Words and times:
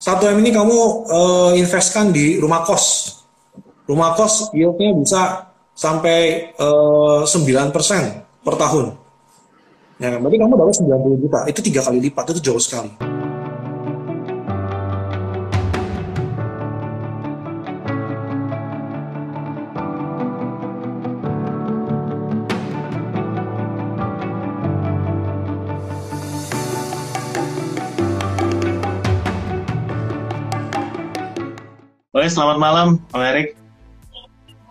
satu 0.00 0.32
M 0.32 0.40
ini 0.40 0.48
kamu 0.48 0.78
uh, 1.12 1.52
investkan 1.52 2.08
di 2.08 2.40
rumah 2.40 2.64
kos. 2.64 3.20
Rumah 3.84 4.16
kos 4.16 4.48
yieldnya 4.56 4.96
bisa 4.96 5.52
sampai 5.76 6.50
uh, 6.56 7.28
9% 7.28 8.40
per 8.40 8.54
tahun. 8.56 8.96
Ya, 10.00 10.16
berarti 10.16 10.40
kamu 10.40 10.56
dapat 10.56 10.74
90 10.80 11.20
juta. 11.20 11.38
Itu 11.52 11.60
tiga 11.60 11.84
kali 11.84 12.00
lipat, 12.00 12.32
itu 12.32 12.40
jauh 12.48 12.56
sekali. 12.56 13.19
Selamat 32.30 32.58
malam, 32.62 32.88
Bang 33.10 33.26
Erik. 33.26 33.58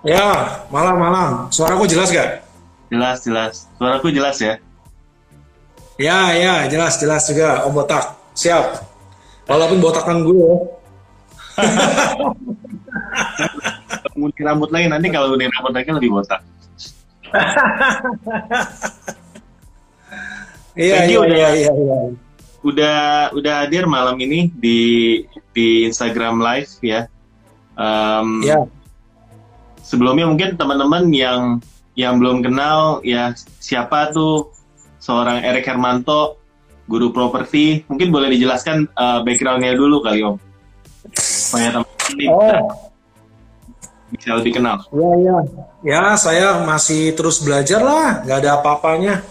Ya, 0.08 0.64
malam-malam. 0.72 1.52
Suaraku 1.52 1.84
jelas 1.86 2.10
gak? 2.10 2.40
Jelas, 2.88 3.20
jelas. 3.28 3.68
Suaraku 3.76 4.08
jelas 4.16 4.40
ya? 4.40 4.56
Ya, 6.00 6.32
ya, 6.32 6.56
jelas, 6.72 6.96
jelas 6.96 7.28
juga. 7.28 7.68
Om 7.68 7.76
Botak. 7.76 8.16
Siap. 8.32 8.80
Walaupun 9.52 9.84
botakan 9.84 10.24
gue. 10.24 10.52
Mungkin 14.22 14.44
rambut 14.48 14.72
lagi, 14.72 14.88
nanti 14.88 15.12
kalau 15.12 15.36
udah 15.36 15.52
rambut 15.52 15.74
lagi 15.76 15.92
lebih 15.92 16.12
botak. 16.16 16.40
Iya, 20.80 21.12
iya, 21.12 21.20
iya, 21.28 21.50
iya, 21.60 21.72
iya. 21.76 21.98
Udah, 22.64 23.00
udah 23.36 23.68
hadir 23.68 23.84
malam 23.84 24.16
ini 24.24 24.48
di 24.48 24.80
di 25.52 25.84
Instagram 25.84 26.40
Live 26.40 26.80
ya. 26.80 27.12
Um, 27.80 28.44
Ya. 28.44 28.60
Sebelumnya 29.80 30.28
mungkin 30.30 30.54
teman-teman 30.54 31.10
yang 31.10 31.58
yang 31.98 32.22
belum 32.22 32.46
kenal 32.46 33.02
ya 33.02 33.34
siapa 33.58 34.14
tuh 34.14 34.54
seorang 35.02 35.42
Erik 35.42 35.66
Hermanto, 35.66 36.38
guru 36.86 37.10
properti. 37.10 37.82
Mungkin 37.90 38.14
boleh 38.14 38.30
dijelaskan 38.30 38.86
uh, 38.94 39.26
backgroundnya 39.26 39.74
dulu 39.74 40.04
kali 40.06 40.22
Om. 40.22 40.38
Supaya 41.18 41.74
teman-teman 41.74 41.98
Oh, 42.30 42.62
bisa 44.10 44.34
lebih 44.38 44.58
kenal. 44.58 44.82
ya, 44.90 45.12
ya. 45.22 45.38
Ya, 45.86 46.04
saya 46.18 46.62
masih 46.66 47.14
terus 47.14 47.42
belajar 47.42 47.82
lah. 47.82 48.22
Nggak 48.26 48.38
ada 48.46 48.52
apa-apanya. 48.62 49.22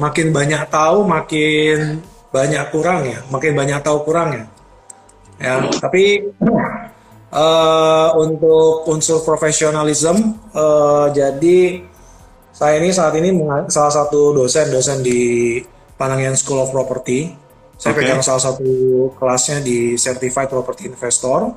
Makin 0.00 0.32
banyak 0.32 0.68
tahu, 0.68 1.04
makin 1.04 2.00
banyak 2.32 2.64
kurang 2.72 3.04
ya. 3.04 3.20
Makin 3.28 3.52
banyak 3.52 3.80
tahu 3.84 3.98
kurang 4.04 4.28
ya. 4.32 4.44
Ya, 5.40 5.52
tapi 5.80 6.28
eh, 7.30 8.08
untuk 8.18 8.86
unsur 8.90 9.22
profesionalism, 9.22 10.16
eh, 10.50 11.06
jadi 11.14 11.58
saya 12.50 12.76
ini 12.82 12.90
saat 12.92 13.14
ini 13.16 13.32
salah 13.72 13.94
satu 13.94 14.36
dosen-dosen 14.36 15.00
di 15.00 15.56
Panangian 15.96 16.36
School 16.36 16.60
of 16.60 16.74
Property. 16.74 17.32
Saya 17.80 17.96
Oke. 17.96 18.04
pegang 18.04 18.20
salah 18.20 18.42
satu 18.42 18.68
kelasnya 19.16 19.64
di 19.64 19.96
Certified 19.96 20.52
Property 20.52 20.92
Investor. 20.92 21.56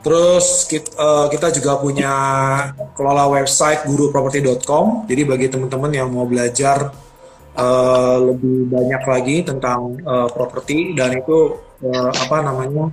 Terus 0.00 0.64
kit- 0.68 0.92
eh, 0.92 1.26
kita 1.28 1.52
juga 1.52 1.76
punya 1.80 2.12
kelola 2.96 3.28
website 3.28 3.84
guruproperty.com. 3.88 5.04
Jadi 5.08 5.22
bagi 5.24 5.46
teman-teman 5.48 5.92
yang 5.92 6.08
mau 6.12 6.24
belajar 6.28 6.92
eh, 7.56 8.16
lebih 8.20 8.68
banyak 8.68 9.02
lagi 9.04 9.36
tentang 9.44 9.96
eh, 10.00 10.28
properti 10.32 10.92
dan 10.96 11.16
itu 11.16 11.56
eh, 11.84 12.10
apa 12.12 12.36
namanya 12.44 12.92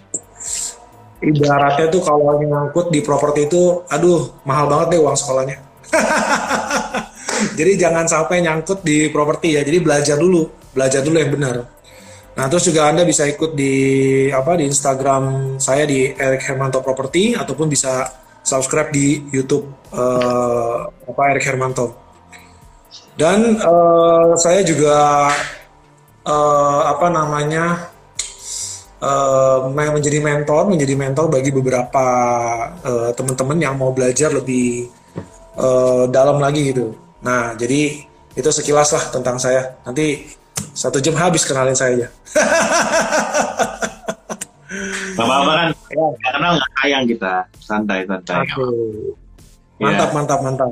ibaratnya 1.21 1.89
tuh 1.89 2.01
kalau 2.05 2.37
nyangkut 2.37 2.93
di 2.93 3.01
properti 3.01 3.49
itu, 3.49 3.81
aduh 3.89 4.43
mahal 4.45 4.69
banget 4.69 4.97
deh 4.97 4.99
uang 5.01 5.17
sekolahnya. 5.17 5.57
Jadi 7.57 7.71
jangan 7.77 8.05
sampai 8.09 8.41
nyangkut 8.41 8.81
di 8.81 9.09
properti 9.09 9.57
ya. 9.57 9.61
Jadi 9.61 9.77
belajar 9.81 10.17
dulu, 10.17 10.49
belajar 10.73 11.01
dulu 11.05 11.17
yang 11.17 11.31
benar. 11.33 11.55
Nah, 12.37 12.45
terus 12.45 12.69
juga 12.69 12.85
Anda 12.93 13.01
bisa 13.01 13.25
ikut 13.25 13.57
di 13.57 13.73
apa 14.29 14.61
di 14.61 14.69
Instagram 14.69 15.57
saya 15.57 15.89
di 15.89 16.13
Erik 16.13 16.45
Hermanto 16.45 16.85
Property 16.85 17.33
ataupun 17.33 17.65
bisa 17.65 18.05
subscribe 18.45 18.93
di 18.93 19.25
YouTube 19.33 19.65
eh, 19.89 20.77
apa 20.85 21.21
Erik 21.33 21.45
Hermanto. 21.49 21.97
Dan 23.17 23.57
eh, 23.57 24.29
saya 24.37 24.61
juga 24.61 25.27
eh, 26.21 26.81
apa 26.85 27.07
namanya 27.09 27.86
eh, 29.01 29.57
menjadi 29.93 30.19
mentor, 30.21 30.69
menjadi 30.69 30.93
mentor 30.97 31.25
bagi 31.29 31.49
beberapa 31.53 32.05
eh, 32.81 33.09
teman-teman 33.13 33.57
yang 33.61 33.75
mau 33.77 33.93
belajar 33.93 34.33
lebih 34.33 34.89
eh, 35.57 36.03
dalam 36.09 36.37
lagi 36.41 36.73
gitu. 36.73 36.93
Nah, 37.21 37.57
jadi 37.57 38.05
itu 38.37 38.49
sekilas 38.53 38.93
lah 38.93 39.03
tentang 39.09 39.41
saya. 39.41 39.77
Nanti 39.81 40.29
satu 40.73 41.01
jam 41.01 41.17
habis 41.17 41.45
kenalin 41.45 41.73
saya 41.77 41.91
aja. 41.97 42.07
Gak 45.17 45.25
apa-apa 45.25 45.51
kan? 45.57 45.69
Ya. 45.89 46.05
Gak 46.21 46.31
kenal 46.37 46.51
gak 46.61 46.71
sayang 46.77 47.03
kita. 47.09 47.33
Santai, 47.57 48.05
santai. 48.05 48.45
Oke. 48.45 48.65
Mantap, 49.81 50.09
Ya. 50.09 50.13
mantap, 50.13 50.39
mantap. 50.45 50.69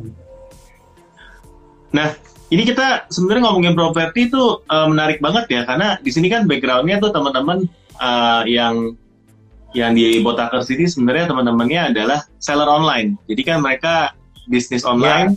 Nah, 1.93 2.07
ini 2.53 2.63
kita 2.65 3.09
sebenarnya 3.09 3.49
ngomongin 3.49 3.73
properti 3.73 4.29
itu 4.29 4.43
eh, 4.69 4.87
menarik 4.89 5.17
banget 5.17 5.45
ya 5.49 5.61
karena 5.65 5.97
di 6.01 6.11
sini 6.13 6.27
kan 6.29 6.45
backgroundnya 6.45 7.01
tuh 7.01 7.09
teman-teman 7.09 7.65
eh, 7.99 8.43
yang 8.51 8.95
yang 9.75 9.91
di 9.91 10.23
Botakers 10.23 10.71
ini 10.71 10.87
sebenarnya 10.87 11.35
teman-temannya 11.35 11.81
adalah 11.91 12.23
seller 12.39 12.67
online. 12.67 13.19
Jadi 13.27 13.41
kan 13.43 13.59
mereka 13.59 14.15
bisnis 14.47 14.87
online, 14.87 15.35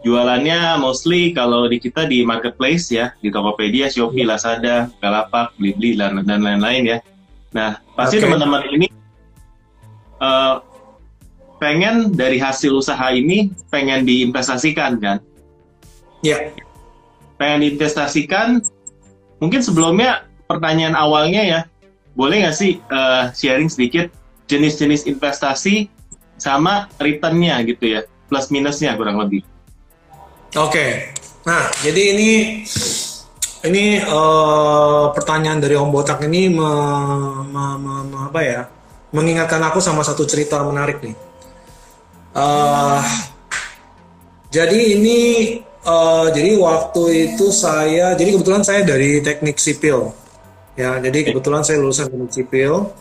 jualannya 0.00 0.80
mostly 0.80 1.36
kalau 1.36 1.68
di 1.68 1.76
kita 1.76 2.08
di 2.08 2.24
marketplace 2.24 2.88
ya, 2.88 3.12
di 3.20 3.28
Tokopedia, 3.28 3.92
Shopee, 3.92 4.24
Lazada, 4.24 4.88
Bukalapak, 4.96 5.52
Blibli 5.60 6.00
dan 6.00 6.24
dan 6.24 6.40
lain-lain 6.40 6.96
ya. 6.96 6.98
Nah, 7.52 7.76
pasti 7.92 8.16
Oke. 8.16 8.24
teman-teman 8.24 8.64
ini 8.72 8.88
eh, 10.24 10.54
pengen 11.60 12.16
dari 12.16 12.40
hasil 12.40 12.72
usaha 12.72 13.12
ini 13.12 13.52
pengen 13.68 14.08
diinvestasikan 14.08 14.96
kan 14.96 15.18
Ya, 16.18 16.50
pengen 17.38 17.62
diinvestasikan, 17.62 18.58
mungkin 19.38 19.62
sebelumnya 19.62 20.26
pertanyaan 20.50 20.98
awalnya 20.98 21.42
ya, 21.46 21.60
boleh 22.18 22.42
nggak 22.42 22.56
sih 22.58 22.82
eh, 22.82 23.24
sharing 23.30 23.70
sedikit 23.70 24.10
jenis-jenis 24.50 25.06
investasi 25.06 25.86
sama 26.34 26.90
returnnya 26.98 27.62
gitu 27.62 27.94
ya, 27.94 28.00
plus 28.26 28.50
minusnya 28.50 28.98
kurang 28.98 29.22
lebih. 29.22 29.46
oke. 30.58 31.14
Nah, 31.46 31.70
jadi 31.80 32.18
ini 32.18 32.30
ini 33.70 33.84
eh, 34.02 35.04
pertanyaan 35.14 35.62
dari 35.62 35.78
Om 35.78 35.94
Botak 35.94 36.18
ini 36.26 36.50
me- 36.50 37.46
me- 37.46 37.78
me- 37.78 38.06
me- 38.10 38.24
apa 38.26 38.40
ya? 38.42 38.60
Mengingatkan 39.14 39.62
aku 39.62 39.78
sama 39.78 40.02
satu 40.02 40.26
cerita 40.26 40.58
menarik 40.66 40.98
nih. 41.00 41.14
Eh, 42.34 43.02
jadi 44.50 44.78
ini 44.98 45.18
eh, 45.62 46.26
jadi 46.34 46.50
waktu 46.58 47.02
itu 47.30 47.54
saya 47.54 48.18
jadi 48.18 48.34
kebetulan 48.34 48.66
saya 48.66 48.82
dari 48.82 49.22
teknik 49.22 49.62
sipil 49.62 50.12
ya 50.78 51.02
jadi 51.02 51.18
kebetulan 51.34 51.66
saya 51.66 51.82
lulusan 51.82 52.06
teknik 52.06 52.30
sipil 52.30 52.94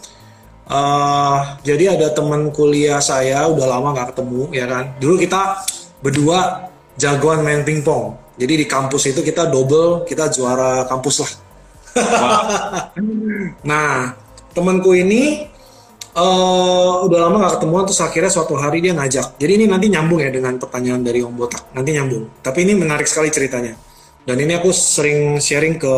Eh, 0.67 1.39
jadi 1.63 1.95
ada 1.95 2.11
teman 2.11 2.51
kuliah 2.51 2.99
saya 2.99 3.47
udah 3.47 3.71
lama 3.71 3.95
nggak 3.95 4.11
ketemu 4.11 4.51
ya 4.51 4.67
kan 4.67 4.91
dulu 4.99 5.15
kita 5.15 5.63
berdua 6.03 6.67
jagoan 6.99 7.39
main 7.39 7.63
pingpong 7.63 8.19
jadi 8.35 8.51
di 8.51 8.65
kampus 8.67 9.15
itu 9.15 9.23
kita 9.23 9.47
double 9.47 10.03
kita 10.03 10.27
juara 10.27 10.83
kampus 10.83 11.23
lah 11.23 11.31
Nah, 13.71 14.11
temanku 14.51 14.91
ini 14.91 15.47
eh 16.17 16.93
udah 17.07 17.19
lama 17.25 17.47
gak 17.47 17.63
ketemuan 17.63 17.87
terus 17.87 18.03
akhirnya 18.03 18.27
suatu 18.27 18.59
hari 18.59 18.83
dia 18.83 18.91
ngajak. 18.91 19.39
Jadi 19.39 19.51
ini 19.63 19.65
nanti 19.71 19.87
nyambung 19.87 20.19
ya 20.19 20.29
dengan 20.33 20.59
pertanyaan 20.59 21.01
dari 21.01 21.23
Om 21.23 21.33
Botak. 21.33 21.73
Nanti 21.73 21.95
nyambung. 21.95 22.43
Tapi 22.43 22.65
ini 22.67 22.73
menarik 22.75 23.07
sekali 23.07 23.29
ceritanya. 23.29 23.77
Dan 24.25 24.37
ini 24.41 24.57
aku 24.57 24.69
sering 24.73 25.37
sharing 25.41 25.77
ke 25.81 25.93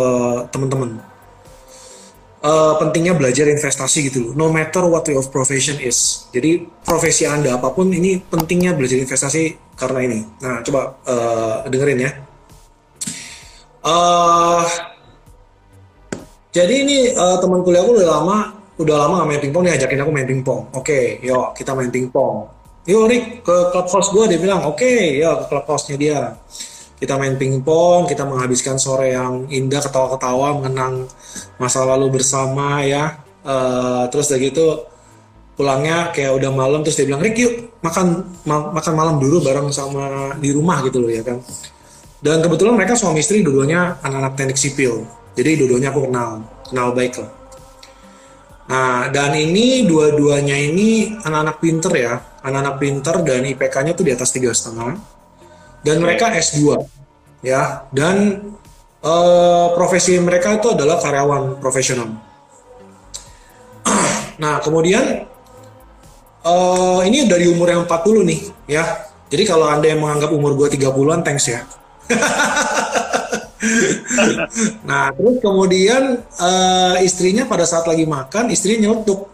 teman-teman. 0.54 1.00
Eh, 2.40 2.74
pentingnya 2.80 3.20
belajar 3.20 3.52
investasi 3.52 4.08
gitu 4.08 4.32
loh. 4.32 4.32
No 4.32 4.48
matter 4.48 4.88
what 4.88 5.04
your 5.12 5.20
profession 5.28 5.76
is. 5.84 6.24
Jadi 6.32 6.64
profesi 6.88 7.28
Anda 7.28 7.60
apa 7.60 7.76
pun 7.76 7.92
ini 7.92 8.16
pentingnya 8.16 8.72
belajar 8.80 8.96
investasi 8.96 9.76
karena 9.76 10.00
ini. 10.08 10.20
Nah, 10.40 10.64
coba 10.64 10.96
eh, 11.04 11.56
dengerin 11.68 12.00
ya. 12.00 12.12
Eh 13.84 14.64
jadi 16.50 16.74
ini 16.82 16.98
eh, 17.12 17.38
teman 17.44 17.60
kuliah 17.62 17.84
aku 17.84 18.00
udah 18.00 18.08
lama, 18.08 18.38
udah 18.80 18.96
lama 19.06 19.14
gak 19.22 19.28
main 19.30 19.42
pingpong, 19.44 19.64
dia 19.68 19.76
ajakin 19.76 20.00
aku 20.00 20.12
main 20.16 20.28
pingpong. 20.28 20.62
Oke, 20.80 21.20
yuk 21.20 21.54
kita 21.60 21.76
main 21.76 21.92
pingpong. 21.92 22.50
Yuk 22.88 23.04
Rick, 23.06 23.46
ke 23.46 23.56
klub 23.76 23.86
house 23.92 24.10
gue, 24.16 24.26
dia 24.32 24.40
bilang, 24.42 24.66
oke, 24.66 24.92
ya 25.20 25.44
ke 25.44 25.46
klub 25.46 25.66
house-nya 25.68 25.96
dia. 26.00 26.20
Kita 27.00 27.16
main 27.16 27.40
pingpong, 27.40 28.12
kita 28.12 28.28
menghabiskan 28.28 28.75
sore 28.75 29.16
yang 29.16 29.48
indah, 29.48 29.80
ketawa-ketawa, 29.80 30.60
mengenang 30.60 31.07
masa 31.56 31.88
lalu 31.88 32.19
bersama 32.19 32.84
ya. 32.84 33.24
Uh, 33.40 34.04
terus 34.12 34.28
udah 34.28 34.40
gitu 34.44 34.66
pulangnya 35.60 36.12
kayak 36.16 36.36
udah 36.40 36.51
malam 36.56 36.84
terus 36.84 36.96
dia 36.96 37.07
bilang 37.07 37.19
Rick 37.19 37.36
yuk 37.40 37.84
makan 37.84 38.24
ma 38.48 38.72
makan 38.72 38.94
malam 38.96 39.16
dulu 39.19 39.44
bareng 39.44 39.68
sama 39.75 40.36
di 40.40 40.56
rumah 40.56 40.80
gitu 40.84 41.04
loh 41.04 41.12
ya 41.12 41.24
kan. 41.24 41.40
Dan 42.19 42.44
kebetulan 42.44 42.75
mereka 42.75 43.00
suami 43.00 43.24
istri 43.24 43.44
dua-duanya 43.44 44.00
anak-anak 44.04 44.36
teknik 44.36 44.60
sipil. 44.60 45.07
Jadi 45.40 45.60
dua-duanya 45.60 45.92
aku 45.95 46.07
kenal 46.07 46.44
kenal 46.68 46.88
baik 46.92 47.16
lah. 47.19 47.31
Nah 48.72 49.07
dan 49.12 49.36
ini 49.40 49.88
dua-duanya 49.88 50.56
ini 50.56 51.16
anak-anak 51.16 51.57
pinter 51.63 51.92
ya. 51.95 52.13
Anak-anak 52.44 52.75
pinter 52.80 53.16
dan 53.24 53.44
IPK-nya 53.44 53.92
tuh 53.95 54.04
di 54.07 54.12
atas 54.16 54.31
tiga 54.31 54.52
setengah 54.56 55.19
dan 55.86 56.04
mereka 56.04 56.31
S2 56.34 56.80
ya 57.46 57.88
dan 57.96 58.44
uh, 59.04 59.72
profesi 59.74 60.20
mereka 60.20 60.60
itu 60.60 60.76
adalah 60.76 61.00
karyawan 61.00 61.60
profesional 61.64 62.10
nah 64.44 64.60
kemudian 64.60 65.30
uh, 66.44 67.02
ini 67.04 67.28
dari 67.28 67.48
umur 67.50 67.68
yang 67.72 67.84
40 67.86 68.30
nih 68.30 68.40
ya. 68.70 68.84
Jadi 69.30 69.44
kalau 69.46 69.70
Anda 69.70 69.94
yang 69.94 70.02
menganggap 70.02 70.34
umur 70.34 70.58
gue 70.58 70.74
30-an, 70.74 71.22
thanks 71.22 71.46
ya. 71.54 71.62
nah, 74.90 75.14
terus 75.14 75.38
kemudian 75.38 76.26
uh, 76.42 76.98
istrinya 77.06 77.46
pada 77.46 77.62
saat 77.70 77.86
lagi 77.86 78.10
makan, 78.10 78.50
istrinya 78.50 78.90
nyeletuk. 78.90 79.30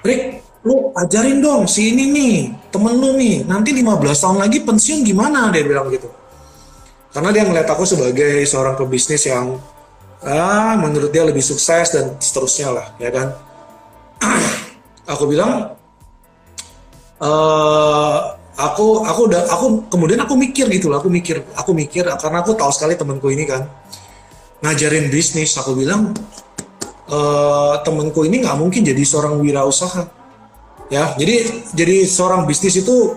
Rick, 0.00 0.40
lu 0.60 0.92
ajarin 0.92 1.40
dong 1.40 1.64
si 1.64 1.96
ini 1.96 2.04
nih, 2.12 2.36
temen 2.68 2.92
lu 3.00 3.16
nih, 3.16 3.48
nanti 3.48 3.72
15 3.72 3.96
tahun 3.96 4.38
lagi 4.44 4.60
pensiun 4.60 5.00
gimana? 5.00 5.48
Dia 5.48 5.64
bilang 5.64 5.88
gitu. 5.88 6.08
Karena 7.10 7.32
dia 7.32 7.42
ngeliat 7.48 7.66
aku 7.66 7.88
sebagai 7.88 8.44
seorang 8.44 8.76
pebisnis 8.76 9.24
yang 9.24 9.56
ah, 10.20 10.76
menurut 10.76 11.08
dia 11.08 11.24
lebih 11.24 11.40
sukses 11.40 11.96
dan 11.96 12.20
seterusnya 12.20 12.68
lah, 12.76 12.86
ya 13.00 13.08
kan. 13.08 13.32
aku 15.12 15.24
bilang, 15.32 15.72
uh, 17.24 18.36
aku 18.60 19.08
aku 19.08 19.20
udah 19.32 19.42
aku 19.48 19.66
kemudian 19.88 20.20
aku 20.20 20.36
mikir 20.36 20.68
gitu 20.68 20.92
loh 20.92 21.00
aku 21.00 21.08
mikir 21.08 21.40
aku 21.56 21.72
mikir 21.72 22.04
karena 22.04 22.44
aku 22.44 22.52
tahu 22.52 22.68
sekali 22.68 22.92
temanku 22.92 23.32
ini 23.32 23.48
kan 23.48 23.64
ngajarin 24.60 25.08
bisnis 25.08 25.56
aku 25.56 25.72
bilang 25.72 26.12
uh, 27.08 27.80
temanku 27.80 28.28
ini 28.28 28.44
nggak 28.44 28.56
mungkin 28.60 28.84
jadi 28.84 29.00
seorang 29.00 29.40
wirausaha 29.40 30.19
ya 30.90 31.14
jadi 31.14 31.62
jadi 31.70 31.96
seorang 32.04 32.44
bisnis 32.50 32.76
itu 32.82 33.16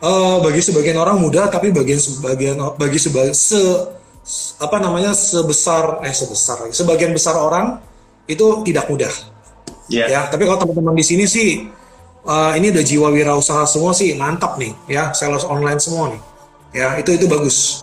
uh, 0.00 0.36
bagi 0.40 0.64
sebagian 0.64 0.96
orang 0.98 1.20
mudah 1.20 1.52
tapi 1.52 1.70
bagian 1.70 2.00
sebagian 2.00 2.56
bagi 2.80 2.98
sebagian 2.98 3.36
se 3.36 3.60
apa 4.60 4.76
namanya 4.80 5.12
sebesar 5.16 6.04
eh 6.04 6.12
sebesar 6.12 6.68
sebagian 6.72 7.12
besar 7.16 7.36
orang 7.36 7.80
itu 8.28 8.60
tidak 8.64 8.88
mudah. 8.92 9.12
Yeah. 9.88 10.08
ya 10.08 10.20
tapi 10.28 10.44
kalau 10.44 10.60
teman-teman 10.60 11.00
di 11.00 11.04
sini 11.04 11.24
sih 11.24 11.64
uh, 12.28 12.52
ini 12.52 12.68
udah 12.68 12.84
jiwa 12.84 13.08
wirausaha 13.08 13.64
semua 13.64 13.96
sih 13.96 14.12
mantap 14.20 14.60
nih 14.60 14.76
ya 14.84 15.16
sales 15.16 15.48
online 15.48 15.80
semua 15.80 16.12
nih. 16.12 16.20
Ya 16.76 16.88
itu 17.00 17.16
itu 17.16 17.24
bagus. 17.24 17.80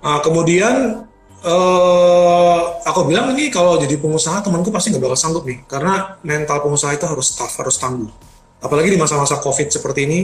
Uh, 0.00 0.20
kemudian 0.24 1.07
uh, 1.44 2.58
aku 2.82 3.06
bilang 3.06 3.30
ini 3.36 3.52
kalau 3.52 3.78
jadi 3.78 3.94
pengusaha 4.00 4.42
temanku 4.42 4.72
pasti 4.74 4.90
nggak 4.90 5.02
bakal 5.02 5.18
sanggup 5.18 5.44
nih. 5.46 5.62
Karena 5.68 6.18
mental 6.24 6.64
pengusaha 6.64 6.94
itu 6.96 7.06
harus 7.06 7.36
tough 7.36 7.54
harus 7.60 7.76
tangguh. 7.78 8.10
Apalagi 8.58 8.90
di 8.90 8.98
masa-masa 8.98 9.38
covid 9.38 9.70
seperti 9.70 10.08
ini 10.08 10.20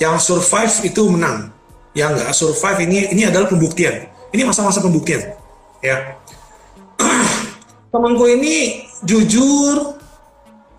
yang 0.00 0.16
survive 0.16 0.72
itu 0.86 1.02
menang. 1.10 1.52
Yang 1.92 2.10
nggak? 2.18 2.30
Survive 2.32 2.78
ini 2.88 2.96
ini 3.12 3.22
adalah 3.28 3.46
pembuktian. 3.50 4.08
Ini 4.32 4.42
masa-masa 4.48 4.80
pembuktian. 4.80 5.22
Ya. 5.84 6.18
Temanku 7.92 8.24
ini 8.26 8.88
jujur 9.04 10.00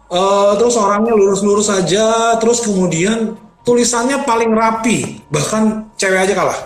uh, 0.10 0.52
terus 0.60 0.76
orangnya 0.76 1.16
lurus-lurus 1.16 1.72
saja 1.72 2.36
terus 2.42 2.60
kemudian 2.66 3.38
tulisannya 3.64 4.26
paling 4.28 4.52
rapi. 4.52 5.24
Bahkan 5.30 5.96
cewek 5.96 6.28
aja 6.28 6.34
kalah. 6.36 6.60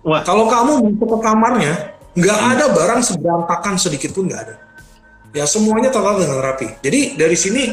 Wah. 0.00 0.24
kalau 0.24 0.48
kamu 0.48 0.80
masuk 0.80 1.08
ke 1.12 1.18
kamarnya 1.20 1.89
nggak 2.16 2.40
ada 2.56 2.64
barang 2.74 3.00
seberantakan 3.06 3.74
sedikit 3.78 4.10
pun 4.10 4.26
nggak 4.26 4.42
ada. 4.42 4.56
Ya 5.30 5.46
semuanya 5.46 5.94
tertata 5.94 6.26
dengan 6.26 6.42
rapi. 6.42 6.66
Jadi 6.82 7.14
dari 7.14 7.36
sini 7.38 7.70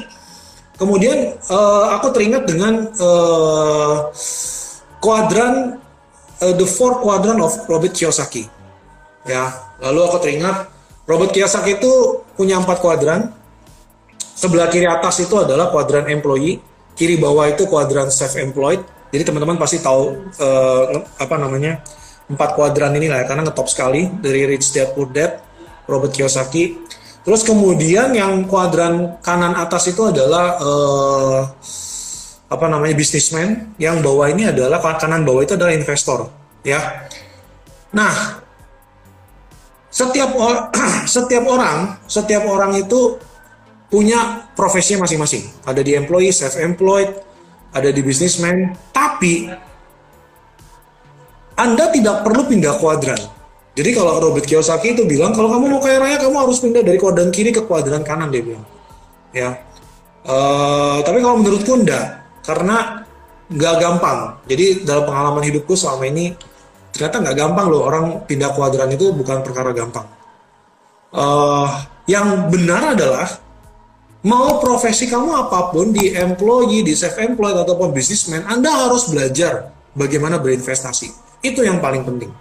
kemudian 0.77 1.33
uh, 1.49 1.97
aku 1.97 2.13
teringat 2.13 2.45
dengan 2.45 2.85
uh, 3.01 4.13
kuadran 5.01 5.81
uh, 6.41 6.53
the 6.53 6.67
four 6.69 7.01
quadrant 7.01 7.41
of 7.41 7.53
Robert 7.65 7.97
Kiyosaki. 7.97 8.45
Ya 9.25 9.57
lalu 9.81 9.99
aku 10.05 10.17
teringat 10.21 10.69
Robert 11.09 11.33
Kiyosaki 11.33 11.81
itu 11.81 12.21
punya 12.37 12.61
empat 12.61 12.77
kuadran. 12.77 13.33
Sebelah 14.37 14.69
kiri 14.69 14.85
atas 14.85 15.17
itu 15.17 15.33
adalah 15.33 15.73
kuadran 15.73 16.05
employee, 16.13 16.61
kiri 16.93 17.17
bawah 17.17 17.49
itu 17.49 17.65
kuadran 17.65 18.13
self 18.13 18.37
employed. 18.37 18.85
Jadi 19.09 19.33
teman-teman 19.33 19.57
pasti 19.57 19.81
tahu 19.81 20.29
uh, 20.37 21.01
apa 21.17 21.35
namanya 21.41 21.81
empat 22.27 22.59
kuadran 22.59 22.91
ini 22.99 23.07
lah 23.07 23.23
ya, 23.23 23.25
karena 23.27 23.47
ngetop 23.47 23.67
sekali 23.71 24.11
dari 24.19 24.43
Rich 24.43 24.75
Dad 24.75 24.91
Poor 24.91 25.07
Dad, 25.11 25.39
Robert 25.87 26.11
Kiyosaki. 26.11 26.87
Terus 27.23 27.43
kemudian 27.43 28.15
yang 28.15 28.47
kuadran 28.47 29.19
kanan 29.19 29.55
atas 29.55 29.91
itu 29.91 30.07
adalah 30.07 30.55
uh, 30.59 31.39
apa 32.47 32.65
namanya 32.71 32.95
businessman, 32.95 33.75
yang 33.75 33.99
bawah 33.99 34.31
ini 34.31 34.47
adalah 34.47 34.79
kanan 34.95 35.27
bawah 35.27 35.43
itu 35.43 35.59
adalah 35.59 35.75
investor, 35.75 36.31
ya. 36.63 36.79
Nah, 37.91 38.39
setiap 39.91 40.31
or 40.39 40.71
setiap 41.15 41.43
orang, 41.47 41.99
setiap 42.07 42.47
orang 42.47 42.79
itu 42.79 43.19
punya 43.87 44.47
profesinya 44.55 45.07
masing-masing. 45.07 45.47
Ada 45.63 45.81
di 45.83 45.95
employee, 45.95 46.35
self-employed, 46.35 47.11
ada 47.71 47.89
di 47.91 48.01
businessman. 48.03 48.75
Tapi 48.91 49.47
Anda 51.57 51.89
tidak 51.89 52.21
perlu 52.21 52.45
pindah 52.45 52.77
kuadran. 52.77 53.17
Jadi 53.77 53.89
kalau 53.93 54.17
Robert 54.21 54.45
Kiyosaki 54.45 54.97
itu 54.97 55.05
bilang 55.05 55.33
kalau 55.33 55.53
kamu 55.53 55.77
mau 55.77 55.81
kaya 55.81 56.01
raya 56.01 56.17
kamu 56.17 56.49
harus 56.49 56.57
pindah 56.61 56.81
dari 56.81 56.97
kuadran 56.97 57.29
kiri 57.29 57.53
ke 57.53 57.65
kuadran 57.65 58.01
kanan 58.01 58.29
dia 58.29 58.41
bilang. 58.41 58.65
Ya. 59.33 59.61
Uh, 60.21 61.01
tapi 61.01 61.21
kalau 61.21 61.41
menurutku 61.41 61.77
enggak 61.77 62.25
karena 62.45 63.05
nggak 63.49 63.75
gampang. 63.81 64.19
Jadi 64.49 64.85
dalam 64.85 65.05
pengalaman 65.05 65.43
hidupku 65.45 65.73
selama 65.77 66.09
ini 66.09 66.33
ternyata 66.93 67.21
nggak 67.21 67.37
gampang 67.37 67.65
loh 67.69 67.85
orang 67.85 68.05
pindah 68.25 68.53
kuadran 68.53 68.89
itu 68.93 69.13
bukan 69.13 69.45
perkara 69.45 69.73
gampang. 69.73 70.05
Uh, 71.13 71.69
yang 72.05 72.49
benar 72.53 72.97
adalah 72.97 73.29
Mau 74.27 74.59
profesi 74.59 75.07
kamu 75.07 75.47
apa 75.47 75.71
pun 75.71 75.95
di 75.95 76.11
employee, 76.11 76.83
di 76.83 76.91
self-employed 76.97 77.63
ataupun 77.63 77.95
businessman, 77.95 78.43
Anda 78.49 78.73
harus 78.73 79.07
belajar 79.07 79.71
bagaimana 79.95 80.35
berinvestasi. 80.41 81.26
Itu 81.41 81.61
yang 81.61 81.81
paling 81.83 82.03
penting. 82.03 82.31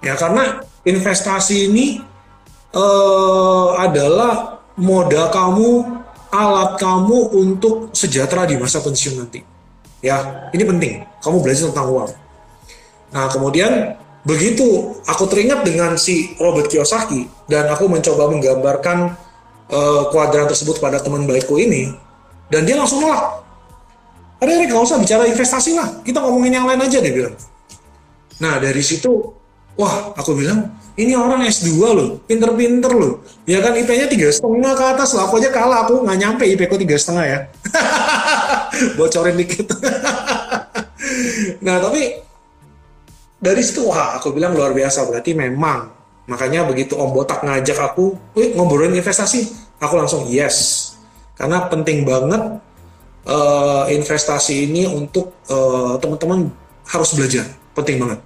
Ya 0.00 0.16
karena 0.16 0.64
investasi 0.84 1.68
ini 1.68 2.00
uh, 2.72 3.76
adalah 3.76 4.62
modal 4.80 5.28
kamu, 5.28 5.70
alat 6.32 6.80
kamu 6.80 7.18
untuk 7.36 7.92
sejahtera 7.92 8.48
di 8.48 8.56
masa 8.56 8.80
pensiun 8.80 9.14
nanti. 9.20 9.40
Ya, 10.00 10.48
ini 10.56 10.64
penting. 10.64 11.04
Kamu 11.20 11.44
belajar 11.44 11.68
tentang 11.68 11.92
uang. 11.92 12.10
Nah, 13.12 13.28
kemudian 13.28 14.00
begitu 14.24 14.96
aku 15.04 15.24
teringat 15.28 15.64
dengan 15.64 15.96
si 15.96 16.36
Robert 16.36 16.68
Kiyosaki 16.68 17.24
dan 17.48 17.68
aku 17.72 17.88
mencoba 17.88 18.28
menggambarkan 18.28 19.16
uh, 19.72 20.02
kuadran 20.12 20.44
tersebut 20.44 20.76
pada 20.76 21.00
teman 21.00 21.24
baikku 21.24 21.56
ini 21.56 21.88
dan 22.52 22.68
dia 22.68 22.76
langsung 22.76 23.00
nolak 23.00 23.40
ada 24.44 24.52
nggak 24.52 24.76
usah 24.76 25.00
bicara 25.00 25.24
investasi 25.24 25.72
lah 25.72 25.88
kita 26.04 26.20
ngomongin 26.20 26.60
yang 26.60 26.68
lain 26.68 26.84
aja 26.84 27.00
dia 27.00 27.12
bilang 27.16 27.32
nah 28.40 28.56
dari 28.58 28.80
situ 28.80 29.12
wah 29.76 30.16
aku 30.16 30.34
bilang 30.34 30.72
ini 30.96 31.14
orang 31.14 31.46
S2 31.46 31.70
loh 31.80 32.08
pinter-pinter 32.24 32.92
loh 32.92 33.22
ya 33.46 33.60
kan 33.62 33.76
IP-nya 33.76 34.10
tiga 34.10 34.32
setengah 34.32 34.72
ke 34.74 34.84
atas 34.96 35.14
lah 35.14 35.28
aku 35.28 35.38
aja 35.38 35.52
kalah 35.52 35.86
aku 35.86 36.02
nggak 36.02 36.18
nyampe 36.18 36.44
IP 36.48 36.66
ku 36.66 36.76
tiga 36.80 36.96
setengah 36.96 37.24
ya 37.24 37.38
bocorin 38.98 39.36
dikit 39.36 39.70
nah 41.64 41.76
tapi 41.78 42.18
dari 43.40 43.62
situ 43.64 43.86
wah 43.86 44.16
aku 44.18 44.32
bilang 44.32 44.56
luar 44.56 44.72
biasa 44.72 45.04
berarti 45.08 45.32
memang 45.36 46.00
Makanya 46.30 46.62
begitu 46.62 46.94
Om 46.94 47.10
Botak 47.10 47.42
ngajak 47.42 47.90
aku, 47.90 48.14
Wih, 48.38 48.54
ngobrolin 48.54 48.94
investasi, 48.94 49.50
aku 49.82 49.98
langsung 49.98 50.30
yes. 50.30 50.86
Karena 51.34 51.66
penting 51.66 52.06
banget 52.06 52.62
uh, 53.26 53.84
investasi 53.90 54.70
ini 54.70 54.86
untuk 54.86 55.34
uh, 55.50 55.98
teman-teman 55.98 56.46
harus 56.86 57.10
belajar, 57.18 57.50
penting 57.74 57.98
banget. 57.98 58.22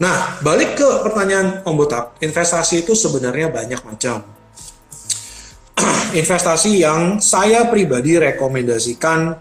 Nah, 0.00 0.40
balik 0.40 0.80
ke 0.80 0.88
pertanyaan 1.04 1.60
Om 1.60 1.76
Botak, 1.76 2.16
investasi 2.24 2.88
itu 2.88 2.96
sebenarnya 2.96 3.52
banyak 3.52 3.84
macam. 3.84 4.24
investasi 6.20 6.80
yang 6.80 7.20
saya 7.20 7.68
pribadi 7.68 8.16
rekomendasikan 8.16 9.36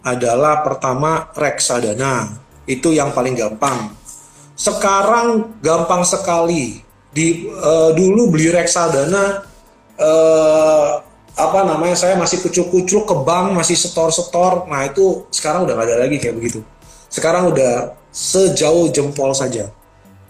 adalah 0.00 0.64
pertama 0.64 1.28
reksadana. 1.36 2.40
Itu 2.64 2.96
yang 2.96 3.12
paling 3.12 3.36
gampang. 3.36 3.92
Sekarang 4.56 5.60
gampang 5.60 6.02
sekali 6.08 6.80
di 7.12 7.48
uh, 7.48 7.92
dulu 7.92 8.32
beli 8.32 8.52
reksadana 8.52 9.44
eh, 9.96 10.90
apa 11.38 11.60
namanya 11.64 11.96
saya 11.96 12.14
masih 12.20 12.42
kucuk-kucuk 12.42 13.08
ke 13.08 13.14
bank 13.24 13.56
masih 13.56 13.78
setor-setor 13.78 14.68
nah 14.68 14.84
itu 14.84 15.24
sekarang 15.32 15.64
udah 15.64 15.74
gak 15.78 15.86
ada 15.88 15.96
lagi 16.04 16.20
kayak 16.20 16.36
begitu 16.36 16.60
sekarang 17.08 17.48
udah 17.54 17.96
sejauh 18.12 18.90
jempol 18.92 19.32
saja 19.32 19.70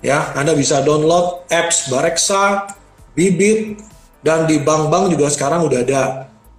ya 0.05 0.35
Anda 0.35 0.55
bisa 0.55 0.83
download 0.83 1.49
apps 1.51 1.91
Bareksa 1.91 2.71
Bibit 3.19 3.83
dan 4.23 4.47
di 4.47 4.59
bank-bank 4.63 5.15
juga 5.15 5.31
sekarang 5.31 5.67
udah 5.67 5.81
ada 5.83 6.03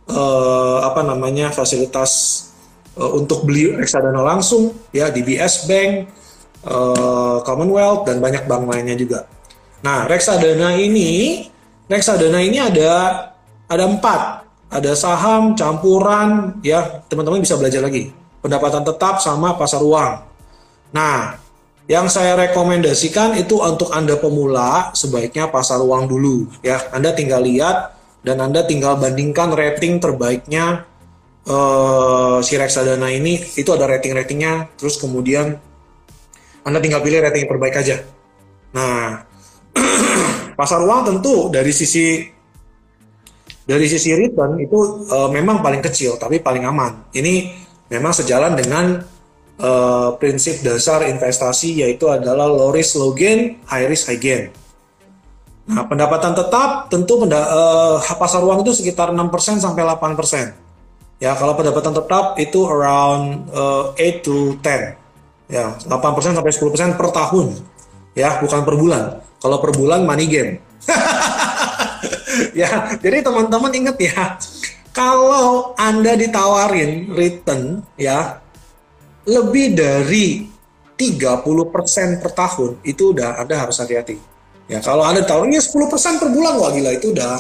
eh, 0.08 0.78
apa 0.84 1.02
namanya 1.04 1.52
fasilitas 1.52 2.12
eh, 2.96 3.12
untuk 3.16 3.44
beli 3.48 3.76
reksadana 3.76 4.20
langsung 4.24 4.76
ya 4.92 5.12
di 5.12 5.24
BS 5.24 5.68
Bank 5.68 5.92
eh, 6.66 7.38
Commonwealth 7.44 8.08
dan 8.08 8.20
banyak 8.20 8.44
bank 8.48 8.64
lainnya 8.68 8.96
juga. 8.96 9.28
Nah 9.84 10.08
reksadana 10.08 10.76
ini 10.76 11.46
reksadana 11.88 12.40
ini 12.44 12.58
ada 12.60 12.92
ada 13.70 13.86
empat. 13.88 14.50
Ada 14.70 14.94
saham 14.94 15.58
campuran 15.58 16.62
ya 16.62 17.02
teman-teman 17.10 17.42
bisa 17.42 17.58
belajar 17.58 17.82
lagi. 17.82 18.14
Pendapatan 18.40 18.86
tetap 18.86 19.18
sama 19.18 19.58
pasar 19.58 19.82
uang. 19.82 20.22
Nah 20.94 21.42
yang 21.90 22.06
saya 22.06 22.38
rekomendasikan 22.38 23.34
itu 23.34 23.58
untuk 23.66 23.90
anda 23.90 24.14
pemula 24.14 24.94
sebaiknya 24.94 25.50
pasar 25.50 25.82
uang 25.82 26.06
dulu 26.06 26.46
ya. 26.62 26.78
Anda 26.94 27.18
tinggal 27.18 27.42
lihat 27.42 27.98
dan 28.22 28.38
anda 28.46 28.62
tinggal 28.62 29.02
bandingkan 29.02 29.50
rating 29.58 29.98
terbaiknya 29.98 30.86
uh, 31.50 32.38
si 32.46 32.62
reksadana 32.62 33.10
ini. 33.10 33.42
Itu 33.58 33.74
ada 33.74 33.90
rating-ratingnya 33.90 34.78
terus 34.78 35.02
kemudian 35.02 35.58
anda 36.62 36.78
tinggal 36.78 37.02
pilih 37.02 37.26
rating 37.26 37.50
yang 37.50 37.52
terbaik 37.58 37.76
aja. 37.82 38.06
Nah 38.78 39.26
pasar 40.62 40.86
uang 40.86 41.02
tentu 41.10 41.50
dari 41.50 41.74
sisi 41.74 42.22
dari 43.66 43.86
sisi 43.90 44.14
return 44.14 44.62
itu 44.62 45.10
uh, 45.10 45.30
memang 45.34 45.66
paling 45.66 45.82
kecil 45.82 46.22
tapi 46.22 46.38
paling 46.38 46.70
aman. 46.70 47.10
Ini 47.18 47.50
memang 47.90 48.14
sejalan 48.14 48.54
dengan 48.54 49.18
uh, 49.60 50.16
prinsip 50.18 50.64
dasar 50.64 51.06
investasi 51.06 51.84
yaitu 51.84 52.08
adalah 52.08 52.48
low 52.48 52.72
risk 52.72 52.98
low 52.98 53.12
gain, 53.12 53.60
high 53.68 53.86
risk 53.86 54.08
high 54.10 54.20
gain. 54.20 54.50
Nah, 55.70 55.86
pendapatan 55.86 56.34
tetap 56.34 56.90
tentu 56.90 57.22
penda, 57.22 57.46
uh, 57.46 58.02
pasar 58.18 58.42
uang 58.42 58.66
itu 58.66 58.74
sekitar 58.74 59.14
6% 59.14 59.62
sampai 59.62 59.86
8%. 59.86 60.58
Ya, 61.22 61.38
kalau 61.38 61.54
pendapatan 61.54 61.94
tetap 61.94 62.40
itu 62.42 62.66
around 62.66 63.46
uh, 63.54 63.94
8 63.94 64.26
to 64.26 64.58
10. 64.66 64.98
Ya, 65.46 65.78
8% 65.78 66.34
sampai 66.34 66.50
10% 66.50 66.98
per 66.98 67.08
tahun. 67.14 67.54
Ya, 68.18 68.42
bukan 68.42 68.66
per 68.66 68.76
bulan. 68.82 69.22
Kalau 69.38 69.62
per 69.62 69.72
bulan 69.78 70.10
money 70.10 70.26
game. 70.26 70.58
ya, 72.60 72.98
jadi 72.98 73.22
teman-teman 73.22 73.70
ingat 73.70 73.98
ya, 74.02 74.42
kalau 74.90 75.78
Anda 75.78 76.18
ditawarin 76.18 77.14
return 77.14 77.86
ya 77.94 78.42
lebih 79.30 79.78
dari 79.78 80.50
30% 80.98 82.20
per 82.20 82.32
tahun, 82.34 82.82
itu 82.82 83.14
udah 83.14 83.38
Anda 83.40 83.56
harus 83.62 83.78
hati-hati. 83.78 84.18
Ya, 84.66 84.82
kalau 84.82 85.06
Anda 85.06 85.24
tawarin 85.24 85.54
ya 85.54 85.62
10% 85.62 86.20
per 86.20 86.30
bulan, 86.34 86.58
wah 86.58 86.74
gila 86.74 86.98
itu 86.98 87.14
udah 87.14 87.38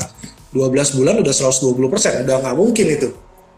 12 0.54 0.98
bulan 0.98 1.20
udah 1.20 1.34
120%, 1.34 2.26
udah 2.26 2.36
nggak 2.46 2.56
mungkin 2.56 2.86
itu. 2.88 3.10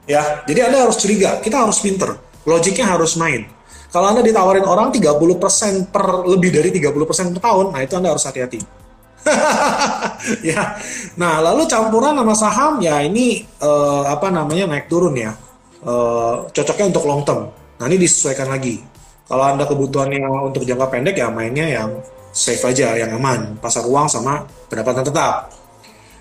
Ya, 0.09 0.43
jadi 0.47 0.71
Anda 0.71 0.89
harus 0.89 0.97
curiga, 0.97 1.43
kita 1.43 1.61
harus 1.61 1.83
pinter, 1.83 2.17
logiknya 2.47 2.88
harus 2.88 3.19
main. 3.19 3.45
Kalau 3.91 4.07
Anda 4.07 4.23
ditawarin 4.23 4.63
orang 4.63 4.89
30% 4.89 5.91
per 5.91 6.23
lebih 6.23 6.50
dari 6.55 6.71
30% 6.71 7.35
per 7.38 7.41
tahun, 7.43 7.75
nah 7.75 7.79
itu 7.83 7.93
Anda 8.00 8.15
harus 8.15 8.23
hati-hati 8.23 8.81
ya. 10.50 10.77
Nah, 11.17 11.41
lalu 11.41 11.69
campuran 11.69 12.17
sama 12.17 12.35
saham 12.35 12.73
ya 12.81 13.01
ini 13.05 13.45
uh, 13.61 14.09
apa 14.09 14.33
namanya 14.33 14.65
naik 14.69 14.89
turun 14.89 15.13
ya. 15.13 15.33
Uh, 15.81 16.45
cocoknya 16.53 16.93
untuk 16.93 17.05
long 17.05 17.21
term. 17.25 17.50
Nah, 17.81 17.89
ini 17.89 17.97
disesuaikan 17.97 18.45
lagi. 18.45 18.77
Kalau 19.25 19.41
Anda 19.41 19.65
kebutuhannya 19.65 20.21
untuk 20.53 20.61
jangka 20.61 20.88
pendek 20.93 21.17
ya 21.17 21.33
mainnya 21.33 21.65
yang 21.65 21.97
safe 22.29 22.61
aja, 22.61 22.93
yang 22.93 23.17
aman, 23.17 23.57
pasar 23.57 23.83
uang 23.89 24.05
sama 24.05 24.45
pendapatan 24.69 25.01
tetap. 25.01 25.50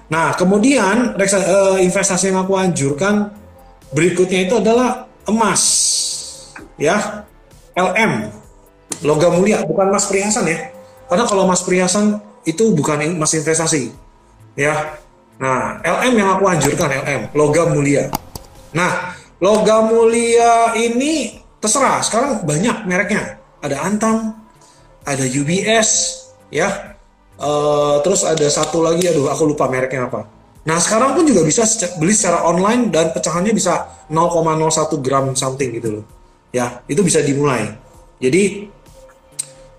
Nah, 0.08 0.32
kemudian 0.34 1.20
uh, 1.20 1.76
investasi 1.76 2.32
yang 2.32 2.42
aku 2.48 2.56
anjurkan 2.56 3.28
berikutnya 3.92 4.48
itu 4.48 4.56
adalah 4.56 5.04
emas. 5.28 5.62
Ya. 6.80 7.28
LM. 7.76 8.32
Logam 9.04 9.38
mulia, 9.38 9.62
bukan 9.68 9.92
emas 9.92 10.08
perhiasan 10.08 10.48
ya. 10.48 10.72
Karena 11.06 11.24
kalau 11.28 11.44
emas 11.44 11.62
perhiasan 11.62 12.18
itu 12.44 12.72
bukan 12.72 13.00
emas 13.04 13.32
investasi 13.36 13.92
ya 14.56 14.96
nah 15.40 15.80
LM 15.80 16.14
yang 16.16 16.28
aku 16.36 16.44
anjurkan 16.48 16.88
LM 17.04 17.32
logam 17.36 17.76
mulia 17.76 18.08
nah 18.72 19.16
logam 19.40 19.92
mulia 19.92 20.76
ini 20.76 21.39
terserah 21.60 22.00
sekarang 22.02 22.42
banyak 22.42 22.88
mereknya. 22.88 23.38
Ada 23.60 23.84
Antam 23.84 24.40
ada 25.04 25.24
UBS 25.24 25.88
ya. 26.52 26.96
Uh, 27.40 28.04
terus 28.04 28.20
ada 28.20 28.44
satu 28.52 28.84
lagi 28.84 29.08
aduh 29.08 29.32
aku 29.32 29.48
lupa 29.48 29.64
mereknya 29.68 30.08
apa. 30.12 30.28
Nah 30.68 30.76
sekarang 30.76 31.16
pun 31.16 31.24
juga 31.24 31.40
bisa 31.40 31.64
beli 31.96 32.12
secara 32.12 32.44
online 32.44 32.92
dan 32.92 33.16
pecahannya 33.16 33.56
bisa 33.56 34.04
0,01 34.12 35.00
gram 35.00 35.32
something 35.32 35.70
gitu 35.72 35.88
loh. 36.00 36.04
Ya 36.52 36.84
itu 36.84 37.00
bisa 37.00 37.24
dimulai. 37.24 37.72
Jadi 38.20 38.68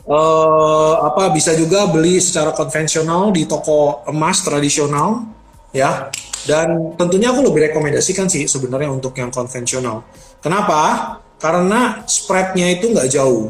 uh, 0.09 1.05
apa 1.05 1.29
bisa 1.29 1.53
juga 1.53 1.85
beli 1.85 2.17
secara 2.17 2.49
konvensional 2.49 3.29
di 3.29 3.45
toko 3.45 4.01
emas 4.09 4.41
tradisional 4.41 5.29
ya. 5.69 6.09
Dan 6.41 6.97
tentunya 6.97 7.29
aku 7.29 7.45
lebih 7.45 7.69
rekomendasikan 7.69 8.25
sih 8.25 8.49
sebenarnya 8.49 8.89
untuk 8.89 9.13
yang 9.13 9.29
konvensional. 9.29 10.01
Kenapa 10.41 11.13
karena 11.41 12.05
spreadnya 12.05 12.69
itu 12.69 12.93
nggak 12.93 13.09
jauh. 13.09 13.49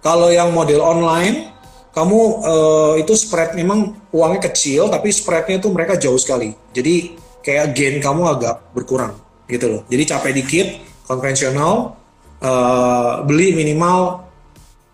Kalau 0.00 0.32
yang 0.32 0.50
model 0.56 0.80
online 0.80 1.52
kamu 1.92 2.18
uh, 2.44 2.94
itu 3.00 3.12
spread 3.16 3.56
memang 3.56 3.96
uangnya 4.12 4.48
kecil 4.52 4.88
tapi 4.88 5.12
spreadnya 5.12 5.60
itu 5.60 5.68
mereka 5.68 6.00
jauh 6.00 6.16
sekali. 6.16 6.56
Jadi 6.72 7.16
kayak 7.44 7.76
gain 7.76 7.96
kamu 8.00 8.22
agak 8.36 8.72
berkurang 8.72 9.14
gitu 9.46 9.68
loh. 9.68 9.80
Jadi 9.86 10.02
capek 10.08 10.32
dikit 10.32 10.66
konvensional 11.06 11.94
uh, 12.42 13.22
beli 13.22 13.54
minimal 13.54 14.26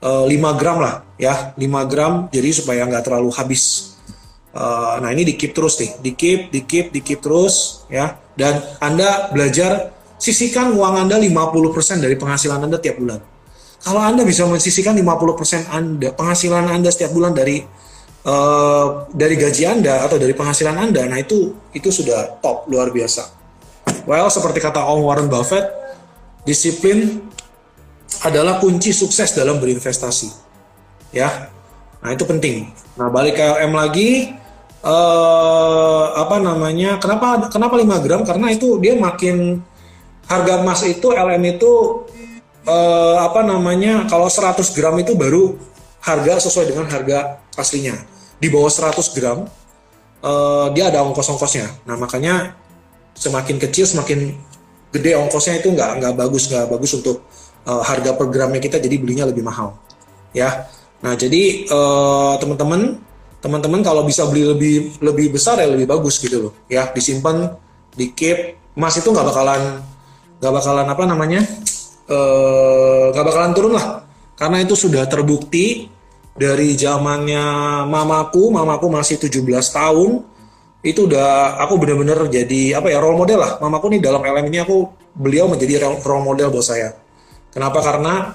uh, 0.03 0.27
eh, 0.29 0.37
5 0.37 0.61
gram 0.61 0.79
lah 0.83 0.95
ya. 1.17 1.55
5 1.57 1.91
gram 1.91 2.13
jadi 2.29 2.49
supaya 2.51 2.83
nggak 2.91 3.07
terlalu 3.07 3.31
habis. 3.35 3.95
Uh, 4.53 5.01
nah 5.01 5.09
ini 5.09 5.25
di 5.25 5.35
keep 5.39 5.57
terus 5.57 5.81
nih. 5.81 5.91
Di 6.03 6.11
keep 6.13 6.41
di 6.53 6.61
keep 6.67 6.87
di 6.93 7.01
keep 7.01 7.23
terus 7.23 7.87
ya. 7.89 8.19
Dan 8.35 8.63
anda 8.79 9.33
belajar 9.33 10.02
sisihkan 10.23 10.71
uang 10.79 10.95
anda 11.03 11.19
50% 11.19 11.99
dari 11.99 12.15
penghasilan 12.15 12.63
anda 12.63 12.79
tiap 12.79 13.03
bulan 13.03 13.19
kalau 13.83 13.99
anda 13.99 14.23
bisa 14.23 14.47
mensisihkan 14.47 14.95
50% 14.95 15.67
anda 15.75 16.15
penghasilan 16.15 16.71
anda 16.71 16.95
setiap 16.95 17.11
bulan 17.11 17.35
dari 17.35 17.67
uh, 18.23 19.11
dari 19.11 19.35
gaji 19.35 19.67
anda 19.67 20.07
atau 20.07 20.23
dari 20.23 20.31
penghasilan 20.31 20.79
anda 20.79 21.03
nah 21.11 21.19
itu 21.19 21.59
itu 21.75 21.91
sudah 21.91 22.39
top 22.39 22.71
luar 22.71 22.95
biasa 22.95 23.27
well 24.07 24.31
seperti 24.31 24.63
kata 24.63 24.79
Om 24.79 25.03
Warren 25.03 25.27
Buffett 25.27 25.83
disiplin 26.47 27.19
adalah 28.23 28.63
kunci 28.63 28.95
sukses 28.95 29.35
dalam 29.35 29.59
berinvestasi. 29.59 30.31
Ya. 31.15 31.51
Nah, 32.03 32.11
itu 32.15 32.27
penting. 32.27 32.71
Nah, 32.99 33.09
balik 33.11 33.39
ke 33.39 33.43
LM 33.43 33.73
lagi 33.73 34.11
eh 34.83 36.05
apa 36.19 36.43
namanya? 36.43 36.99
Kenapa 36.99 37.47
kenapa 37.47 37.79
5 37.79 38.03
gram? 38.03 38.23
Karena 38.27 38.51
itu 38.51 38.79
dia 38.83 38.99
makin 38.99 39.63
harga 40.29 40.63
emas 40.63 40.81
itu 40.87 41.11
LM 41.11 41.43
itu 41.59 41.73
eh, 42.67 43.17
apa 43.19 43.43
namanya? 43.43 44.07
Kalau 44.07 44.27
100 44.27 44.63
gram 44.77 44.95
itu 44.99 45.15
baru 45.15 45.57
harga 46.03 46.43
sesuai 46.49 46.67
dengan 46.75 46.87
harga 46.91 47.43
aslinya. 47.55 47.95
Di 48.39 48.51
bawah 48.51 48.71
100 48.71 49.17
gram 49.17 49.47
eh, 50.23 50.67
dia 50.75 50.91
ada 50.91 51.03
ongkos-ongkosnya. 51.07 51.87
Nah, 51.87 51.97
makanya 51.99 52.59
semakin 53.17 53.57
kecil 53.61 53.85
semakin 53.85 54.35
gede 54.93 55.17
ongkosnya 55.17 55.61
itu 55.61 55.73
nggak 55.73 55.91
nggak 56.01 56.15
bagus 56.17 56.53
nggak 56.53 56.69
bagus 56.69 56.93
untuk 56.97 57.25
uh, 57.65 57.81
harga 57.81 58.13
programnya 58.17 58.61
kita 58.61 58.77
jadi 58.77 58.97
belinya 59.01 59.25
lebih 59.29 59.45
mahal 59.45 59.77
ya 60.37 60.69
nah 61.03 61.17
jadi 61.17 61.67
uh, 61.67 62.37
teman-teman 62.39 63.01
teman-teman 63.43 63.81
kalau 63.83 64.07
bisa 64.07 64.29
beli 64.29 64.47
lebih 64.47 64.75
lebih 65.03 65.35
besar 65.35 65.59
ya 65.59 65.67
lebih 65.67 65.89
bagus 65.89 66.21
gitu 66.21 66.49
loh 66.49 66.53
ya 66.71 66.87
disimpan 66.93 67.57
di 67.97 68.15
keep 68.15 68.61
emas 68.79 69.01
itu 69.01 69.09
nggak 69.11 69.27
bakalan 69.27 69.83
nggak 70.43 70.53
bakalan 70.53 70.87
apa 70.91 71.03
namanya 71.07 71.41
eh, 72.11 73.05
nggak 73.15 73.23
uh, 73.23 73.29
bakalan 73.31 73.53
turun 73.55 73.73
lah 73.79 74.03
karena 74.35 74.59
itu 74.67 74.75
sudah 74.75 75.07
terbukti 75.07 75.87
dari 76.35 76.75
zamannya 76.75 77.45
mamaku 77.87 78.51
mamaku 78.51 78.91
masih 78.91 79.23
17 79.23 79.39
tahun 79.71 80.11
itu 80.83 81.07
udah 81.07 81.63
aku 81.63 81.79
bener-bener 81.79 82.19
jadi 82.27 82.83
apa 82.83 82.91
ya 82.91 82.99
role 82.99 83.15
model 83.15 83.39
lah 83.39 83.53
mamaku 83.63 83.95
nih 83.95 84.03
dalam 84.03 84.19
LM 84.19 84.51
ini 84.51 84.59
aku 84.67 84.91
beliau 85.15 85.47
menjadi 85.47 85.87
role 86.03 86.27
model 86.27 86.51
buat 86.51 86.67
saya 86.67 86.99
Kenapa? 87.53 87.85
Karena 87.85 88.33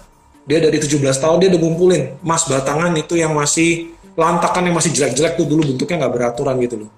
dia 0.47 0.61
dari 0.63 0.77
17 0.79 1.01
tahun 1.03 1.37
dia 1.43 1.49
udah 1.51 1.59
ngumpulin 1.59 2.03
emas 2.23 2.47
batangan 2.47 2.93
itu 2.95 3.19
yang 3.19 3.35
masih 3.35 3.91
lantakan 4.15 4.69
yang 4.69 4.77
masih 4.77 4.93
jelek-jelek 4.95 5.35
tuh 5.35 5.45
dulu 5.49 5.73
bentuknya 5.73 6.05
nggak 6.05 6.13
beraturan 6.13 6.55
gitu 6.63 6.85
loh. 6.85 6.89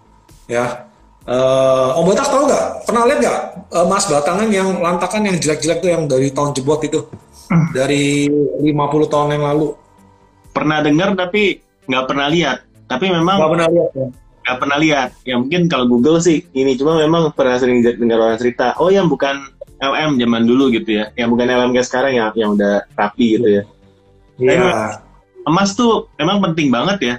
Ya. 0.45 0.85
Uh, 1.27 1.99
Om 1.99 2.07
Botak 2.07 2.31
tahu 2.31 2.47
nggak? 2.47 2.65
Pernah 2.88 3.03
lihat 3.05 3.19
nggak 3.19 3.39
uh, 3.75 3.85
emas 3.85 4.05
batangan 4.07 4.47
yang 4.47 4.79
lantakan 4.79 5.27
yang 5.27 5.35
jelek-jelek 5.38 5.79
tuh 5.83 5.89
yang 5.91 6.03
dari 6.07 6.31
tahun 6.31 6.55
jebot 6.55 6.79
itu? 6.85 7.05
Hmm. 7.49 7.69
Dari 7.75 8.29
50 8.29 8.65
tahun 9.11 9.35
yang 9.35 9.43
lalu. 9.51 9.75
Pernah 10.55 10.79
dengar 10.81 11.13
tapi 11.19 11.59
nggak 11.89 12.05
pernah 12.07 12.27
lihat. 12.31 12.63
Tapi 12.88 13.05
memang 13.11 13.35
nggak 13.41 13.51
pernah 13.51 13.69
lihat 13.69 13.91
ya. 13.93 14.07
Nggak 14.39 14.57
pernah 14.57 14.77
lihat. 14.79 15.09
Ya 15.27 15.35
mungkin 15.38 15.61
kalau 15.67 15.85
Google 15.85 16.17
sih 16.23 16.47
ini 16.55 16.73
cuma 16.79 16.97
memang 16.97 17.29
pernah 17.35 17.59
sering 17.59 17.83
dengar 17.83 18.17
orang 18.23 18.39
cerita. 18.39 18.73
Oh 18.79 18.89
yang 18.89 19.11
bukan 19.11 19.53
LM 19.79 20.17
zaman 20.17 20.47
dulu 20.47 20.71
gitu 20.73 21.03
ya. 21.03 21.11
Yang 21.19 21.29
bukan 21.35 21.45
LM 21.51 21.71
kayak 21.75 21.88
sekarang 21.88 22.11
ya 22.15 22.25
yang 22.33 22.57
udah 22.57 22.88
rapi 22.95 23.38
gitu 23.38 23.47
ya. 23.47 23.63
Iya. 24.39 24.53
Yeah. 24.55 24.91
Emas 25.45 25.73
tuh 25.77 26.09
memang 26.17 26.41
penting 26.41 26.69
banget 26.73 26.97
ya 27.01 27.15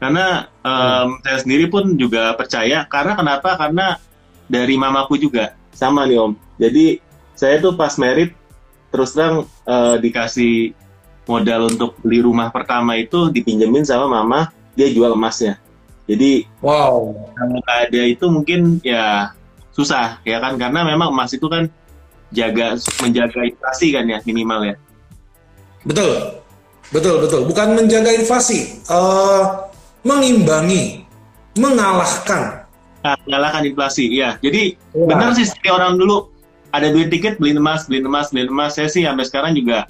karena 0.00 0.48
um, 0.64 0.72
hmm. 0.72 1.08
saya 1.20 1.38
sendiri 1.44 1.68
pun 1.68 1.92
juga 2.00 2.32
percaya. 2.32 2.88
Karena 2.88 3.12
kenapa? 3.12 3.52
Karena 3.60 4.00
dari 4.48 4.74
mamaku 4.80 5.20
juga. 5.20 5.52
Sama 5.76 6.08
nih 6.08 6.16
om. 6.16 6.32
Jadi 6.56 6.98
saya 7.36 7.60
tuh 7.60 7.76
pas 7.76 7.92
merit 8.00 8.32
terus 8.90 9.12
terang 9.12 9.44
uh, 9.68 9.96
dikasih 10.00 10.72
modal 11.28 11.70
untuk 11.70 11.94
beli 12.02 12.24
rumah 12.24 12.48
pertama 12.50 12.96
itu 12.96 13.28
dipinjemin 13.28 13.84
sama 13.84 14.08
mama. 14.08 14.48
Dia 14.72 14.88
jual 14.88 15.12
emasnya. 15.12 15.60
Jadi 16.08 16.48
wow. 16.64 17.12
kalau 17.36 17.60
ada 17.68 18.02
itu 18.02 18.24
mungkin 18.32 18.80
ya 18.80 19.36
susah 19.76 20.18
ya 20.24 20.40
kan? 20.40 20.56
Karena 20.56 20.80
memang 20.82 21.12
emas 21.12 21.36
itu 21.36 21.44
kan 21.44 21.68
jaga 22.32 22.80
menjaga 23.04 23.44
inflasi 23.44 23.92
kan 23.92 24.08
ya 24.08 24.18
minimal 24.24 24.64
ya. 24.64 24.76
Betul. 25.84 26.40
Betul 26.90 27.22
betul. 27.22 27.40
Bukan 27.46 27.78
menjaga 27.78 28.10
inflasi. 28.16 28.82
Uh, 28.90 29.69
mengimbangi, 30.06 31.04
mengalahkan. 31.56 32.64
Nah, 33.00 33.16
mengalahkan 33.24 33.64
inflasi, 33.64 34.12
ya. 34.12 34.36
Jadi 34.44 34.76
ya. 34.92 35.06
benar 35.08 35.32
sih 35.32 35.48
setiap 35.48 35.80
orang 35.80 35.96
dulu 35.96 36.28
ada 36.70 36.92
duit 36.92 37.08
tiket 37.10 37.40
beli 37.40 37.56
emas, 37.56 37.88
beli 37.88 38.04
emas, 38.04 38.28
beli 38.30 38.46
emas. 38.46 38.76
Saya 38.76 38.88
sih 38.92 39.02
sampai 39.02 39.24
sekarang 39.26 39.52
juga 39.56 39.88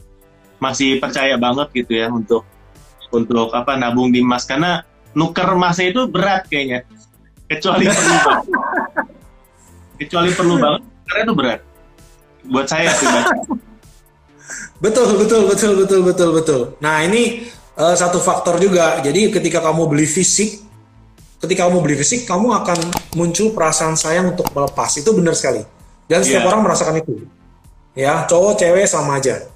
masih 0.63 1.01
percaya 1.01 1.35
banget 1.41 1.73
gitu 1.73 1.93
ya 1.97 2.07
untuk 2.13 2.45
untuk 3.11 3.51
apa 3.57 3.75
nabung 3.75 4.13
di 4.15 4.23
emas 4.23 4.47
karena 4.47 4.87
nuker 5.17 5.57
emasnya 5.57 5.91
itu 5.91 6.07
berat 6.07 6.47
kayaknya. 6.47 6.87
Kecuali 7.51 7.85
perlu 7.91 8.17
banget. 8.23 8.47
Kecuali 10.01 10.31
perlu 10.33 10.55
banget, 10.57 10.83
karena 11.05 11.21
itu 11.27 11.35
berat. 11.35 11.61
Buat 12.49 12.67
saya 12.71 12.89
sih. 12.95 13.07
betul, 14.85 15.19
betul, 15.19 15.51
betul, 15.51 15.73
betul, 15.83 16.01
betul, 16.07 16.29
betul. 16.33 16.61
Nah 16.81 17.05
ini 17.05 17.45
uh, 17.81 17.97
satu 17.97 18.21
faktor 18.21 18.61
juga. 18.61 19.01
Jadi 19.01 19.33
ketika 19.33 19.65
kamu 19.65 19.89
beli 19.89 20.05
fisik, 20.05 20.61
ketika 21.41 21.67
kamu 21.67 21.81
beli 21.81 21.97
fisik, 21.97 22.29
kamu 22.29 22.53
akan 22.61 22.79
muncul 23.17 23.57
perasaan 23.57 23.97
sayang 23.97 24.37
untuk 24.37 24.53
melepas. 24.53 25.01
Itu 25.01 25.17
benar 25.17 25.33
sekali. 25.33 25.65
Dan 26.05 26.21
setiap 26.21 26.45
yeah. 26.45 26.51
orang 26.53 26.61
merasakan 26.69 26.95
itu. 27.01 27.13
Ya, 27.97 28.15
cowok, 28.29 28.61
cewek 28.61 28.87
sama 28.87 29.19
aja. 29.19 29.49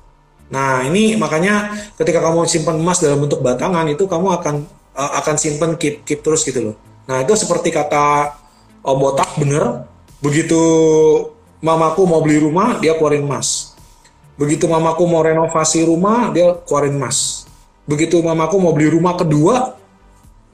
Nah, 0.50 0.84
ini 0.86 1.16
makanya 1.16 1.72
ketika 1.96 2.20
kamu 2.20 2.46
simpan 2.48 2.76
emas 2.78 3.00
dalam 3.00 3.22
bentuk 3.22 3.40
batangan 3.40 3.88
itu 3.88 4.04
kamu 4.04 4.28
akan 4.40 4.54
uh, 4.96 5.12
akan 5.22 5.34
simpan 5.40 5.76
keep 5.80 6.02
keep 6.02 6.20
terus 6.24 6.44
gitu 6.44 6.72
loh. 6.72 6.76
Nah, 7.04 7.20
itu 7.20 7.36
seperti 7.36 7.68
kata 7.74 8.32
Om 8.84 8.96
Botak 9.00 9.36
bener. 9.40 9.88
Begitu 10.20 10.60
mamaku 11.60 12.08
mau 12.08 12.24
beli 12.24 12.40
rumah, 12.40 12.80
dia 12.80 12.96
keluarin 12.96 13.24
emas. 13.24 13.76
Begitu 14.40 14.64
mamaku 14.68 15.04
mau 15.04 15.20
renovasi 15.20 15.84
rumah, 15.84 16.32
dia 16.32 16.52
keluarin 16.64 16.96
emas 16.96 17.43
begitu 17.84 18.20
mamaku 18.24 18.56
mau 18.60 18.72
beli 18.72 18.88
rumah 18.88 19.16
kedua 19.16 19.76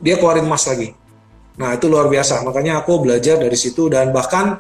dia 0.01 0.17
keluarin 0.17 0.49
emas 0.49 0.65
lagi. 0.67 0.97
Nah 1.61 1.77
itu 1.77 1.87
luar 1.87 2.09
biasa. 2.09 2.41
Makanya 2.43 2.81
aku 2.81 3.05
belajar 3.05 3.37
dari 3.37 3.55
situ 3.55 3.93
dan 3.93 4.11
bahkan 4.11 4.59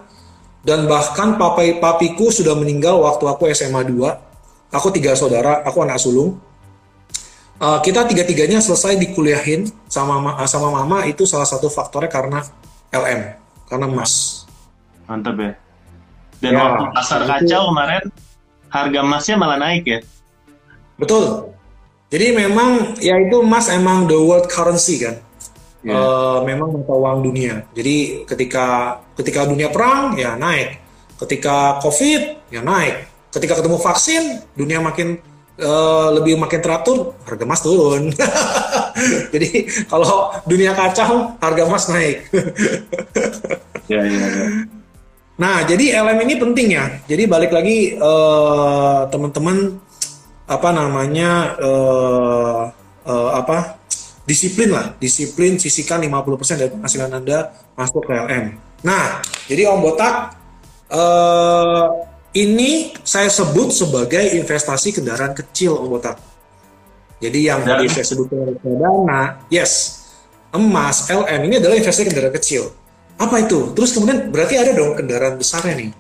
dan 0.61 0.85
bahkan 0.85 1.41
papai 1.41 1.81
papiku 1.81 2.29
sudah 2.29 2.53
meninggal 2.53 3.01
waktu 3.01 3.25
aku 3.25 3.49
SMA 3.57 3.89
2 3.89 4.77
aku 4.77 4.89
tiga 4.93 5.17
saudara 5.17 5.65
aku 5.65 5.81
anak 5.81 5.99
sulung. 5.99 6.37
Uh, 7.61 7.77
kita 7.85 8.09
tiga-tiganya 8.09 8.57
selesai 8.57 8.97
dikuliahin 8.97 9.69
sama 9.85 10.17
sama 10.49 10.73
mama 10.73 11.05
itu 11.05 11.29
salah 11.29 11.45
satu 11.45 11.69
faktornya 11.69 12.09
karena 12.09 12.41
LM 12.89 13.37
karena 13.69 13.85
emas. 13.89 14.45
Mantap 15.05 15.37
ya. 15.37 15.53
Dan 16.41 16.57
ya, 16.57 16.61
waktu 16.65 16.85
pasar 16.97 17.21
kacau 17.29 17.69
kemarin 17.69 18.05
harga 18.73 18.99
emasnya 19.05 19.37
malah 19.37 19.59
naik 19.61 19.85
ya. 19.85 20.01
Betul 20.97 21.53
jadi 22.11 22.35
memang 22.35 22.99
ya 22.99 23.15
itu 23.23 23.39
emas 23.39 23.71
emang 23.71 24.11
the 24.11 24.19
world 24.19 24.51
currency 24.51 24.99
kan. 24.99 25.23
Yeah. 25.87 25.95
Ya. 25.95 25.97
Uh, 25.97 26.39
memang 26.43 26.75
mata 26.75 26.93
uang 26.93 27.23
dunia. 27.23 27.65
Jadi 27.71 28.27
ketika 28.27 28.99
ketika 29.15 29.47
dunia 29.47 29.71
perang 29.71 30.19
ya 30.19 30.35
naik. 30.35 30.83
Ketika 31.23 31.79
covid 31.79 32.51
ya 32.51 32.67
naik. 32.67 33.07
Ketika 33.31 33.63
ketemu 33.63 33.79
vaksin 33.79 34.43
dunia 34.59 34.83
makin 34.83 35.23
uh, 35.63 36.11
lebih 36.19 36.35
makin 36.35 36.59
teratur 36.59 37.15
harga 37.23 37.47
emas 37.47 37.63
turun. 37.63 38.11
Jadi 39.33 39.71
kalau 39.87 40.35
dunia 40.51 40.75
kacau 40.75 41.39
harga 41.39 41.63
emas 41.63 41.87
naik. 41.87 42.27
ya, 43.87 44.03
ya, 44.03 44.27
ya. 44.27 44.47
Nah, 45.41 45.65
jadi 45.65 46.05
LM 46.05 46.21
ini 46.29 46.35
penting 46.37 46.69
ya. 46.77 46.85
Jadi 47.09 47.25
balik 47.25 47.49
lagi 47.49 47.97
uh, 47.97 49.09
teman-teman 49.09 49.81
apa 50.51 50.69
namanya 50.75 51.55
uh, 51.63 52.63
uh, 53.07 53.31
apa 53.39 53.79
disiplin 54.27 54.75
lah. 54.75 54.99
Disiplin 54.99 55.55
sisihkan 55.63 56.03
50% 56.03 56.59
dari 56.59 56.71
penghasilan 56.75 57.11
anda 57.15 57.55
masuk 57.79 58.11
ke 58.11 58.13
LM 58.13 58.47
nah 58.81 59.21
jadi 59.45 59.69
Om 59.69 59.81
Botak 59.85 60.33
uh, 60.89 61.85
ini 62.33 62.95
saya 63.03 63.29
sebut 63.29 63.75
sebagai 63.75 64.23
investasi 64.39 64.95
kendaraan 64.95 65.35
kecil 65.35 65.75
Om 65.77 65.89
Botak. 65.91 66.17
Jadi 67.21 67.39
yang 67.45 67.61
tadi 67.61 67.85
saya 67.93 68.07
sebut 68.07 68.33
dana 68.65 69.45
yes 69.53 70.01
emas 70.57 71.11
LM 71.13 71.41
ini 71.51 71.55
adalah 71.61 71.77
investasi 71.77 72.09
kendaraan 72.09 72.35
kecil. 72.39 72.73
Apa 73.21 73.45
itu? 73.45 73.77
Terus 73.77 73.93
kemudian 73.93 74.33
berarti 74.33 74.57
ada 74.57 74.73
dong 74.73 74.97
kendaraan 74.97 75.37
besarnya 75.37 75.77
nih. 75.77 75.91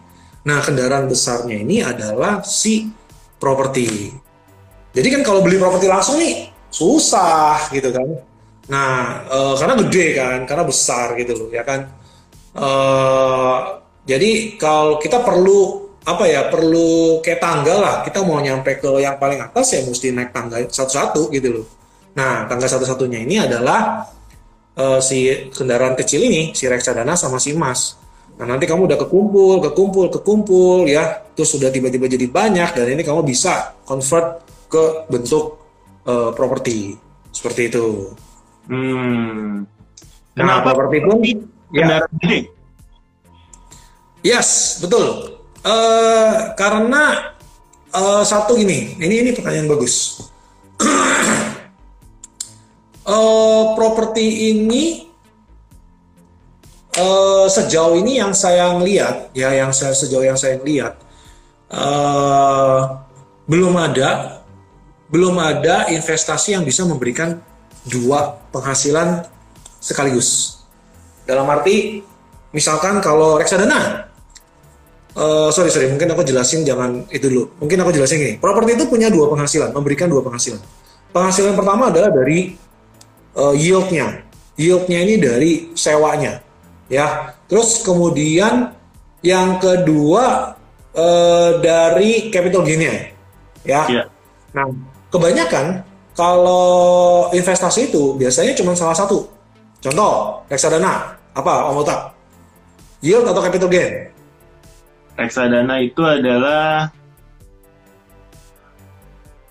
Nah 0.48 0.58
kendaraan 0.64 1.04
besarnya 1.10 1.60
ini 1.60 1.84
adalah 1.84 2.40
si 2.40 2.88
properti 3.36 4.08
jadi 4.90 5.08
kan 5.18 5.20
kalau 5.22 5.40
beli 5.42 5.56
properti 5.58 5.86
langsung 5.86 6.18
nih 6.18 6.50
susah 6.70 7.70
gitu 7.74 7.90
kan. 7.94 8.08
Nah, 8.70 9.26
e, 9.26 9.38
karena 9.58 9.74
gede 9.86 10.06
kan, 10.14 10.38
karena 10.46 10.64
besar 10.66 11.18
gitu 11.18 11.32
loh, 11.34 11.48
ya 11.50 11.62
kan. 11.66 11.90
E, 12.54 12.68
jadi 14.06 14.30
kalau 14.58 14.98
kita 15.02 15.22
perlu 15.22 15.90
apa 16.06 16.24
ya, 16.26 16.46
perlu 16.50 17.22
kayak 17.22 17.42
tangga 17.42 17.74
lah. 17.78 17.94
Kita 18.06 18.22
mau 18.22 18.38
nyampe 18.38 18.78
ke 18.78 18.90
yang 19.02 19.18
paling 19.18 19.42
atas 19.42 19.74
ya 19.74 19.82
mesti 19.82 20.14
naik 20.14 20.30
tangga 20.30 20.62
satu-satu 20.66 21.30
gitu 21.34 21.60
loh. 21.60 21.66
Nah, 22.14 22.46
tangga 22.46 22.66
satu-satunya 22.66 23.26
ini 23.26 23.42
adalah 23.42 24.06
e, 24.74 24.84
si 25.02 25.50
kendaraan 25.50 25.98
kecil 25.98 26.22
ini, 26.26 26.54
si 26.54 26.66
reksadana 26.70 27.18
sama 27.18 27.38
si 27.42 27.54
emas. 27.54 27.98
Nah, 28.38 28.46
nanti 28.48 28.64
kamu 28.66 28.90
udah 28.90 28.98
kekumpul, 29.06 29.60
kekumpul, 29.70 30.06
kekumpul 30.08 30.88
ya, 30.88 31.22
terus 31.36 31.52
sudah 31.52 31.68
tiba-tiba 31.68 32.08
jadi 32.08 32.24
banyak 32.24 32.70
dan 32.72 32.86
ini 32.88 33.02
kamu 33.04 33.20
bisa 33.22 33.76
convert 33.84 34.49
ke 34.70 35.10
bentuk 35.10 35.58
uh, 36.06 36.30
properti 36.30 36.94
seperti 37.34 37.68
itu. 37.74 38.14
Hmm. 38.70 39.66
Nah, 40.38 40.62
properti 40.62 40.98
pun 41.02 41.18
ya. 41.74 42.06
Yes, 44.22 44.78
betul. 44.78 45.36
Uh, 45.60 46.54
karena 46.56 47.34
uh, 47.92 48.22
satu 48.22 48.56
ini, 48.56 48.96
ini 49.02 49.26
ini 49.26 49.30
pertanyaan 49.34 49.68
bagus. 49.68 50.24
uh, 53.04 53.64
properti 53.78 54.54
ini 54.54 55.10
uh, 56.96 57.44
sejauh 57.48 57.98
ini 57.98 58.22
yang 58.22 58.32
saya 58.32 58.72
lihat, 58.80 59.34
ya 59.36 59.52
yang 59.52 59.72
saya 59.74 59.92
sejauh 59.92 60.24
yang 60.24 60.38
saya 60.38 60.56
lihat 60.62 61.00
uh, 61.72 63.00
belum 63.46 63.74
ada 63.78 64.39
belum 65.10 65.34
ada 65.42 65.90
investasi 65.90 66.54
yang 66.54 66.62
bisa 66.62 66.86
memberikan 66.86 67.42
dua 67.82 68.38
penghasilan 68.54 69.26
sekaligus. 69.82 70.62
Dalam 71.26 71.46
arti, 71.50 72.02
misalkan 72.54 73.02
kalau 73.02 73.34
reksadana, 73.38 74.06
uh, 75.18 75.50
sorry 75.50 75.70
sorry, 75.70 75.90
mungkin 75.90 76.14
aku 76.14 76.22
jelasin 76.22 76.62
jangan 76.62 77.06
itu 77.10 77.26
dulu. 77.26 77.44
Mungkin 77.58 77.78
aku 77.82 77.90
jelasin 77.90 78.18
gini, 78.22 78.34
properti 78.38 78.78
itu 78.78 78.84
punya 78.86 79.10
dua 79.10 79.26
penghasilan, 79.30 79.74
memberikan 79.74 80.06
dua 80.06 80.22
penghasilan. 80.22 80.62
Penghasilan 81.10 81.58
pertama 81.58 81.90
adalah 81.90 82.14
dari 82.14 82.54
uh, 83.34 83.54
yieldnya, 83.54 84.22
yieldnya 84.54 84.98
ini 85.02 85.14
dari 85.18 85.52
sewanya, 85.74 86.38
ya. 86.86 87.34
Terus 87.50 87.82
kemudian 87.82 88.70
yang 89.26 89.58
kedua 89.58 90.54
uh, 90.94 91.50
dari 91.58 92.30
capital 92.30 92.62
gainnya, 92.62 93.10
ya. 93.66 93.82
Yeah. 93.90 94.06
Nah, 94.50 94.66
kebanyakan 95.10 95.82
kalau 96.14 97.28
investasi 97.34 97.90
itu 97.90 98.14
biasanya 98.16 98.54
cuma 98.56 98.72
salah 98.74 98.96
satu. 98.96 99.26
Contoh, 99.80 100.44
reksadana. 100.46 101.18
Apa, 101.34 101.70
Om 101.70 101.82
Otak? 101.82 102.12
Yield 103.00 103.24
atau 103.24 103.40
capital 103.40 103.70
gain? 103.70 104.12
Reksadana 105.16 105.80
itu 105.80 106.02
adalah 106.04 106.92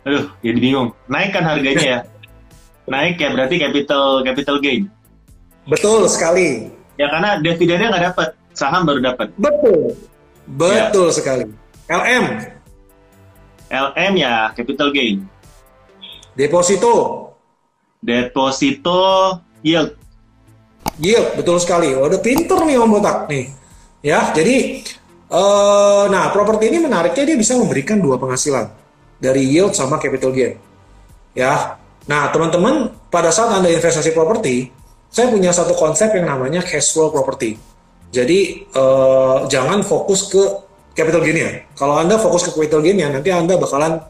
Aduh, 0.08 0.32
jadi 0.42 0.58
bingung. 0.58 0.90
Naik 1.12 1.36
kan 1.36 1.44
harganya 1.44 1.86
ya? 1.86 2.00
Naik 2.94 3.22
ya 3.22 3.30
berarti 3.36 3.56
capital 3.62 4.26
capital 4.26 4.58
gain. 4.64 4.90
Betul 5.70 6.10
sekali. 6.10 6.74
Ya 6.98 7.08
karena 7.12 7.38
dividennya 7.40 7.94
nggak 7.94 8.06
dapat, 8.14 8.30
saham 8.58 8.90
baru 8.90 9.00
dapat. 9.14 9.30
Betul. 9.38 9.94
Betul 10.50 11.14
sekali. 11.14 11.46
LM, 11.90 12.26
LM 13.70 14.14
ya 14.18 14.50
capital 14.58 14.90
gain. 14.90 15.22
Deposito, 16.40 16.96
Deposito 18.00 19.00
yield. 19.60 19.92
yield, 21.04 21.36
betul 21.36 21.60
sekali. 21.60 21.92
Oh, 21.92 22.08
udah 22.08 22.24
pinter 22.24 22.64
nih 22.64 22.80
Om 22.80 22.96
Botak 22.96 23.28
nih. 23.28 23.52
Ya, 24.00 24.32
jadi 24.32 24.80
eh 25.30 26.04
nah, 26.08 26.32
properti 26.32 26.72
ini 26.72 26.80
menariknya 26.80 27.36
dia 27.36 27.38
bisa 27.38 27.60
memberikan 27.60 28.00
dua 28.00 28.16
penghasilan 28.16 28.72
dari 29.20 29.44
yield 29.44 29.76
sama 29.76 30.00
capital 30.00 30.32
gain. 30.32 30.56
Ya. 31.36 31.76
Nah, 32.08 32.32
teman-teman, 32.34 32.96
pada 33.12 33.30
saat 33.30 33.54
Anda 33.54 33.70
investasi 33.70 34.16
properti, 34.16 34.72
saya 35.12 35.30
punya 35.30 35.54
satu 35.54 35.76
konsep 35.78 36.10
yang 36.16 36.26
namanya 36.26 36.64
cash 36.64 36.96
flow 36.96 37.12
property. 37.14 37.60
Jadi 38.10 38.66
eh, 38.66 39.38
jangan 39.52 39.84
fokus 39.86 40.32
ke 40.32 40.42
capital 40.96 41.22
gain 41.22 41.38
ya. 41.38 41.52
Kalau 41.78 42.00
Anda 42.00 42.18
fokus 42.18 42.48
ke 42.48 42.56
capital 42.56 42.82
gain 42.82 42.98
ya, 42.98 43.12
nanti 43.12 43.30
Anda 43.30 43.60
bakalan 43.60 44.02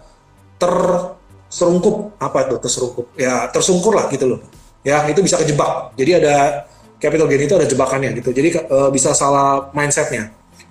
terserungkup 1.49 2.15
apa 2.21 2.45
itu 2.45 2.55
terserungkup? 2.61 3.05
Ya, 3.17 3.49
tersungkur 3.49 3.97
lah 3.97 4.05
gitu 4.13 4.37
loh. 4.37 4.39
Ya, 4.85 5.03
itu 5.09 5.19
bisa 5.25 5.35
kejebak. 5.41 5.97
Jadi 5.97 6.21
ada 6.21 6.63
capital 7.01 7.25
gain 7.25 7.43
itu 7.43 7.55
ada 7.57 7.65
jebakannya 7.65 8.13
gitu. 8.21 8.29
Jadi 8.31 8.49
eh, 8.55 8.89
bisa 8.93 9.11
salah 9.17 9.73
mindsetnya. 9.73 10.29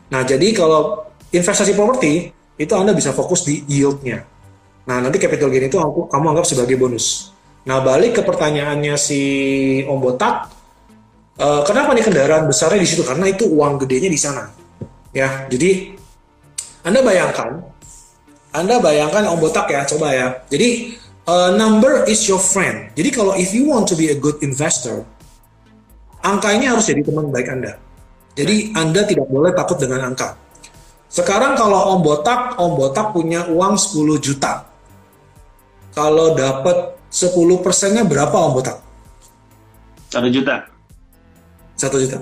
Nah, 0.08 0.22
jadi 0.24 0.54
kalau 0.56 1.04
investasi 1.34 1.76
properti 1.76 2.32
itu 2.56 2.72
Anda 2.72 2.94
bisa 2.94 3.12
fokus 3.12 3.44
di 3.44 3.66
yieldnya. 3.68 4.24
Nah, 4.88 5.04
nanti 5.04 5.20
capital 5.20 5.52
gain 5.52 5.68
itu 5.68 5.76
aku, 5.76 6.08
kamu 6.08 6.24
anggap 6.32 6.46
sebagai 6.48 6.80
bonus. 6.80 7.34
Nah, 7.68 7.84
balik 7.84 8.16
ke 8.16 8.22
pertanyaannya 8.24 8.96
si 8.96 9.20
Om 9.84 9.98
Botak, 10.00 10.48
eh, 11.36 11.62
kenapa 11.68 11.92
nih 11.92 12.04
kendaraan 12.06 12.48
besarnya 12.48 12.80
di 12.80 12.88
situ? 12.88 13.04
Karena 13.04 13.28
itu 13.28 13.44
uang 13.44 13.84
gedenya 13.84 14.08
di 14.08 14.16
sana. 14.16 14.48
Ya, 15.12 15.44
jadi 15.52 15.92
Anda 16.86 17.04
bayangkan, 17.04 17.60
Anda 18.52 18.80
bayangkan 18.80 19.28
Om 19.28 19.38
Botak 19.40 19.68
ya, 19.68 19.84
coba 19.84 20.12
ya. 20.16 20.40
Jadi 20.48 20.96
eh, 21.28 21.50
number 21.56 22.08
is 22.08 22.24
your 22.24 22.40
friend. 22.40 22.92
Jadi 22.96 23.08
kalau 23.12 23.36
if 23.36 23.52
you 23.52 23.68
want 23.68 23.84
to 23.88 23.94
be 23.94 24.08
a 24.08 24.16
good 24.16 24.40
investor, 24.40 25.04
angka 26.24 26.52
ini 26.56 26.68
harus 26.68 26.88
jadi 26.88 27.04
teman 27.04 27.28
baik 27.28 27.48
Anda. 27.52 27.76
Jadi 28.38 28.72
Anda 28.72 29.04
tidak 29.04 29.26
boleh 29.28 29.52
takut 29.52 29.76
dengan 29.76 30.14
angka. 30.14 30.38
Sekarang 31.08 31.56
kalau 31.56 31.96
Om 31.96 32.00
Botak, 32.04 32.60
Om 32.60 32.72
Botak 32.76 33.16
punya 33.16 33.48
uang 33.48 33.80
10 33.80 34.20
juta. 34.20 34.68
Kalau 35.96 36.36
dapat 36.36 37.00
10 37.08 37.64
persennya 37.64 38.04
berapa 38.04 38.32
Om 38.32 38.52
Botak? 38.54 38.76
Satu 40.12 40.28
juta. 40.28 40.68
1 41.80 42.04
juta. 42.04 42.18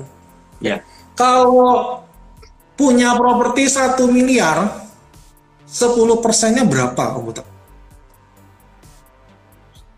Ya. 0.63 0.81
Kalau 1.19 2.01
punya 2.79 3.19
properti 3.19 3.67
1 3.67 4.07
miliar, 4.07 4.86
10 5.67 6.23
persennya 6.23 6.63
berapa 6.63 7.19
Om 7.19 7.23
Botak? 7.27 7.47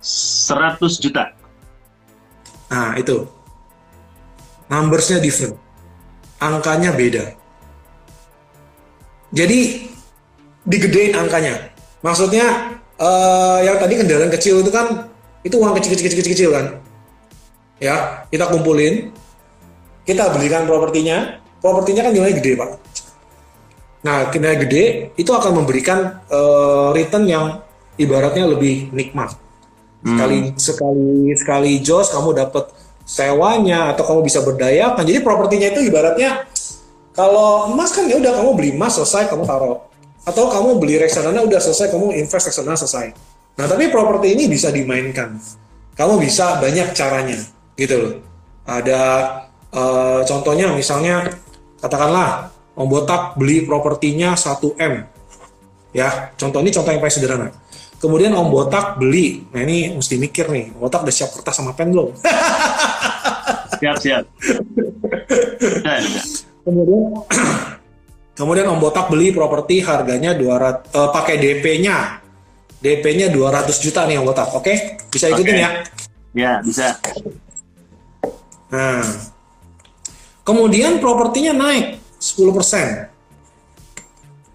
100 0.01 0.81
juta. 0.97 1.37
Nah, 2.73 2.97
itu. 2.97 3.29
Numbersnya 4.73 5.21
different. 5.21 5.57
Angkanya 6.41 6.97
beda. 6.97 7.37
Jadi, 9.33 9.89
digedein 10.65 11.13
angkanya. 11.17 11.73
Maksudnya, 12.01 12.77
eh, 12.97 13.59
yang 13.69 13.77
tadi 13.77 14.01
kendaraan 14.01 14.33
kecil 14.33 14.65
itu 14.65 14.73
kan, 14.73 15.13
itu 15.45 15.57
uang 15.61 15.77
kecil-kecil-kecil 15.77 16.49
kan. 16.53 16.67
Ya, 17.77 18.25
kita 18.33 18.49
kumpulin, 18.49 19.13
kita 20.09 20.33
belikan 20.33 20.65
propertinya, 20.65 21.41
propertinya 21.61 22.09
kan 22.09 22.13
nilainya 22.17 22.41
gede, 22.41 22.53
Pak. 22.57 22.88
Nah, 23.99 24.31
nilai 24.31 24.59
gede 24.63 24.85
itu 25.19 25.31
akan 25.35 25.63
memberikan 25.63 26.23
eh, 26.31 26.89
return 26.95 27.25
yang 27.27 27.47
ibaratnya 27.99 28.47
lebih 28.47 28.95
nikmat. 28.95 29.35
Sekali 29.99 30.55
sekali 30.55 31.35
sekali 31.35 31.73
jos 31.83 32.15
kamu 32.15 32.31
dapat 32.39 32.71
sewanya 33.03 33.91
atau 33.91 34.07
kamu 34.07 34.21
bisa 34.23 34.47
berdayakan. 34.47 35.03
Jadi 35.03 35.19
propertinya 35.27 35.69
itu 35.75 35.91
ibaratnya 35.91 36.47
kalau 37.11 37.75
emas 37.75 37.91
kan 37.91 38.07
ya 38.07 38.15
udah 38.23 38.31
kamu 38.39 38.51
beli 38.55 38.71
emas 38.79 38.95
selesai 38.95 39.27
kamu 39.27 39.43
taruh. 39.43 39.83
Atau 40.23 40.47
kamu 40.47 40.79
beli 40.79 41.03
reksadana 41.03 41.43
udah 41.43 41.59
selesai 41.59 41.91
kamu 41.91 42.15
invest 42.15 42.53
reksadana 42.53 42.79
selesai. 42.79 43.17
Nah, 43.59 43.67
tapi 43.67 43.91
properti 43.91 44.39
ini 44.39 44.47
bisa 44.47 44.71
dimainkan. 44.71 45.35
Kamu 45.99 46.15
bisa 46.23 46.63
banyak 46.63 46.95
caranya 46.95 47.43
gitu 47.75 47.95
loh. 47.99 48.15
Ada 48.63 49.03
eh, 49.75 50.21
contohnya 50.23 50.71
misalnya 50.71 51.27
katakanlah 51.83 52.55
Om 52.79 52.87
Botak 52.87 53.35
beli 53.35 53.67
propertinya 53.67 54.38
1M. 54.38 55.03
Ya, 55.91 56.31
contoh 56.38 56.62
ini 56.62 56.71
contoh 56.71 56.95
yang 56.95 57.03
paling 57.03 57.17
sederhana. 57.19 57.51
Kemudian 57.99 58.31
Om 58.31 58.55
Botak 58.55 59.03
beli, 59.03 59.43
nah 59.51 59.67
ini 59.67 59.99
mesti 59.99 60.14
mikir 60.14 60.47
nih, 60.47 60.79
Om 60.79 60.87
Botak 60.87 61.03
udah 61.03 61.11
siap 61.11 61.35
kertas 61.35 61.59
sama 61.59 61.75
pen 61.75 61.91
belum? 61.91 62.14
Siap, 63.79 63.95
siap. 64.03 64.27
Kemudian 66.67 67.14
kemudian 68.38 68.67
Om 68.75 68.83
Botak 68.83 69.07
beli 69.07 69.31
properti 69.31 69.79
harganya 69.87 70.35
200 70.35 70.91
eh, 70.99 71.11
pakai 71.14 71.35
DP-nya. 71.38 72.19
DP-nya 72.83 73.31
200 73.31 73.71
juta 73.79 74.03
nih 74.03 74.19
Om 74.19 74.27
Botak. 74.27 74.51
Oke? 74.51 74.99
Bisa 75.07 75.31
ikutin 75.31 75.55
Oke. 75.55 75.62
ya. 75.62 75.71
Ya, 76.35 76.53
bisa. 76.59 76.99
Nah. 78.75 79.07
Kemudian 80.43 80.99
propertinya 80.99 81.55
naik 81.55 82.08
10%. 82.19 83.11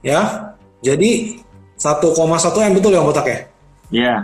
Ya. 0.03 0.51
Jadi 0.83 1.39
1,1 1.79 2.67
M 2.67 2.73
betul 2.75 2.91
ya 2.91 2.99
Om 2.99 3.07
Botak 3.07 3.25
ya? 3.27 3.39
Ya. 3.91 4.15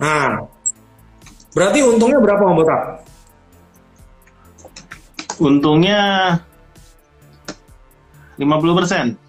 Nah. 0.00 0.48
Berarti 1.52 1.84
untungnya 1.84 2.18
berapa 2.18 2.42
Om 2.42 2.56
Botak? 2.56 2.82
Untungnya 5.38 6.00
50%. 8.40 9.20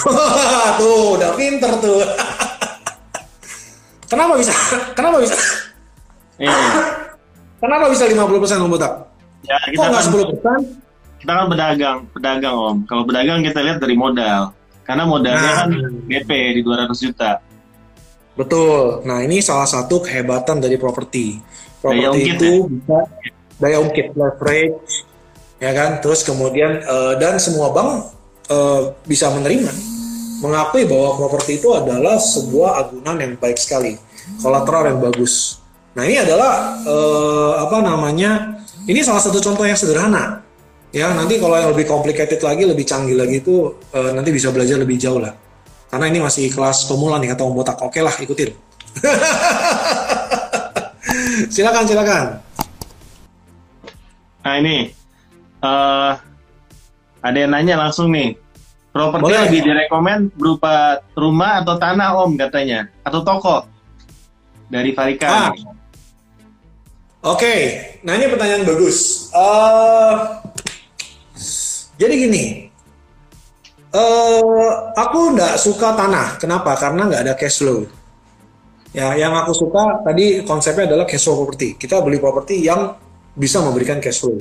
tuh, 0.80 1.20
udah 1.20 1.30
pinter 1.36 1.72
tuh. 1.78 2.00
Kenapa 4.10 4.34
bisa? 4.34 4.52
Kenapa 4.96 5.22
bisa? 5.22 5.36
Iya. 6.40 6.56
Kenapa 7.62 7.86
bisa 7.92 8.04
50% 8.08 8.64
Om 8.64 8.72
Botak? 8.72 8.92
Ya, 9.44 9.56
Kok 9.56 9.72
kita 9.72 9.86
nggak 9.88 10.04
kan 10.04 10.60
10%? 10.66 10.89
Kita 11.20 11.32
kan 11.36 11.46
pedagang, 11.52 11.98
pedagang 12.10 12.56
Om. 12.56 12.76
Kalau 12.88 13.02
pedagang 13.04 13.44
kita 13.44 13.60
lihat 13.60 13.78
dari 13.78 13.94
modal. 13.94 14.56
Karena 14.82 15.04
modalnya 15.06 15.50
Nah. 15.52 15.58
kan 15.62 15.70
DP 16.08 16.30
di 16.56 16.60
200 16.64 16.98
juta. 16.98 17.38
Betul. 18.34 19.04
Nah, 19.04 19.20
ini 19.20 19.44
salah 19.44 19.68
satu 19.68 20.00
kehebatan 20.00 20.58
dari 20.58 20.80
properti. 20.80 21.38
Properti 21.78 22.20
itu 22.34 22.50
ya? 22.50 22.66
bisa 22.66 22.98
daya 23.60 23.76
ungkit 23.84 24.16
leverage 24.16 25.04
ya 25.60 25.70
kan? 25.76 25.90
Terus 26.00 26.24
kemudian 26.24 26.80
eh, 26.80 27.12
dan 27.20 27.36
semua 27.36 27.70
bank 27.70 28.10
eh, 28.48 28.80
bisa 29.04 29.28
menerima 29.30 29.70
mengakui 30.40 30.88
bahwa 30.88 31.20
properti 31.20 31.60
itu 31.60 31.68
adalah 31.76 32.16
sebuah 32.16 32.80
agunan 32.80 33.16
yang 33.20 33.32
baik 33.36 33.60
sekali, 33.60 34.00
kolateral 34.40 34.88
yang 34.88 34.98
bagus. 35.04 35.60
Nah, 35.92 36.08
ini 36.08 36.16
adalah 36.16 36.80
eh, 36.80 37.52
apa 37.60 37.84
namanya? 37.84 38.56
Ini 38.88 39.04
salah 39.04 39.20
satu 39.20 39.36
contoh 39.44 39.68
yang 39.68 39.76
sederhana. 39.76 40.40
Ya, 40.90 41.14
nanti 41.14 41.38
kalau 41.38 41.54
yang 41.54 41.70
lebih 41.70 41.86
complicated 41.86 42.42
lagi, 42.42 42.66
lebih 42.66 42.82
canggih 42.82 43.14
lagi 43.14 43.38
itu 43.38 43.78
eh, 43.94 44.10
nanti 44.10 44.34
bisa 44.34 44.50
belajar 44.50 44.74
lebih 44.74 44.98
jauh 44.98 45.22
lah. 45.22 45.30
Karena 45.86 46.10
ini 46.10 46.18
masih 46.18 46.50
kelas 46.50 46.90
pemula 46.90 47.22
nih 47.22 47.30
kata 47.34 47.46
Om 47.46 47.54
Botak. 47.54 47.78
Oke 47.82 48.02
lah, 48.02 48.14
ikutin. 48.18 48.50
silakan, 51.54 51.84
silakan. 51.86 52.26
Nah 54.40 54.54
ini 54.56 54.88
eh 55.60 56.12
ada 57.20 57.38
yang 57.38 57.52
nanya 57.54 57.78
langsung 57.78 58.10
nih. 58.10 58.34
Properti 58.90 59.22
Boleh. 59.22 59.46
lebih 59.46 59.60
direkomend 59.62 60.34
berupa 60.34 60.98
rumah 61.14 61.62
atau 61.62 61.78
tanah 61.78 62.18
Om 62.26 62.34
katanya 62.34 62.90
atau 63.06 63.22
toko 63.22 63.62
dari 64.66 64.90
Ah, 64.90 64.96
Farika. 64.98 65.54
Oke, 67.20 67.54
nah 68.02 68.18
ini 68.18 68.26
pertanyaan 68.26 68.66
bagus. 68.66 69.30
Eh, 69.30 70.14
jadi 72.00 72.14
gini, 72.16 72.44
eh 73.92 74.74
aku 74.96 75.18
nggak 75.36 75.54
suka 75.60 75.92
tanah. 75.92 76.40
Kenapa? 76.40 76.72
Karena 76.78 77.04
nggak 77.10 77.22
ada 77.26 77.34
cash 77.36 77.60
flow. 77.60 77.84
Ya, 78.90 79.14
yang 79.14 79.30
aku 79.36 79.54
suka 79.54 80.02
tadi 80.02 80.42
konsepnya 80.42 80.90
adalah 80.90 81.06
cash 81.06 81.28
flow 81.28 81.44
property. 81.46 81.78
Kita 81.78 82.02
beli 82.02 82.18
properti 82.18 82.64
yang 82.64 82.96
bisa 83.36 83.62
memberikan 83.62 84.02
cash 84.02 84.24
flow. 84.24 84.38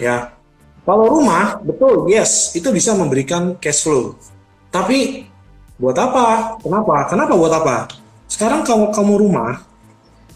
ya. 0.00 0.32
Kalau 0.82 1.06
rumah, 1.06 1.62
betul, 1.62 2.10
yes, 2.10 2.58
itu 2.58 2.66
bisa 2.74 2.90
memberikan 2.98 3.54
cash 3.62 3.86
flow. 3.86 4.18
Tapi 4.74 5.30
buat 5.78 5.94
apa? 5.94 6.58
Kenapa? 6.58 7.06
Kenapa 7.06 7.32
buat 7.38 7.54
apa? 7.54 7.86
Sekarang 8.26 8.66
kalau 8.66 8.90
kamu 8.90 9.14
rumah, 9.28 9.62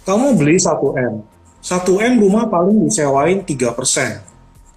kamu 0.07 0.39
beli 0.39 0.55
1M. 0.55 1.25
1M 1.67 2.15
rumah 2.23 2.47
paling 2.47 2.87
disewain 2.87 3.43
3% 3.43 4.23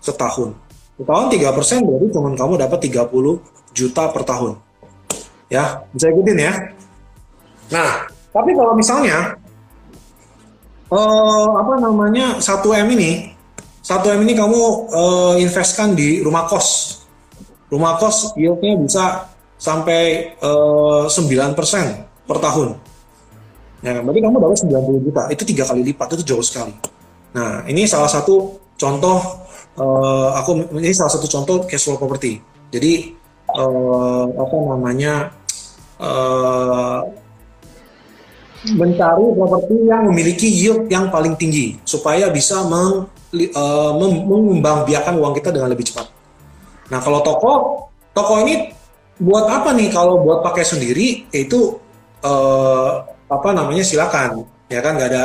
setahun. 0.02 0.69
Setahun 1.00 1.32
3% 1.32 1.88
berarti 1.88 2.08
cuma 2.12 2.30
kamu 2.36 2.54
dapat 2.60 2.80
30 2.92 3.08
juta 3.72 4.04
per 4.12 4.24
tahun. 4.28 4.60
Ya, 5.48 5.88
bisa 5.96 6.12
ikutin 6.12 6.38
ya. 6.38 6.54
Nah, 7.72 8.12
tapi 8.36 8.52
kalau 8.52 8.76
misalnya 8.76 9.40
uh, 10.92 11.50
apa 11.56 11.80
namanya 11.80 12.38
1M 12.44 12.88
ini 13.00 13.32
1M 13.80 14.20
ini 14.28 14.34
kamu 14.36 14.60
uh, 14.92 15.36
investkan 15.40 15.96
di 15.96 16.20
rumah 16.20 16.46
kos. 16.52 17.00
Rumah 17.72 17.96
kos 17.98 18.36
yieldnya 18.36 18.76
bisa 18.78 19.06
sampai 19.56 20.36
uh, 20.44 21.08
9% 21.08 21.56
per 22.28 22.38
tahun. 22.38 22.76
Ya, 23.80 24.04
berarti 24.04 24.20
kamu 24.20 24.36
dapat 24.44 24.58
90 24.68 25.08
juta. 25.08 25.22
Itu 25.32 25.44
tiga 25.48 25.64
kali 25.64 25.82
lipat, 25.88 26.20
itu 26.20 26.36
jauh 26.36 26.44
sekali. 26.44 26.76
Nah, 27.32 27.64
ini 27.66 27.88
salah 27.88 28.12
satu 28.12 28.60
contoh 28.76 29.48
uh, 29.80 30.30
aku 30.36 30.76
ini 30.78 30.92
salah 30.92 31.12
satu 31.16 31.26
contoh 31.26 31.64
cash 31.66 31.88
flow 31.88 31.98
property. 31.98 32.44
Jadi 32.70 33.16
uh, 33.56 34.26
apa 34.36 34.56
namanya 34.70 35.34
uh, 35.98 37.02
mencari 38.76 39.26
properti 39.34 39.76
yang 39.88 40.12
memiliki 40.12 40.48
yield 40.52 40.92
yang 40.92 41.08
paling 41.08 41.40
tinggi 41.40 41.80
supaya 41.88 42.28
bisa 42.28 42.60
meng, 42.68 43.08
uh, 43.56 43.92
mengembangbiakan 43.96 45.16
uang 45.16 45.34
kita 45.40 45.56
dengan 45.56 45.72
lebih 45.72 45.88
cepat. 45.88 46.12
Nah 46.92 47.00
kalau 47.00 47.24
toko, 47.24 47.54
toko 48.12 48.44
ini 48.44 48.76
buat 49.16 49.48
apa 49.48 49.72
nih? 49.72 49.88
Kalau 49.96 50.20
buat 50.20 50.44
pakai 50.44 50.68
sendiri, 50.68 51.32
itu 51.32 51.80
uh, 52.26 52.92
apa 53.30 53.50
namanya 53.56 53.86
silakan, 53.86 54.44
ya 54.68 54.84
kan 54.84 55.00
nggak 55.00 55.10
ada 55.14 55.24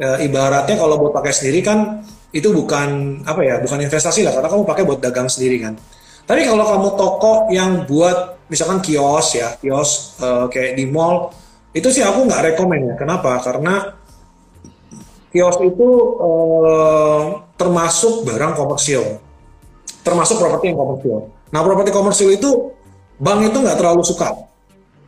uh, 0.00 0.18
ibaratnya 0.18 0.74
kalau 0.74 0.98
buat 0.98 1.12
pakai 1.14 1.30
sendiri 1.30 1.60
kan 1.62 2.02
itu 2.34 2.50
bukan 2.50 3.22
apa 3.22 3.40
ya, 3.46 3.62
bukan 3.62 3.78
investasi 3.86 4.26
lah 4.26 4.34
karena 4.34 4.50
kamu 4.50 4.62
pakai 4.66 4.82
buat 4.82 4.98
dagang 4.98 5.30
sendiri 5.30 5.62
kan. 5.62 5.78
Tapi 6.26 6.42
kalau 6.42 6.66
kamu 6.66 6.88
toko 6.98 7.32
yang 7.54 7.86
buat 7.86 8.50
misalkan 8.50 8.82
kios 8.82 9.38
ya, 9.38 9.54
kios 9.62 10.18
uh, 10.18 10.50
kayak 10.50 10.74
di 10.74 10.90
mall, 10.90 11.30
itu 11.70 11.86
sih 11.94 12.02
aku 12.02 12.26
nggak 12.26 12.54
rekomend 12.54 12.90
ya. 12.90 12.94
Kenapa? 12.98 13.38
Karena 13.38 13.94
kios 15.34 15.58
itu 15.58 15.88
eh, 16.22 17.22
termasuk 17.58 18.22
barang 18.22 18.54
komersil, 18.54 19.02
termasuk 20.06 20.38
properti 20.38 20.70
yang 20.70 20.78
komersil. 20.78 21.26
Nah, 21.50 21.60
properti 21.66 21.90
komersil 21.90 22.30
itu 22.30 22.70
bank 23.18 23.50
itu 23.50 23.58
nggak 23.58 23.74
terlalu 23.74 24.06
suka. 24.06 24.30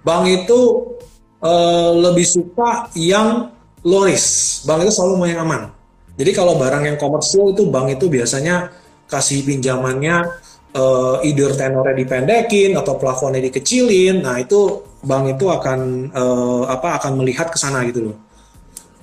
Bank 0.03 0.27
itu 0.27 0.59
eh, 1.47 1.91
lebih 1.95 2.27
suka 2.27 2.91
yang 2.99 3.55
low 3.87 4.03
risk. 4.03 4.67
Bank 4.67 4.83
itu 4.83 4.91
selalu 4.91 5.15
mau 5.15 5.31
yang 5.31 5.47
aman. 5.47 5.71
Jadi 6.17 6.31
kalau 6.33 6.57
barang 6.57 6.85
yang 6.89 6.97
komersil 6.97 7.53
itu 7.53 7.69
bank 7.69 8.01
itu 8.01 8.09
biasanya 8.09 8.73
kasih 9.07 9.45
pinjamannya 9.45 10.17
uh, 10.73 11.21
either 11.23 11.53
tenornya 11.53 11.93
dipendekin 11.93 12.73
atau 12.75 12.97
plafonnya 12.97 13.45
dikecilin. 13.45 14.25
Nah, 14.25 14.41
itu 14.41 14.83
bank 15.05 15.37
itu 15.37 15.47
akan 15.53 16.11
uh, 16.17 16.63
apa 16.73 16.99
akan 16.99 17.21
melihat 17.21 17.53
ke 17.53 17.59
sana 17.61 17.85
gitu 17.85 18.11
loh. 18.11 18.17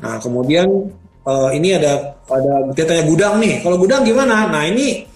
Nah, 0.01 0.17
kemudian 0.17 0.67
uh, 1.27 1.49
ini 1.51 1.75
ada 1.75 2.19
ada 2.27 2.53
kita 2.71 2.87
tanya 2.87 3.03
gudang 3.07 3.35
nih. 3.39 3.63
Kalau 3.63 3.77
gudang 3.79 4.03
gimana? 4.03 4.47
Nah 4.51 4.63
ini 4.67 5.07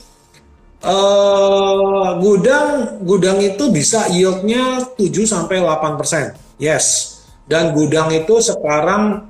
uh, 0.84 2.18
gudang 2.20 3.00
gudang 3.04 3.38
itu 3.44 3.70
bisa 3.72 4.08
yieldnya 4.12 4.84
7 4.96 5.12
sampai 5.28 5.62
8 5.64 6.00
persen. 6.00 6.34
Yes. 6.58 7.16
Dan 7.48 7.72
gudang 7.72 8.12
itu 8.12 8.44
sekarang 8.44 9.24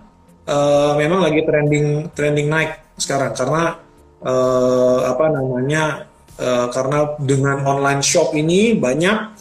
uh, 0.47 0.95
memang 0.95 1.27
lagi 1.27 1.43
trending 1.43 2.15
trending 2.15 2.47
naik 2.47 2.95
sekarang. 2.95 3.35
Karena 3.35 3.75
uh, 4.23 4.99
apa 5.11 5.25
namanya 5.29 6.07
uh, 6.39 6.71
karena 6.71 7.13
dengan 7.19 7.67
online 7.67 8.01
shop 8.01 8.33
ini 8.33 8.73
banyak 8.79 9.35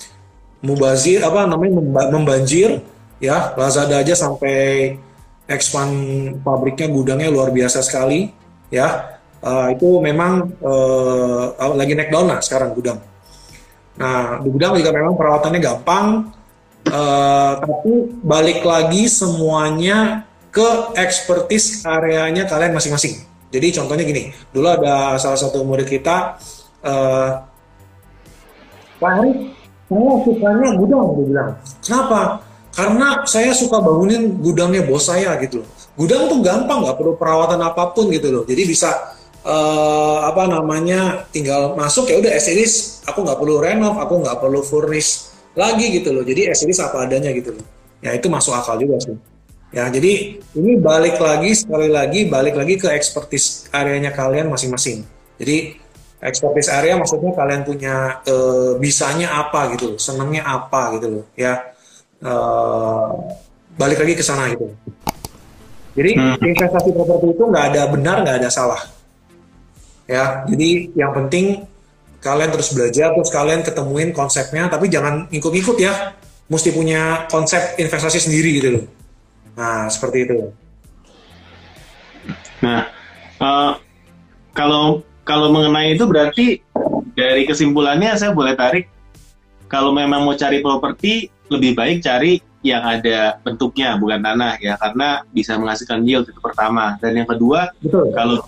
mubazir 0.67 1.23
apa 1.23 1.47
namanya 1.47 1.79
membanjir 2.11 2.83
ya. 3.23 3.55
Lazada 3.55 4.03
aja 4.03 4.13
sampai 4.19 4.99
expand 5.47 5.95
pabriknya 6.43 6.91
gudangnya 6.91 7.31
luar 7.31 7.55
biasa 7.55 7.81
sekali 7.81 8.29
ya. 8.69 9.17
Uh, 9.47 9.71
itu 9.71 10.03
memang 10.03 10.59
uh, 10.59 11.55
lagi 11.79 11.95
naik 11.95 12.11
daun 12.11 12.27
lah 12.27 12.43
sekarang 12.43 12.75
gudang. 12.75 12.99
Nah 13.95 14.43
di 14.43 14.49
gudang 14.51 14.75
juga 14.75 14.91
memang 14.91 15.15
perawatannya 15.15 15.61
gampang. 15.63 16.07
Uh, 16.87 17.59
tapi 17.59 18.15
balik 18.23 18.63
lagi 18.63 19.11
semuanya 19.11 20.23
ke 20.51 20.69
expertise 20.99 21.85
areanya 21.87 22.49
kalian 22.49 22.75
masing-masing 22.75 23.23
jadi 23.51 23.83
contohnya 23.83 24.05
gini 24.05 24.35
dulu 24.51 24.67
ada 24.69 25.17
salah 25.17 25.39
satu 25.39 25.63
murid 25.63 25.87
kita 25.87 26.41
uh, 26.83 27.31
Pak 28.97 29.13
Ari 29.21 29.53
saya 29.87 30.13
sukanya 30.27 30.69
gudang 30.81 31.05
dia 31.15 31.25
bilang 31.31 31.51
kenapa 31.85 32.47
karena 32.77 33.25
saya 33.25 33.57
suka 33.57 33.81
bangunin 33.81 34.37
gudangnya 34.45 34.85
bos 34.85 35.09
saya 35.09 35.33
gitu 35.41 35.65
loh. 35.65 35.69
Gudang 35.97 36.29
tuh 36.29 36.45
gampang 36.45 36.85
nggak 36.85 37.01
perlu 37.01 37.17
perawatan 37.17 37.57
apa 37.65 37.97
pun 37.97 38.13
gitu 38.13 38.29
loh. 38.29 38.45
Jadi 38.45 38.69
bisa 38.69 39.17
uh, 39.41 40.29
apa 40.29 40.45
namanya 40.45 41.25
tinggal 41.33 41.73
masuk 41.73 42.13
ya 42.13 42.21
udah 42.21 42.37
series 42.37 43.01
aku 43.09 43.25
nggak 43.25 43.41
perlu 43.41 43.65
renov, 43.65 43.97
aku 43.97 44.21
nggak 44.21 44.37
perlu 44.45 44.61
furnish 44.61 45.33
lagi 45.57 45.89
gitu 45.89 46.13
loh. 46.13 46.21
Jadi 46.21 46.53
series 46.53 46.77
apa 46.85 47.09
adanya 47.09 47.33
gitu 47.33 47.57
loh. 47.57 47.65
Ya 48.05 48.13
itu 48.13 48.29
masuk 48.29 48.53
akal 48.53 48.77
juga 48.77 49.01
sih. 49.01 49.17
Ya 49.75 49.91
jadi 49.91 50.39
ini 50.55 50.73
balik 50.79 51.19
lagi 51.19 51.53
sekali 51.53 51.91
lagi 51.91 52.31
balik 52.31 52.55
lagi 52.55 52.79
ke 52.79 52.89
expertise 52.91 53.67
areanya 53.75 54.15
kalian 54.15 54.47
masing-masing. 54.51 55.03
Jadi 55.37 55.77
expertise 56.23 56.73
area 56.73 56.97
maksudnya 56.97 57.35
kalian 57.37 57.63
punya 57.67 58.25
uh, 58.25 58.79
bisanya 58.81 59.37
apa 59.37 59.75
gitu 59.77 59.95
loh, 59.95 59.99
senangnya 60.01 60.49
apa 60.49 60.97
gitu 60.97 61.07
loh 61.13 61.25
ya 61.37 61.61
uh, 62.25 63.13
balik 63.77 64.01
lagi 64.01 64.15
ke 64.17 64.25
sana 64.25 64.49
gitu. 64.55 64.73
Jadi 65.97 66.11
hmm. 66.13 66.37
investasi 66.45 66.91
properti 66.93 67.27
itu 67.33 67.43
nggak 67.49 67.65
ada 67.73 67.83
benar, 67.89 68.17
nggak 68.25 68.37
ada 68.45 68.51
salah. 68.53 68.81
Ya, 70.07 70.45
jadi 70.47 70.93
yang 70.95 71.13
penting 71.17 71.67
kalian 72.21 72.53
terus 72.53 72.71
belajar, 72.71 73.17
terus 73.17 73.33
kalian 73.33 73.65
ketemuin 73.65 74.13
konsepnya, 74.13 74.69
tapi 74.69 74.93
jangan 74.93 75.27
ikut-ikut 75.33 75.77
ya. 75.81 76.15
Mesti 76.47 76.71
punya 76.71 77.27
konsep 77.27 77.75
investasi 77.75 78.23
sendiri 78.23 78.63
gitu 78.63 78.69
loh. 78.71 78.85
Nah, 79.57 79.89
seperti 79.89 80.29
itu. 80.29 80.53
Nah, 82.61 82.93
uh, 83.41 83.81
kalau 84.53 85.03
kalau 85.27 85.51
mengenai 85.51 85.97
itu 85.97 86.05
berarti 86.07 86.61
dari 87.17 87.49
kesimpulannya 87.49 88.15
saya 88.15 88.31
boleh 88.37 88.55
tarik 88.55 88.87
kalau 89.67 89.91
memang 89.91 90.23
mau 90.23 90.37
cari 90.39 90.63
properti 90.63 91.33
lebih 91.51 91.75
baik 91.75 92.05
cari 92.05 92.39
yang 92.63 92.83
ada 92.83 93.39
bentuknya 93.43 93.95
bukan 93.95 94.23
tanah 94.23 94.59
ya 94.59 94.75
karena 94.79 95.23
bisa 95.31 95.55
menghasilkan 95.55 96.03
yield 96.03 96.27
itu 96.27 96.39
pertama 96.43 96.99
dan 96.99 97.15
yang 97.15 97.29
kedua 97.29 97.71
Betul. 97.79 98.11
kalau 98.11 98.43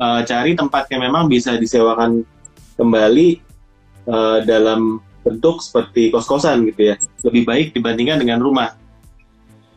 uh, 0.00 0.20
cari 0.24 0.52
tempat 0.52 0.84
yang 0.92 1.08
memang 1.08 1.24
bisa 1.28 1.56
disewakan 1.56 2.24
kembali 2.76 3.40
uh, 4.08 4.44
dalam 4.44 5.00
bentuk 5.24 5.64
seperti 5.64 6.12
kos-kosan 6.12 6.68
gitu 6.68 6.92
ya 6.92 6.96
lebih 7.24 7.42
baik 7.48 7.66
dibandingkan 7.72 8.20
dengan 8.20 8.38
rumah 8.44 8.76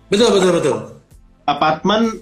betul 0.09 0.29
betul 0.35 0.51
betul. 0.57 0.77
Apartemen 1.45 2.21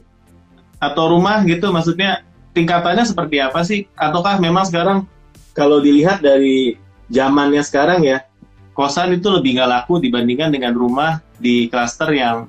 atau 0.77 1.09
rumah 1.09 1.41
gitu 1.43 1.73
maksudnya 1.73 2.21
tingkatannya 2.53 3.03
seperti 3.03 3.41
apa 3.41 3.65
sih? 3.65 3.89
Ataukah 3.97 4.37
memang 4.37 4.67
sekarang 4.67 5.09
kalau 5.57 5.81
dilihat 5.81 6.21
dari 6.21 6.77
zamannya 7.09 7.63
sekarang 7.65 8.03
ya 8.05 8.21
kosan 8.77 9.17
itu 9.17 9.33
lebih 9.33 9.57
nggak 9.57 9.69
laku 9.73 9.97
dibandingkan 9.97 10.53
dengan 10.53 10.77
rumah 10.77 11.17
di 11.41 11.65
klaster 11.65 12.13
yang 12.13 12.45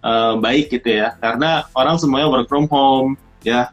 uh, 0.00 0.40
baik 0.40 0.72
gitu 0.72 1.04
ya. 1.04 1.16
Karena 1.20 1.68
orang 1.76 2.00
semuanya 2.00 2.32
work 2.32 2.48
from 2.48 2.64
home 2.72 3.20
ya. 3.44 3.70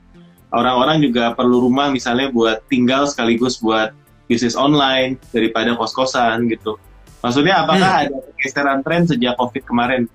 Orang-orang 0.53 1.01
juga 1.01 1.33
perlu 1.33 1.65
rumah 1.65 1.89
misalnya 1.89 2.29
buat 2.29 2.61
tinggal 2.69 3.09
sekaligus 3.09 3.57
buat 3.57 3.89
bisnis 4.29 4.53
online 4.53 5.17
daripada 5.33 5.73
kos-kosan 5.73 6.45
gitu. 6.45 6.77
Maksudnya 7.25 7.65
apakah 7.65 7.89
hmm. 7.89 8.03
ada 8.05 8.15
pergeseran 8.21 8.79
tren 8.85 9.07
sejak 9.09 9.33
covid 9.39 9.63
kemarin 9.65 10.05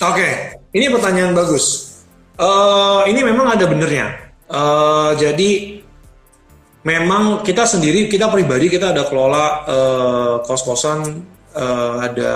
oke 0.00 0.14
okay. 0.14 0.32
ini 0.74 0.90
pertanyaan 0.90 1.34
bagus 1.34 1.98
uh, 2.38 3.06
ini 3.06 3.20
memang 3.22 3.54
ada 3.54 3.64
benernya 3.68 4.34
uh, 4.50 5.12
jadi 5.14 5.82
memang 6.84 7.44
kita 7.46 7.68
sendiri 7.68 8.10
kita 8.10 8.32
pribadi 8.32 8.72
kita 8.72 8.90
ada 8.90 9.06
kelola 9.06 9.44
uh, 9.66 10.34
kos-kosan 10.42 11.22
uh, 11.54 11.94
ada 12.02 12.32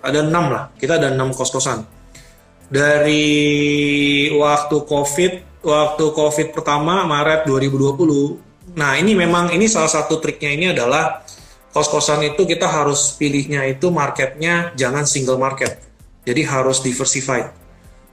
ada 0.00 0.18
enam 0.22 0.44
lah 0.52 0.64
kita 0.78 1.00
ada 1.00 1.10
enam 1.12 1.34
kos-kosan 1.34 1.82
dari 2.70 3.26
waktu 4.32 4.76
covid 4.86 5.50
waktu 5.60 6.04
COVID 6.12 6.56
pertama 6.56 7.04
Maret 7.04 7.44
2020. 7.44 8.76
Nah 8.76 8.96
ini 8.96 9.12
memang 9.12 9.52
ini 9.52 9.68
salah 9.68 9.90
satu 9.92 10.20
triknya 10.20 10.50
ini 10.56 10.66
adalah 10.72 11.24
kos-kosan 11.70 12.26
itu 12.26 12.42
kita 12.46 12.66
harus 12.66 13.14
pilihnya 13.14 13.66
itu 13.70 13.90
marketnya 13.94 14.74
jangan 14.74 15.06
single 15.06 15.38
market. 15.38 15.78
Jadi 16.26 16.42
harus 16.44 16.82
diversified. 16.82 17.50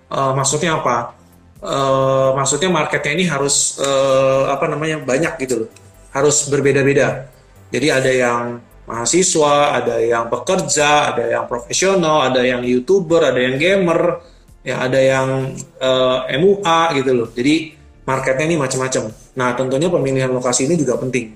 Uh, 0.08 0.32
maksudnya 0.38 0.80
apa? 0.80 1.17
Uh, 1.58 2.38
maksudnya 2.38 2.70
marketnya 2.70 3.12
ini 3.17 3.26
harus 3.26 3.82
uh, 3.82 4.54
apa 4.54 4.70
namanya 4.70 5.02
banyak 5.02 5.34
gitu 5.43 5.65
loh. 5.65 5.70
Harus 6.13 6.48
berbeda-beda. 6.48 7.28
Jadi 7.74 7.88
ada 7.91 8.12
yang 8.13 8.43
mahasiswa, 8.88 9.76
ada 9.76 10.00
yang 10.00 10.32
pekerja, 10.32 11.12
ada 11.12 11.28
yang 11.28 11.46
profesional, 11.50 12.32
ada 12.32 12.39
yang 12.46 12.63
youtuber, 12.63 13.20
ada 13.20 13.41
yang 13.41 13.60
gamer, 13.60 14.24
ya 14.63 14.88
ada 14.88 15.00
yang 15.02 15.52
uh, 15.84 16.24
MUA 16.32 16.82
gitu 17.04 17.12
loh. 17.12 17.28
Jadi 17.36 17.76
marketnya 18.08 18.46
ini 18.48 18.56
macam-macam. 18.56 19.12
Nah 19.36 19.50
tentunya 19.60 19.91
pemilihan 19.91 20.32
lokasi 20.32 20.72
ini 20.72 20.80
juga 20.80 20.96
penting. 20.96 21.36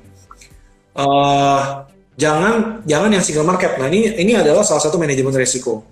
Uh, 0.95 1.90
jangan 2.15 2.83
jangan 2.87 3.09
yang 3.11 3.23
single 3.23 3.47
market. 3.47 3.77
Nah 3.79 3.87
ini 3.91 4.15
ini 4.19 4.33
adalah 4.35 4.63
salah 4.65 4.83
satu 4.83 4.99
manajemen 4.99 5.31
resiko. 5.35 5.83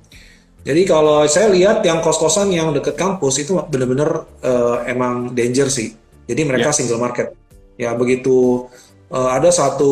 Jadi 0.60 0.84
kalau 0.84 1.23
saya 1.25 1.47
lihat 1.51 1.79
yang 1.88 2.03
kos-kosan 2.03 2.51
yang 2.51 2.75
dekat 2.75 2.99
kampus 2.99 3.47
itu 3.47 3.55
benar-benar 3.71 4.27
uh, 4.43 4.84
emang 4.84 5.32
danger 5.32 5.71
sih. 5.71 5.95
Jadi 6.27 6.41
mereka 6.43 6.69
yeah. 6.71 6.77
single 6.77 6.99
market. 6.99 7.32
Ya 7.79 7.95
begitu 7.95 8.67
uh, 9.10 9.29
ada 9.34 9.49
satu 9.49 9.91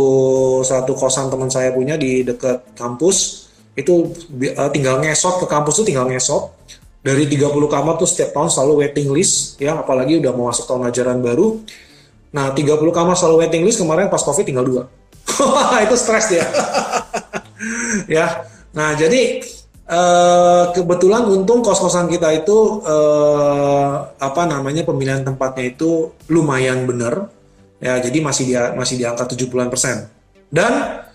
satu 0.62 0.94
kosan 0.94 1.32
teman 1.32 1.48
saya 1.48 1.72
punya 1.74 1.96
di 1.96 2.28
dekat 2.28 2.76
kampus 2.78 3.48
itu 3.78 4.10
uh, 4.58 4.70
tinggal 4.74 5.02
ngesot 5.02 5.40
ke 5.44 5.46
kampus 5.46 5.82
tuh 5.82 5.86
tinggal 5.86 6.10
ngesot 6.10 6.50
dari 7.06 7.30
30 7.30 7.54
kamar 7.70 7.96
tuh 7.96 8.10
setiap 8.10 8.34
tahun 8.34 8.50
selalu 8.50 8.84
waiting 8.84 9.08
list 9.14 9.56
ya 9.62 9.78
apalagi 9.78 10.18
udah 10.18 10.34
mau 10.34 10.50
masuk 10.50 10.66
tahun 10.66 10.90
ajaran 10.90 11.22
baru 11.22 11.62
nah 12.34 12.52
30 12.52 12.74
kamar 12.90 13.16
selalu 13.16 13.46
waiting 13.46 13.64
list 13.64 13.80
kemarin 13.80 14.10
pas 14.10 14.20
covid 14.20 14.44
tinggal 14.44 14.66
dua 14.66 14.84
itu 15.86 15.96
stres 16.00 16.28
ya 16.34 16.46
ya 18.20 18.28
nah 18.72 18.94
jadi 18.94 19.42
uh, 19.90 20.72
kebetulan 20.72 21.28
untung 21.28 21.60
kos-kosan 21.66 22.08
kita 22.08 22.32
itu 22.34 22.84
uh, 22.86 24.12
apa 24.20 24.44
namanya 24.48 24.88
pemilihan 24.88 25.26
tempatnya 25.26 25.76
itu 25.76 26.14
lumayan 26.30 26.88
bener 26.88 27.38
Ya, 27.78 28.02
jadi 28.02 28.18
masih 28.26 28.44
di 28.50 28.54
masih 28.58 28.96
di 28.98 29.06
angka 29.06 29.30
70-an 29.30 29.70
persen. 29.70 30.10
Dan 30.50 31.06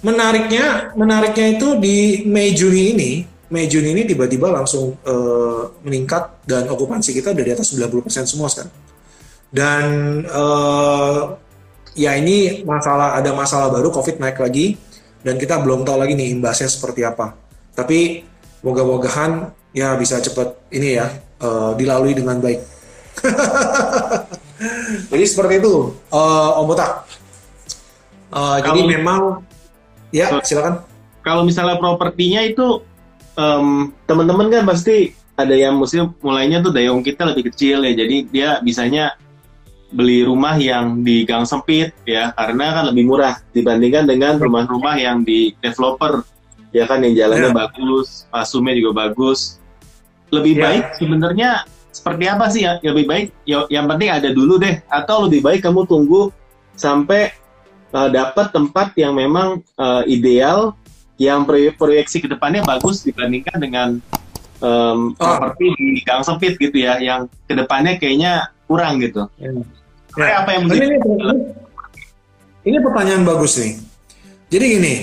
menariknya 0.00 0.96
menariknya 0.96 1.60
itu 1.60 1.76
di 1.76 2.24
Mei 2.24 2.56
Juni 2.56 2.96
ini, 2.96 3.10
Mei 3.52 3.68
Juni 3.68 3.92
ini 3.92 4.08
tiba-tiba 4.08 4.48
langsung 4.48 4.96
uh, 5.04 5.76
meningkat 5.84 6.48
dan 6.48 6.72
okupansi 6.72 7.12
kita 7.12 7.36
udah 7.36 7.44
di 7.44 7.52
atas 7.52 7.68
90% 7.76 8.00
persen 8.00 8.24
semua 8.24 8.48
sekarang. 8.48 8.72
Dan 9.52 9.84
uh, 10.30 11.36
ya 11.94 12.14
ini 12.16 12.62
masalah 12.62 13.18
ada 13.18 13.30
masalah 13.34 13.68
baru 13.70 13.90
Covid 13.90 14.22
naik 14.22 14.38
lagi 14.38 14.78
dan 15.20 15.36
kita 15.36 15.60
belum 15.60 15.84
tahu 15.84 16.00
lagi 16.00 16.16
nih 16.16 16.32
imbasnya 16.36 16.68
seperti 16.70 17.04
apa. 17.04 17.36
Tapi 17.76 18.24
moga-mogahan 18.64 19.52
ya 19.76 19.94
bisa 19.96 20.20
cepat 20.20 20.56
ini 20.72 20.98
ya 20.98 21.06
uh, 21.40 21.72
dilalui 21.76 22.16
dengan 22.16 22.40
baik. 22.40 22.60
jadi 25.12 25.24
seperti 25.24 25.60
itu, 25.60 25.92
uh, 26.12 26.60
Om 26.60 26.66
Botak. 26.68 27.04
Uh, 28.30 28.56
jadi 28.62 28.80
memang, 28.86 29.42
ya 30.14 30.30
silakan. 30.46 30.86
Kalau 31.20 31.44
misalnya 31.44 31.76
propertinya 31.76 32.40
itu, 32.40 32.80
um, 33.36 33.92
teman-teman 34.08 34.48
kan 34.48 34.64
pasti 34.64 35.12
ada 35.36 35.52
yang 35.52 35.76
mesti 35.76 36.00
mulainya 36.24 36.64
tuh 36.64 36.72
dayung 36.72 37.04
kita 37.04 37.28
lebih 37.28 37.52
kecil 37.52 37.84
ya, 37.84 37.92
jadi 37.92 38.16
dia 38.28 38.50
bisanya 38.64 39.16
beli 39.90 40.22
rumah 40.22 40.54
yang 40.54 41.02
di 41.02 41.26
gang 41.26 41.42
sempit 41.42 41.90
ya, 42.06 42.30
karena 42.38 42.78
kan 42.78 42.84
lebih 42.94 43.10
murah 43.10 43.42
dibandingkan 43.50 44.06
dengan 44.06 44.38
rumah-rumah 44.38 44.94
yang 44.98 45.26
di 45.26 45.54
developer 45.58 46.22
ya 46.70 46.86
kan 46.86 47.02
yang 47.02 47.18
jalannya 47.18 47.50
yeah. 47.50 47.58
bagus, 47.66 48.30
pasumnya 48.30 48.78
juga 48.78 49.06
bagus. 49.06 49.58
Lebih 50.30 50.54
yeah. 50.54 50.62
baik 50.62 50.84
sebenarnya 50.98 51.50
seperti 51.90 52.24
apa 52.30 52.46
sih 52.48 52.62
ya 52.62 52.78
lebih 52.86 53.04
baik 53.10 53.26
ya, 53.42 53.66
yang 53.66 53.90
penting 53.90 54.14
ada 54.14 54.30
dulu 54.30 54.62
deh 54.62 54.78
atau 54.86 55.26
lebih 55.26 55.42
baik 55.42 55.66
kamu 55.66 55.90
tunggu 55.90 56.30
sampai 56.78 57.34
uh, 57.90 58.06
dapat 58.06 58.54
tempat 58.54 58.94
yang 58.94 59.18
memang 59.18 59.58
uh, 59.74 60.06
ideal 60.06 60.78
yang 61.18 61.42
proyek 61.42 61.76
proyeksi 61.76 62.22
ke 62.22 62.30
depannya 62.30 62.62
bagus 62.62 63.02
dibandingkan 63.02 63.58
dengan 63.58 63.88
um, 64.62 65.12
oh. 65.18 65.26
seperti 65.34 65.66
di 65.76 66.00
gang 66.06 66.22
sempit 66.22 66.56
gitu 66.56 66.78
ya 66.78 67.02
yang 67.02 67.26
ke 67.44 67.58
depannya 67.58 67.98
kayaknya 67.98 68.54
kurang 68.70 69.02
gitu. 69.02 69.26
Ya. 69.36 69.50
Ya. 70.18 70.42
apa 70.42 70.50
yang 70.58 70.66
menjadi... 70.66 70.98
ini, 70.98 71.36
ini 72.66 72.76
pertanyaan 72.82 73.22
bagus 73.22 73.60
nih. 73.62 73.78
Jadi 74.50 74.64
gini, 74.66 74.94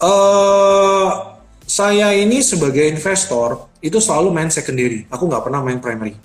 uh, 0.00 1.36
saya 1.64 2.16
ini 2.16 2.40
sebagai 2.40 2.84
investor 2.88 3.68
itu 3.84 4.00
selalu 4.00 4.32
main 4.32 4.48
secondary. 4.48 5.04
Aku 5.12 5.28
nggak 5.28 5.44
pernah 5.44 5.60
main 5.60 5.80
primary. 5.80 6.16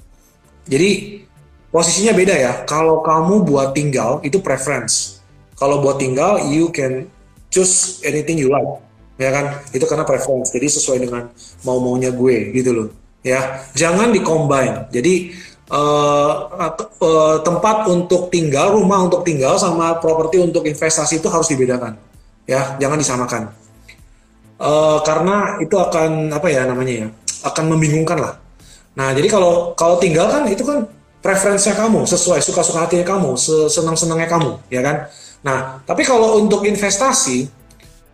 Jadi 0.67 1.23
posisinya 1.71 2.15
beda 2.15 2.35
ya. 2.35 2.53
Kalau 2.63 3.03
kamu 3.03 3.43
buat 3.43 3.75
tinggal 3.75 4.23
itu 4.23 4.39
preference. 4.39 5.19
Kalau 5.59 5.83
buat 5.83 5.99
tinggal 5.99 6.39
you 6.47 6.71
can 6.71 7.11
choose 7.51 7.99
anything 8.07 8.39
you 8.39 8.47
like. 8.47 8.67
Ya 9.19 9.35
kan? 9.35 9.59
Itu 9.75 9.83
karena 9.83 10.07
preference. 10.07 10.55
Jadi 10.55 10.67
sesuai 10.71 11.03
dengan 11.03 11.27
mau 11.67 11.83
maunya 11.83 12.15
gue 12.15 12.55
gitu 12.55 12.71
loh. 12.71 12.87
Ya, 13.19 13.67
jangan 13.75 14.15
combine. 14.23 14.87
Jadi 14.95 15.35
uh, 15.69 16.31
uh, 17.01 17.37
tempat 17.45 17.87
untuk 17.89 18.33
tinggal, 18.33 18.73
rumah 18.75 19.05
untuk 19.05 19.21
tinggal 19.23 19.55
sama 19.55 19.97
properti 20.01 20.41
untuk 20.41 20.65
investasi 20.65 21.21
itu 21.21 21.29
harus 21.29 21.47
dibedakan. 21.49 21.95
Ya, 22.49 22.75
jangan 22.81 22.97
disamakan. 22.97 23.41
Uh, 24.59 24.99
karena 25.07 25.61
itu 25.63 25.77
akan 25.79 26.35
apa 26.35 26.47
ya 26.51 26.67
namanya 26.67 27.07
ya? 27.07 27.07
akan 27.39 27.71
membingungkan 27.71 28.19
lah. 28.19 28.35
Nah, 28.99 29.15
jadi 29.15 29.31
kalau 29.31 29.71
kalau 29.79 29.95
tinggal 29.95 30.27
kan 30.27 30.43
itu 30.51 30.59
kan 30.67 30.83
preferensinya 31.23 31.87
kamu, 31.87 32.03
sesuai 32.03 32.43
suka-suka 32.43 32.83
hatinya 32.83 33.07
kamu, 33.07 33.35
senang-senangnya 33.71 34.27
kamu, 34.27 34.51
ya 34.67 34.83
kan? 34.83 35.07
Nah, 35.39 35.79
tapi 35.87 36.03
kalau 36.03 36.39
untuk 36.39 36.67
investasi, 36.67 37.47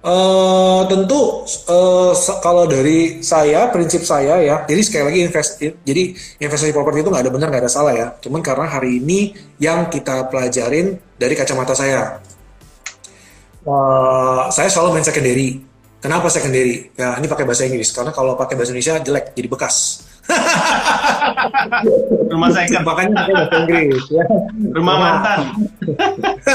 uh, 0.05 0.85
tentu 0.85 1.43
uh, 1.67 2.13
kalau 2.39 2.69
dari 2.69 3.25
saya, 3.25 3.67
prinsip 3.73 4.05
saya 4.05 4.39
ya, 4.39 4.55
jadi 4.69 4.81
sekali 4.85 5.03
lagi 5.09 5.19
invest, 5.25 5.51
jadi 5.81 6.03
investasi 6.39 6.71
properti 6.71 7.01
itu 7.01 7.09
nggak 7.09 7.25
ada 7.25 7.33
benar, 7.33 7.47
nggak 7.49 7.63
ada 7.65 7.73
salah 7.73 7.93
ya. 7.97 8.07
Cuman 8.21 8.45
karena 8.45 8.69
hari 8.69 9.01
ini 9.01 9.33
yang 9.57 9.89
kita 9.89 10.29
pelajarin 10.29 11.01
dari 11.17 11.33
kacamata 11.33 11.73
saya, 11.73 12.21
uh, 13.65 14.47
saya 14.53 14.69
selalu 14.69 15.01
main 15.01 15.05
secondary 15.05 15.65
Kenapa 16.05 16.29
secondary? 16.29 16.93
Ya, 16.93 17.17
ini 17.17 17.25
pakai 17.25 17.49
bahasa 17.49 17.65
Inggris 17.65 17.89
karena 17.89 18.13
kalau 18.13 18.37
pakai 18.37 18.53
bahasa 18.53 18.77
Indonesia 18.77 19.01
jelek, 19.01 19.33
jadi 19.33 19.49
bekas. 19.49 20.05
Rumah 22.29 22.49
second. 22.53 22.85
Makanya 22.85 23.09
pakai 23.17 23.33
bahasa 23.33 23.55
Inggris. 23.65 24.05
Ya. 24.13 24.25
Rumah 24.69 24.95
mantan. 25.01 25.39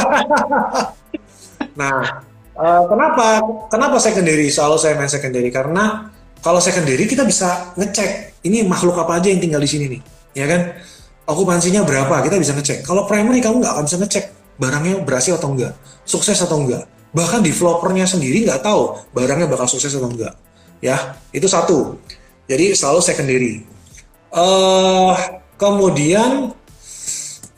nah, 1.82 2.22
uh, 2.60 2.84
kenapa? 2.84 3.40
Kenapa 3.72 3.96
secondary? 3.96 4.52
Selalu 4.52 4.76
saya 4.76 4.94
main 5.00 5.08
secondary. 5.08 5.48
Karena 5.48 6.12
kalau 6.44 6.60
secondary 6.60 7.08
kita 7.08 7.24
bisa 7.24 7.72
ngecek 7.80 8.44
ini 8.44 8.68
makhluk 8.68 9.00
apa 9.00 9.16
aja 9.16 9.32
yang 9.32 9.40
tinggal 9.40 9.60
di 9.60 9.68
sini 9.68 9.84
nih, 9.96 10.00
ya 10.36 10.46
kan? 10.46 10.76
Okupansinya 11.24 11.82
berapa? 11.88 12.20
Kita 12.20 12.36
bisa 12.36 12.52
ngecek. 12.52 12.84
Kalau 12.84 13.08
primary 13.08 13.40
kamu 13.40 13.64
nggak 13.64 13.72
akan 13.72 13.84
bisa 13.88 13.98
ngecek 13.98 14.24
barangnya 14.60 15.00
berhasil 15.02 15.40
atau 15.40 15.56
enggak, 15.56 15.72
sukses 16.04 16.36
atau 16.36 16.60
enggak 16.60 16.84
bahkan 17.10 17.42
developernya 17.42 18.06
sendiri 18.06 18.46
nggak 18.46 18.62
tahu 18.62 18.94
barangnya 19.10 19.50
bakal 19.50 19.66
sukses 19.66 19.90
atau 19.94 20.10
enggak 20.10 20.34
ya. 20.82 21.18
Itu 21.30 21.46
satu. 21.46 21.98
Jadi 22.50 22.74
selalu 22.74 23.00
secondary. 23.02 23.54
Uh, 24.30 25.14
kemudian 25.58 26.54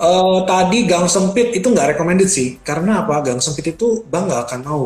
uh, 0.01 0.39
tadi 0.45 0.85
gang 0.89 1.09
sempit 1.09 1.53
itu 1.57 1.64
nggak 1.68 1.97
recommended 1.97 2.29
sih. 2.29 2.61
Karena 2.61 3.05
apa? 3.05 3.24
Gang 3.24 3.41
sempit 3.41 3.72
itu 3.72 4.05
bang 4.09 4.29
nggak 4.29 4.43
akan 4.49 4.61
mau 4.64 4.83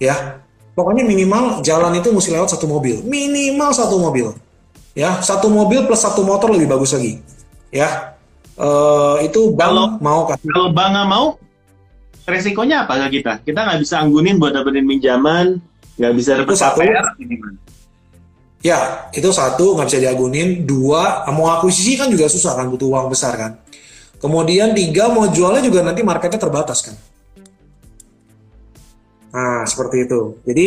ya 0.00 0.40
pokoknya 0.74 1.04
minimal 1.04 1.60
jalan 1.60 1.92
itu 1.94 2.08
mesti 2.10 2.32
lewat 2.32 2.56
satu 2.56 2.66
mobil 2.66 3.04
minimal 3.04 3.70
satu 3.70 4.00
mobil 4.00 4.32
ya 4.96 5.20
satu 5.20 5.52
mobil 5.52 5.84
plus 5.84 6.02
satu 6.02 6.24
motor 6.24 6.50
lebih 6.50 6.72
bagus 6.72 6.96
lagi 6.96 7.20
ya 7.70 8.16
uh, 8.58 9.20
itu 9.22 9.54
bang 9.54 9.70
kalau, 9.70 9.86
mau 10.02 10.20
kasih 10.26 10.48
kalau 10.50 10.68
bang 10.72 10.90
nggak 10.96 11.06
mau 11.06 11.26
resikonya 12.30 12.86
apa 12.86 13.06
ke 13.06 13.20
kita? 13.20 13.32
Kita 13.42 13.60
nggak 13.66 13.78
bisa 13.82 13.94
anggunin 14.00 14.38
buat 14.38 14.54
dapetin 14.54 14.86
pinjaman, 14.86 15.58
nggak 15.98 16.12
bisa 16.14 16.30
dapat 16.38 16.54
KPR. 16.56 17.04
Ya, 18.60 19.10
itu 19.10 19.28
satu 19.34 19.74
nggak 19.76 19.88
bisa 19.90 20.00
diagunin. 20.00 20.64
Dua, 20.64 21.26
mau 21.34 21.50
akuisisi 21.50 21.98
kan 21.98 22.08
juga 22.08 22.30
susah 22.30 22.54
kan, 22.54 22.70
butuh 22.70 22.86
uang 22.86 23.10
besar 23.10 23.34
kan. 23.34 23.58
Kemudian 24.20 24.76
tiga, 24.76 25.08
mau 25.10 25.26
jualnya 25.32 25.64
juga 25.64 25.80
nanti 25.80 26.04
marketnya 26.04 26.38
terbatas 26.38 26.84
kan. 26.84 26.94
Nah, 29.30 29.62
seperti 29.66 30.10
itu. 30.10 30.42
Jadi 30.42 30.66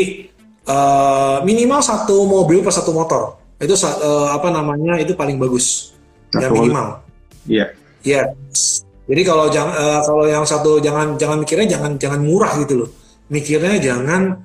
uh, 0.68 1.43
minimal 1.43 1.84
satu 1.84 2.24
mobil 2.24 2.64
per 2.64 2.72
satu 2.72 2.95
motor. 2.95 3.39
Itu 3.59 3.76
uh, 3.76 4.32
apa 4.32 4.51
namanya? 4.51 4.99
Itu 4.99 5.16
paling 5.16 5.39
bagus. 5.39 5.95
Ya 6.36 6.49
minimal. 6.49 7.03
Iya. 7.45 7.76
Yes. 8.03 8.84
Jadi 9.03 9.22
kalau 9.28 9.51
jangan 9.51 9.74
uh, 9.76 10.01
kalau 10.03 10.26
yang 10.28 10.47
satu 10.47 10.80
jangan 10.80 11.20
jangan 11.20 11.43
mikirnya 11.43 11.76
jangan 11.76 11.91
jangan 11.99 12.20
murah 12.24 12.55
gitu 12.64 12.84
loh. 12.84 12.89
Mikirnya 13.28 13.76
jangan 13.80 14.39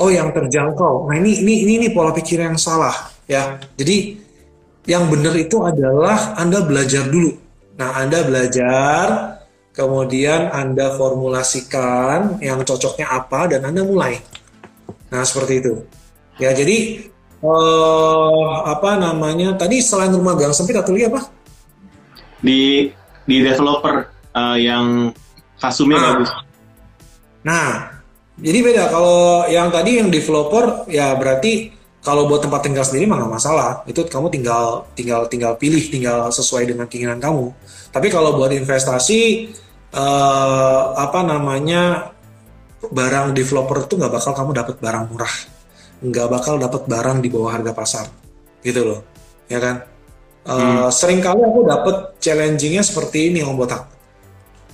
oh 0.00 0.10
yang 0.12 0.32
terjangkau. 0.32 1.08
Nah 1.08 1.14
ini 1.16 1.40
ini 1.40 1.54
ini, 1.64 1.72
ini 1.80 1.86
pola 1.92 2.12
pikir 2.12 2.44
yang 2.44 2.60
salah 2.60 2.92
ya. 3.24 3.56
Jadi 3.76 4.20
yang 4.84 5.08
benar 5.08 5.32
itu 5.32 5.64
adalah 5.64 6.36
Anda 6.36 6.60
belajar 6.60 7.08
dulu. 7.08 7.32
Nah 7.80 8.04
Anda 8.04 8.20
belajar, 8.22 9.33
kemudian 9.74 10.54
Anda 10.54 10.94
formulasikan 10.94 12.38
yang 12.38 12.62
cocoknya 12.62 13.10
apa 13.10 13.50
dan 13.50 13.66
Anda 13.66 13.82
mulai. 13.82 14.22
Nah 15.10 15.26
seperti 15.26 15.60
itu. 15.60 15.82
Ya 16.38 16.54
jadi 16.54 17.10
uh, 17.42 18.64
apa 18.70 18.96
namanya 18.96 19.58
tadi 19.58 19.82
selain 19.82 20.14
rumah 20.14 20.38
gang 20.38 20.54
sempit 20.54 20.78
atau 20.78 20.94
apa? 20.94 21.26
Di 22.40 22.90
di 23.26 23.36
developer 23.42 24.08
uh, 24.32 24.56
yang 24.56 25.10
kasumnya 25.58 25.98
nah, 25.98 26.06
bagus. 26.14 26.30
Nah, 27.44 27.68
jadi 28.38 28.58
beda 28.62 28.84
kalau 28.90 29.46
yang 29.50 29.68
tadi 29.74 29.98
yang 29.98 30.08
developer 30.10 30.86
ya 30.90 31.14
berarti 31.18 31.72
kalau 32.04 32.28
buat 32.28 32.44
tempat 32.44 32.68
tinggal 32.68 32.84
sendiri 32.84 33.08
mah 33.08 33.22
nggak 33.22 33.32
masalah. 33.32 33.70
Itu 33.88 34.04
kamu 34.04 34.28
tinggal 34.28 34.84
tinggal 34.92 35.24
tinggal 35.30 35.56
pilih, 35.56 35.82
tinggal 35.88 36.28
sesuai 36.28 36.68
dengan 36.68 36.84
keinginan 36.84 37.16
kamu. 37.16 37.54
Tapi 37.94 38.12
kalau 38.12 38.36
buat 38.36 38.52
investasi 38.52 39.48
uh, 39.94 40.82
apa 40.98 41.20
namanya 41.22 42.12
barang 42.84 43.32
developer 43.32 43.86
itu 43.86 43.96
nggak 43.96 44.12
bakal 44.12 44.32
kamu 44.36 44.50
dapat 44.52 44.76
barang 44.82 45.04
murah, 45.08 45.34
nggak 46.04 46.28
bakal 46.28 46.54
dapat 46.60 46.82
barang 46.84 47.18
di 47.24 47.28
bawah 47.32 47.54
harga 47.54 47.72
pasar, 47.72 48.06
gitu 48.60 48.82
loh, 48.84 49.00
ya 49.48 49.62
kan? 49.62 49.86
Uh, 50.44 50.84
hmm. 50.84 50.92
Sering 50.92 51.24
kali 51.24 51.40
aku 51.40 51.64
dapat 51.64 52.20
challengingnya 52.20 52.84
seperti 52.84 53.32
ini 53.32 53.40
Om 53.40 53.56
Botak. 53.56 53.88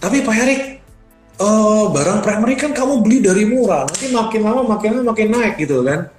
Tapi 0.03 0.25
Pak 0.27 0.37
Erik, 0.43 0.63
uh, 1.39 1.87
barang 1.93 2.19
primary 2.25 2.59
kan 2.59 2.75
kamu 2.75 3.05
beli 3.05 3.23
dari 3.23 3.47
murah, 3.47 3.87
nanti 3.87 4.11
makin 4.11 4.41
lama 4.43 4.63
makin 4.67 4.99
lama 4.99 5.15
makin 5.15 5.29
naik 5.31 5.55
gitu 5.63 5.87
kan. 5.87 6.11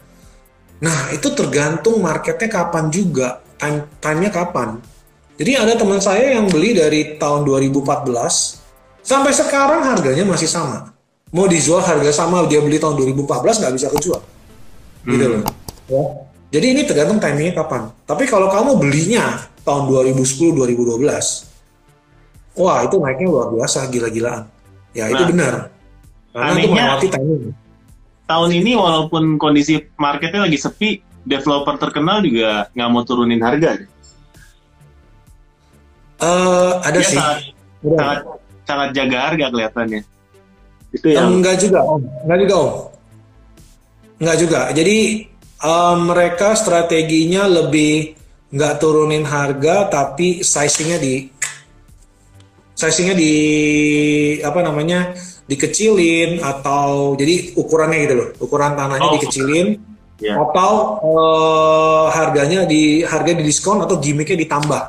Nah 0.82 1.12
itu 1.12 1.28
tergantung 1.36 2.00
marketnya 2.00 2.48
kapan 2.48 2.88
juga, 2.88 3.44
time 3.60 3.84
time-nya 4.00 4.32
kapan. 4.32 4.80
Jadi 5.36 5.52
ada 5.58 5.74
teman 5.74 5.98
saya 5.98 6.38
yang 6.38 6.48
beli 6.48 6.78
dari 6.78 7.18
tahun 7.18 7.44
2014 7.44 8.61
sampai 9.02 9.34
sekarang 9.34 9.82
harganya 9.86 10.26
masih 10.26 10.50
sama. 10.50 10.94
Mau 11.32 11.48
dijual 11.48 11.82
harga 11.82 12.12
sama 12.12 12.44
dia 12.46 12.60
beli 12.60 12.78
tahun 12.78 13.00
2014 13.00 13.62
nggak 13.64 13.74
bisa 13.80 13.88
kejual, 13.94 14.22
gitu 14.22 15.08
hmm. 15.08 15.12
gitu 15.12 15.26
loh. 15.32 15.44
Ya 15.88 16.04
jadi 16.52 16.76
ini 16.76 16.84
tergantung 16.84 17.24
timingnya 17.24 17.64
kapan. 17.64 17.88
Tapi 18.04 18.28
kalau 18.28 18.52
kamu 18.52 18.76
belinya 18.76 19.48
tahun 19.64 19.88
2010-2012, 19.88 22.60
wah 22.60 22.84
itu 22.84 23.00
naiknya 23.00 23.28
luar 23.32 23.48
biasa, 23.56 23.88
gila-gilaan. 23.88 24.52
Ya 24.92 25.08
itu 25.08 25.24
nah, 25.24 25.30
benar. 25.32 25.54
Karena 26.36 26.52
anehnya, 26.52 26.60
itu 26.60 26.76
melewati 26.76 27.08
timing. 27.08 27.56
Tahun 28.28 28.50
ini 28.52 28.72
walaupun 28.76 29.40
kondisi 29.40 29.80
marketnya 29.96 30.44
lagi 30.44 30.60
sepi, 30.60 31.00
developer 31.24 31.80
terkenal 31.80 32.20
juga 32.20 32.68
nggak 32.76 32.90
mau 32.92 33.08
turunin 33.08 33.40
harga. 33.40 33.88
Uh, 36.20 36.84
ada 36.84 37.00
Dia 37.00 37.08
sih. 37.08 37.16
Sangat, 37.16 37.56
sangat, 37.80 38.28
sangat 38.72 38.90
jaga 38.96 39.18
harga 39.28 39.46
kelihatannya. 39.52 40.02
Itu 40.96 41.08
yang... 41.12 41.44
Enggak 41.44 41.60
juga, 41.60 41.80
Om. 41.84 42.02
Enggak 42.24 42.40
juga, 42.40 42.56
Om. 42.56 42.72
Enggak 44.22 44.38
juga. 44.40 44.62
Jadi 44.72 44.98
uh, 45.62 45.96
mereka 46.00 46.48
strateginya 46.56 47.44
lebih 47.48 48.16
nggak 48.52 48.84
turunin 48.84 49.24
harga 49.24 49.88
tapi 49.88 50.44
sizingnya 50.44 51.00
di 51.00 51.24
sizingnya 52.76 53.16
di 53.16 53.34
apa 54.44 54.60
namanya 54.60 55.16
dikecilin 55.48 56.44
atau 56.44 57.16
jadi 57.16 57.56
ukurannya 57.56 57.98
gitu 58.04 58.16
loh 58.20 58.30
ukuran 58.44 58.76
tanahnya 58.76 59.08
oh. 59.08 59.16
dikecilin 59.16 59.80
yeah. 60.20 60.36
atau 60.36 61.00
uh, 61.00 62.06
harganya 62.12 62.68
di 62.68 63.08
harga 63.08 63.32
di 63.32 63.44
diskon 63.48 63.88
atau 63.88 63.96
gimmicknya 64.04 64.36
ditambah 64.44 64.84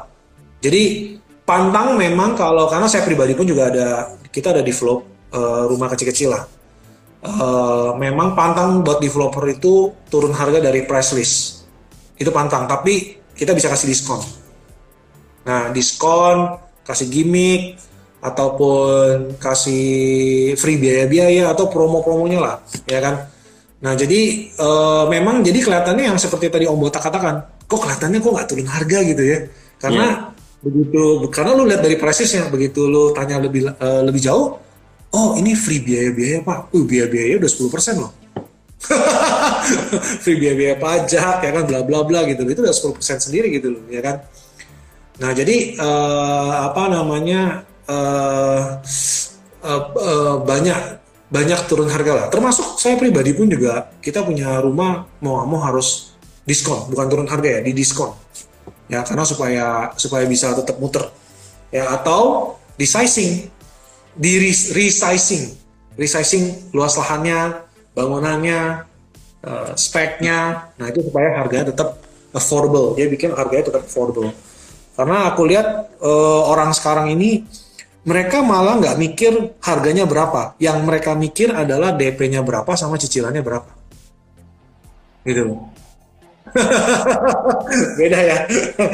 jadi 0.58 1.11
pantang 1.42 1.98
memang 1.98 2.38
kalau 2.38 2.70
karena 2.70 2.86
saya 2.86 3.02
pribadi 3.02 3.34
pun 3.34 3.46
juga 3.46 3.68
ada 3.68 4.14
kita 4.30 4.54
ada 4.54 4.62
develop 4.62 5.04
uh, 5.34 5.66
rumah 5.66 5.90
kecil-kecil 5.90 6.30
lah 6.30 6.44
uh, 7.22 7.90
memang 7.96 8.34
pantang 8.34 8.82
buat 8.82 8.98
developer 8.98 9.44
itu 9.46 9.94
turun 10.10 10.34
harga 10.34 10.58
dari 10.58 10.84
price 10.84 11.14
list. 11.14 11.34
Itu 12.18 12.34
pantang, 12.34 12.66
tapi 12.66 13.18
kita 13.34 13.54
bisa 13.56 13.70
kasih 13.70 13.88
diskon. 13.88 14.20
Nah, 15.46 15.70
diskon, 15.74 16.58
kasih 16.86 17.08
gimmick, 17.10 17.78
ataupun 18.22 19.34
kasih 19.42 20.54
free 20.54 20.78
biaya-biaya 20.78 21.50
atau 21.50 21.66
promo-promonya 21.66 22.38
lah, 22.38 22.56
ya 22.86 23.02
kan? 23.02 23.26
Nah, 23.82 23.98
jadi 23.98 24.54
uh, 24.62 25.10
memang 25.10 25.42
jadi 25.42 25.58
kelihatannya 25.58 26.14
yang 26.14 26.18
seperti 26.18 26.46
tadi 26.46 26.70
Om 26.70 26.78
Botak 26.78 27.02
katakan, 27.02 27.42
kok 27.66 27.82
kelihatannya 27.82 28.18
kok 28.22 28.30
nggak 28.30 28.46
turun 28.46 28.68
harga 28.70 28.98
gitu 29.02 29.22
ya? 29.26 29.38
Karena 29.82 30.06
yeah. 30.06 30.31
Begitu, 30.62 31.26
karena 31.34 31.58
lu 31.58 31.66
lihat 31.66 31.82
dari 31.82 31.98
prices 31.98 32.30
begitu 32.46 32.86
lu 32.86 33.10
tanya 33.10 33.42
lebih 33.42 33.74
uh, 33.74 34.02
lebih 34.06 34.22
jauh, 34.22 34.62
oh 35.10 35.28
ini 35.34 35.58
free 35.58 35.82
biaya-biaya 35.82 36.46
pak, 36.46 36.70
uh 36.70 36.84
biaya-biaya 36.86 37.42
udah 37.42 37.50
10% 37.50 38.02
loh. 38.02 38.12
free 40.22 40.38
biaya-biaya 40.38 40.78
pajak 40.78 41.36
ya 41.42 41.50
kan 41.50 41.64
bla 41.66 41.82
bla 41.82 42.06
bla 42.06 42.22
gitu. 42.30 42.46
Itu 42.46 42.62
udah 42.62 42.74
10% 42.74 43.26
sendiri 43.26 43.50
gitu 43.50 43.74
loh 43.74 43.84
ya 43.90 44.00
kan. 44.02 44.22
Nah 45.18 45.30
jadi 45.34 45.76
uh, 45.82 46.70
apa 46.70 46.82
namanya 46.90 47.66
uh, 47.90 48.78
uh, 49.66 49.82
uh, 49.98 50.34
banyak 50.46 51.02
banyak 51.26 51.60
turun 51.66 51.90
harga 51.90 52.12
lah. 52.14 52.26
Termasuk 52.30 52.78
saya 52.78 52.94
pribadi 52.94 53.34
pun 53.34 53.50
juga 53.50 53.90
kita 53.98 54.22
punya 54.22 54.62
rumah 54.62 55.10
mau 55.18 55.42
mau 55.42 55.58
harus 55.62 56.14
diskon. 56.46 56.86
Bukan 56.86 57.06
turun 57.10 57.26
harga 57.26 57.58
ya 57.58 57.60
di 57.66 57.74
diskon 57.74 58.22
ya 58.92 59.00
karena 59.08 59.24
supaya 59.24 59.66
supaya 59.96 60.28
bisa 60.28 60.52
tetap 60.52 60.76
muter 60.76 61.08
ya 61.72 61.88
atau 61.96 62.54
di 62.76 62.84
sizing 62.84 63.48
di 64.12 64.36
resizing, 64.72 65.56
resizing 65.96 66.72
luas 66.76 66.96
lahannya, 67.00 67.64
bangunannya, 67.96 68.84
uh, 69.44 69.72
speknya. 69.72 70.68
Nah 70.76 70.86
itu 70.92 71.08
supaya 71.08 71.40
harganya 71.40 71.72
tetap 71.72 71.96
affordable. 72.36 72.92
Dia 72.96 73.08
bikin 73.08 73.32
harganya 73.32 73.72
tetap 73.72 73.88
affordable. 73.88 74.32
Karena 74.92 75.32
aku 75.32 75.48
lihat 75.48 75.96
uh, 76.04 76.42
orang 76.52 76.76
sekarang 76.76 77.08
ini 77.16 77.48
mereka 78.04 78.44
malah 78.44 78.76
nggak 78.76 78.96
mikir 79.00 79.32
harganya 79.64 80.04
berapa. 80.04 80.52
Yang 80.60 80.78
mereka 80.84 81.16
mikir 81.16 81.48
adalah 81.56 81.96
DP-nya 81.96 82.44
berapa 82.44 82.68
sama 82.76 83.00
cicilannya 83.00 83.40
berapa. 83.40 83.72
Gitu 85.24 85.56
Beda 87.98 88.18
ya. 88.20 88.38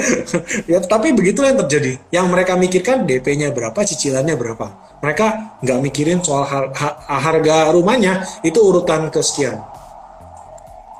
ya 0.70 0.78
tapi 0.84 1.16
begitulah 1.16 1.54
yang 1.54 1.60
terjadi. 1.66 1.92
Yang 2.12 2.26
mereka 2.30 2.52
mikirkan 2.54 3.08
DP-nya 3.08 3.50
berapa, 3.50 3.76
cicilannya 3.76 4.34
berapa. 4.38 4.66
Mereka 5.02 5.26
nggak 5.62 5.78
mikirin 5.82 6.18
soal 6.22 6.46
har 6.46 6.70
harga 7.06 7.70
rumahnya 7.74 8.26
itu 8.42 8.58
urutan 8.58 9.10
kesekian. 9.10 9.58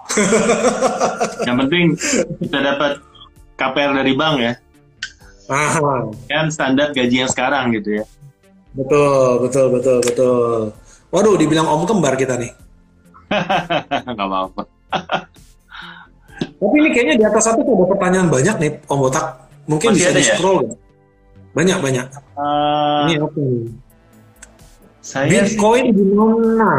yang 1.46 1.56
penting 1.66 1.94
kita 2.40 2.58
dapat 2.64 2.92
KPR 3.58 3.92
dari 4.02 4.12
bank 4.16 4.36
ya. 4.40 4.52
Ah. 5.48 6.04
Kan 6.28 6.52
standar 6.52 6.92
gaji 6.92 7.24
yang 7.24 7.30
sekarang 7.30 7.72
gitu 7.76 8.02
ya. 8.02 8.04
Betul, 8.76 9.48
betul, 9.48 9.66
betul, 9.72 9.98
betul. 10.04 10.60
Waduh, 11.08 11.34
dibilang 11.40 11.66
om 11.66 11.88
kembar 11.88 12.14
kita 12.20 12.36
nih. 12.36 12.52
Gak 14.04 14.16
apa-apa. 14.28 14.62
Tapi 16.58 16.74
ini 16.74 16.88
kayaknya 16.90 17.14
di 17.22 17.24
atas 17.24 17.46
satu 17.46 17.62
tuh 17.62 17.74
ada 17.78 17.86
pertanyaan 17.86 18.26
banyak 18.26 18.56
nih, 18.58 18.72
Om 18.90 18.98
Botak. 18.98 19.26
Mungkin 19.70 19.94
Masih 19.94 20.00
bisa 20.02 20.10
di 20.10 20.22
scroll 20.26 20.58
ya? 20.66 20.74
Banyak 21.54 21.78
banyak. 21.78 22.06
Uh, 22.34 23.06
ini 23.06 23.14
apa 23.22 23.38
nih? 23.38 23.62
Saya 24.98 25.24
Bitcoin 25.30 25.84
di 25.94 26.04
mana? 26.12 26.70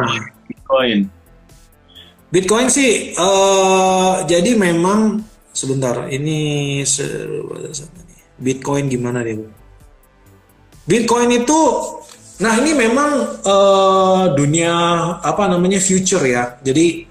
Bitcoin. 0.45 0.99
Bitcoin 2.30 2.67
sih, 2.69 3.17
uh, 3.17 4.21
jadi 4.30 4.53
memang 4.53 5.25
sebentar 5.49 6.05
ini 6.13 6.77
Bitcoin 8.38 8.86
gimana 8.86 9.25
deh? 9.25 9.49
Bitcoin 10.86 11.34
itu, 11.34 11.59
nah 12.38 12.53
ini 12.61 12.77
memang 12.77 13.41
uh, 13.41 14.30
dunia 14.38 14.73
apa 15.25 15.49
namanya 15.49 15.82
future 15.82 16.21
ya. 16.21 16.61
Jadi 16.61 17.09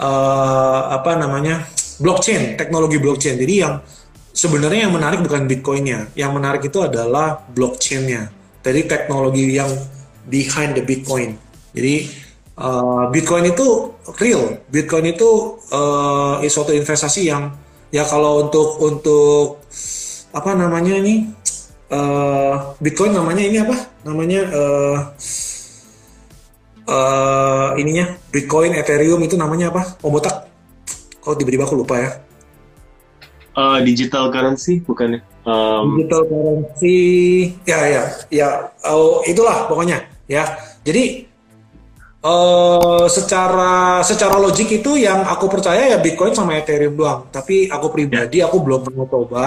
uh, 0.00 0.80
apa 0.96 1.20
namanya? 1.20 1.68
Blockchain, 2.00 2.58
teknologi 2.58 2.98
blockchain. 2.98 3.36
Jadi 3.38 3.54
yang 3.60 3.82
sebenarnya 4.34 4.88
yang 4.88 4.94
menarik 4.94 5.22
bukan 5.22 5.46
Bitcoinnya, 5.46 6.10
yang 6.18 6.34
menarik 6.34 6.66
itu 6.66 6.82
adalah 6.82 7.42
blockchainnya. 7.52 8.30
Jadi 8.64 8.80
teknologi 8.88 9.54
yang 9.54 9.70
behind 10.26 10.74
the 10.74 10.82
Bitcoin. 10.82 11.36
Jadi 11.76 12.08
uh, 12.58 13.10
Bitcoin 13.12 13.50
itu 13.52 13.92
real, 14.16 14.62
Bitcoin 14.72 15.12
itu 15.12 15.60
uh, 15.74 16.40
suatu 16.48 16.72
investasi 16.72 17.28
yang 17.28 17.52
ya 17.94 18.02
kalau 18.02 18.48
untuk 18.48 18.82
untuk 18.82 19.62
apa 20.34 20.50
namanya 20.58 20.98
ini 20.98 21.30
eh, 21.94 22.54
Bitcoin 22.82 23.14
namanya 23.14 23.42
ini 23.46 23.58
apa? 23.62 23.76
Namanya 24.02 24.40
eh 24.50 24.98
eh, 26.90 27.68
ininya 27.78 28.04
Bitcoin, 28.34 28.74
Ethereum 28.74 29.22
itu 29.22 29.38
namanya 29.38 29.70
apa? 29.70 29.94
Om 30.02 30.10
Botak. 30.10 30.53
Kok 31.24 31.34
tiba-tiba 31.40 31.64
aku 31.64 31.80
lupa 31.80 31.96
ya. 31.96 32.10
Eh, 33.54 33.78
digital 33.86 34.28
currency 34.28 34.84
bukannya? 34.84 35.22
Um, 35.44 35.96
Digital 35.96 36.24
currency, 36.26 36.98
ya 37.68 37.80
ya 37.86 38.02
ya, 38.32 38.48
oh, 38.88 39.20
itulah 39.24 39.68
pokoknya 39.70 40.04
ya. 40.26 40.44
Jadi 40.84 41.28
eh 42.24 43.04
secara 43.12 44.00
secara 44.00 44.40
logik 44.40 44.80
itu 44.80 44.96
yang 44.96 45.28
aku 45.28 45.44
percaya 45.52 45.92
ya 45.92 46.00
Bitcoin 46.00 46.32
sama 46.32 46.56
Ethereum 46.56 46.96
doang. 46.96 47.28
Tapi 47.28 47.68
aku 47.68 47.92
pribadi 47.92 48.40
aku 48.40 48.58
belum 48.64 48.80
pernah 48.88 49.06
coba. 49.06 49.44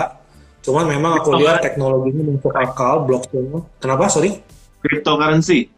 Cuman 0.62 0.86
memang 0.86 1.18
aku 1.18 1.34
lihat 1.42 1.64
teknologinya 1.64 2.38
masuk 2.38 2.54
akal, 2.54 3.08
blockchain. 3.08 3.66
Kenapa? 3.82 4.12
Sorry. 4.12 4.38
cryptocurrency. 4.78 5.74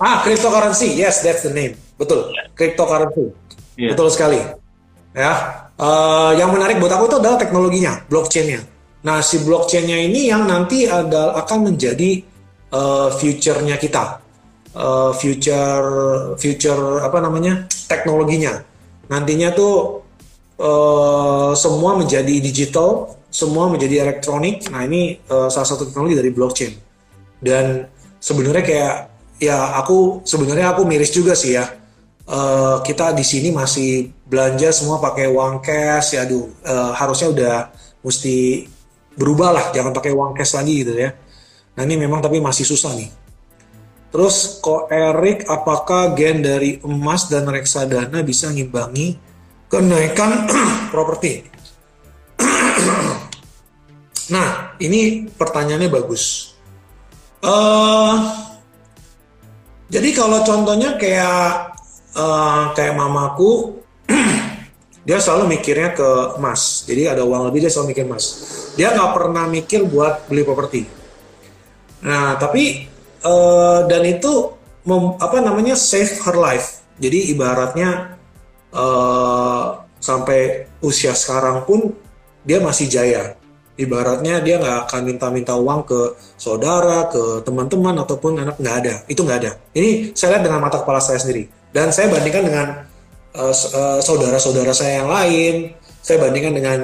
Ah, 0.00 0.24
cryptocurrency. 0.24 0.96
Yes, 0.96 1.20
that's 1.20 1.44
the 1.44 1.52
name. 1.52 1.76
Betul. 2.00 2.32
Cryptocurrency. 2.56 3.34
Iya. 3.76 3.92
Betul 3.92 4.08
sekali. 4.08 4.61
Ya. 5.12 5.32
Eh, 5.76 6.30
yang 6.40 6.52
menarik 6.52 6.80
buat 6.80 6.92
aku 6.92 7.08
itu 7.08 7.16
adalah 7.20 7.36
teknologinya, 7.40 7.92
blockchainnya. 8.08 8.60
Nah, 9.02 9.18
si 9.20 9.42
blockchainnya 9.42 9.98
ini 9.98 10.30
yang 10.30 10.46
nanti 10.46 10.88
ada 10.88 11.36
akan 11.42 11.72
menjadi 11.72 12.22
eh, 12.72 13.08
future-nya 13.12 13.76
kita. 13.76 14.20
Eh, 14.72 15.12
future 15.16 15.88
future 16.40 17.04
apa 17.04 17.18
namanya? 17.20 17.68
teknologinya. 17.92 18.56
Nantinya 19.12 19.52
tuh 19.52 20.00
eh, 20.56 21.52
semua 21.58 21.92
menjadi 22.00 22.40
digital, 22.40 23.12
semua 23.28 23.68
menjadi 23.68 24.08
elektronik. 24.08 24.70
Nah, 24.72 24.88
ini 24.88 25.18
eh, 25.20 25.48
salah 25.52 25.68
satu 25.68 25.92
teknologi 25.92 26.16
dari 26.16 26.30
blockchain. 26.32 26.72
Dan 27.42 27.84
sebenarnya 28.22 28.64
kayak 28.64 28.94
ya 29.42 29.74
aku 29.82 30.22
sebenarnya 30.22 30.70
aku 30.72 30.86
miris 30.86 31.10
juga 31.10 31.34
sih 31.34 31.58
ya. 31.58 31.66
Eh, 32.22 32.76
kita 32.86 33.10
di 33.10 33.26
sini 33.26 33.50
masih 33.50 34.14
belanja 34.30 34.70
semua 34.70 35.02
pakai 35.02 35.26
uang 35.26 35.58
cash. 35.58 36.14
Ya 36.14 36.22
aduh 36.22 36.46
eh, 36.62 36.90
harusnya 36.94 37.28
udah 37.34 37.56
mesti 38.06 38.66
berubah 39.18 39.50
lah 39.50 39.64
jangan 39.74 39.90
pakai 39.90 40.14
uang 40.14 40.38
cash 40.38 40.54
lagi 40.54 40.86
gitu 40.86 40.94
ya. 40.94 41.10
Nah 41.74 41.82
ini 41.82 41.98
memang 41.98 42.22
tapi 42.22 42.38
masih 42.38 42.62
susah 42.62 42.94
nih. 42.94 43.10
Terus 44.14 44.60
kok 44.62 44.92
Erik 44.92 45.48
apakah 45.50 46.14
gen 46.14 46.44
dari 46.44 46.78
emas 46.84 47.26
dan 47.26 47.48
reksadana 47.48 48.22
bisa 48.22 48.52
ngimbangi 48.54 49.18
kenaikan 49.66 50.46
properti? 50.94 51.42
Nah 54.32 54.78
ini 54.78 55.28
pertanyaannya 55.28 55.90
bagus. 55.90 56.54
Eh 57.42 58.14
jadi 59.92 60.08
kalau 60.14 60.40
contohnya 60.46 60.96
kayak 60.96 61.72
eh, 62.12 62.64
kayak 62.76 62.94
mamaku 62.94 63.80
dia 65.08 65.18
selalu 65.18 65.58
mikirnya 65.58 65.96
ke 65.96 66.38
emas. 66.38 66.86
Jadi 66.86 67.08
ada 67.10 67.22
uang 67.26 67.50
lebih 67.50 67.66
dia 67.66 67.70
selalu 67.72 67.96
mikir 67.96 68.04
emas. 68.06 68.24
Dia 68.78 68.94
nggak 68.94 69.10
pernah 69.16 69.44
mikir 69.48 69.84
buat 69.88 70.28
beli 70.28 70.42
properti. 70.46 70.82
Nah 72.06 72.36
tapi 72.38 72.86
eh, 73.22 73.78
dan 73.88 74.02
itu 74.06 74.32
mem- 74.86 75.16
apa 75.18 75.38
namanya 75.42 75.74
save 75.74 76.22
her 76.22 76.36
life. 76.38 76.84
Jadi 77.00 77.32
ibaratnya 77.34 78.18
eh, 78.70 79.64
sampai 80.02 80.66
usia 80.82 81.14
sekarang 81.14 81.62
pun 81.62 81.94
dia 82.42 82.58
masih 82.58 82.90
jaya. 82.90 83.38
Ibaratnya 83.72 84.44
dia 84.44 84.60
nggak 84.60 84.78
akan 84.86 85.00
minta-minta 85.08 85.56
uang 85.56 85.88
ke 85.88 86.00
saudara, 86.36 87.08
ke 87.08 87.40
teman-teman 87.46 87.96
ataupun 88.04 88.42
anak 88.42 88.56
nggak 88.60 88.76
ada. 88.84 88.94
Itu 89.08 89.24
nggak 89.24 89.38
ada. 89.42 89.52
Ini 89.72 90.12
saya 90.12 90.36
lihat 90.36 90.44
dengan 90.44 90.60
mata 90.60 90.82
kepala 90.82 91.00
saya 91.00 91.16
sendiri. 91.16 91.61
Dan 91.72 91.88
saya 91.88 92.12
bandingkan 92.12 92.44
dengan 92.44 92.66
uh, 93.36 93.52
s- 93.52 93.72
uh, 93.72 93.98
saudara-saudara 93.98 94.76
saya 94.76 95.02
yang 95.02 95.08
lain, 95.08 95.72
saya 96.04 96.20
bandingkan 96.20 96.52
dengan 96.52 96.78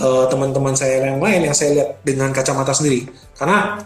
uh, 0.00 0.24
teman-teman 0.28 0.76
saya 0.76 1.00
yang 1.00 1.18
lain 1.18 1.48
yang 1.48 1.56
saya 1.56 1.70
lihat 1.80 1.88
dengan 2.04 2.28
kacamata 2.30 2.76
sendiri. 2.76 3.08
Karena 3.34 3.80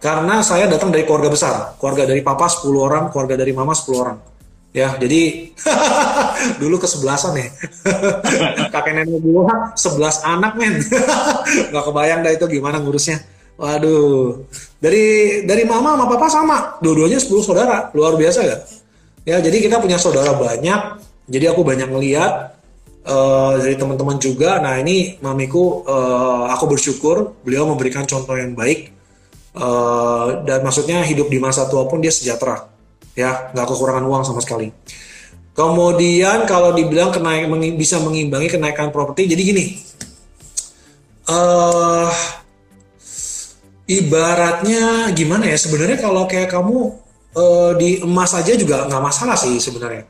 karena 0.00 0.40
saya 0.40 0.70
datang 0.70 0.88
dari 0.94 1.04
keluarga 1.04 1.28
besar, 1.28 1.74
keluarga 1.76 2.08
dari 2.08 2.22
papa 2.24 2.46
10 2.48 2.70
orang, 2.72 3.04
keluarga 3.12 3.34
dari 3.36 3.52
mama 3.52 3.74
10 3.76 3.98
orang. 3.98 4.18
Ya, 4.68 4.94
jadi 5.00 5.48
dulu 6.62 6.76
kesebelasan 6.78 7.34
ya. 7.34 7.48
Kakek 8.74 8.92
nenek 8.94 9.20
gua 9.24 9.74
11 9.74 10.28
anak 10.28 10.52
men. 10.54 10.78
Gak 11.72 11.84
kebayang 11.88 12.20
dah 12.22 12.32
itu 12.32 12.44
gimana 12.46 12.78
ngurusnya. 12.78 13.18
Waduh. 13.58 14.46
Dari 14.78 15.42
dari 15.42 15.66
mama 15.66 15.98
sama 15.98 16.04
papa 16.06 16.28
sama, 16.30 16.56
dua-duanya 16.78 17.18
10 17.18 17.42
saudara. 17.42 17.90
Luar 17.90 18.14
biasa 18.14 18.38
gak? 18.46 18.60
Ya, 19.24 19.38
jadi 19.42 19.58
kita 19.58 19.82
punya 19.82 19.96
saudara 19.96 20.34
banyak. 20.34 21.00
Jadi 21.28 21.44
aku 21.48 21.60
banyak 21.66 21.88
ngeliat 21.90 22.32
eh, 23.04 23.52
dari 23.62 23.74
teman-teman 23.74 24.16
juga. 24.20 24.58
Nah, 24.62 24.78
ini 24.78 25.18
mamiku 25.22 25.82
eh, 25.86 26.44
aku 26.52 26.64
bersyukur 26.70 27.38
beliau 27.42 27.66
memberikan 27.70 28.06
contoh 28.06 28.36
yang 28.38 28.54
baik. 28.54 28.94
Eh, 29.58 30.28
dan 30.46 30.60
maksudnya 30.62 31.02
hidup 31.02 31.26
di 31.32 31.38
masa 31.42 31.66
tua 31.66 31.88
pun 31.90 31.98
dia 31.98 32.14
sejahtera. 32.14 32.68
Ya, 33.18 33.50
nggak 33.50 33.66
kekurangan 33.66 34.04
uang 34.06 34.22
sama 34.22 34.38
sekali. 34.38 34.70
Kemudian 35.58 36.46
kalau 36.46 36.70
dibilang 36.70 37.10
kenaik 37.10 37.50
bisa 37.74 37.98
mengimbangi 37.98 38.46
kenaikan 38.46 38.94
properti, 38.94 39.26
jadi 39.26 39.42
gini. 39.42 39.66
eh 41.28 42.12
ibaratnya 43.88 45.08
gimana 45.16 45.48
ya 45.48 45.56
sebenarnya 45.56 45.96
kalau 45.96 46.28
kayak 46.28 46.52
kamu 46.52 46.92
eh, 47.36 47.70
di 47.76 47.88
emas 48.04 48.32
aja 48.32 48.52
juga 48.56 48.86
nggak 48.88 49.02
masalah 49.02 49.36
sih 49.36 49.58
sebenarnya. 49.60 50.04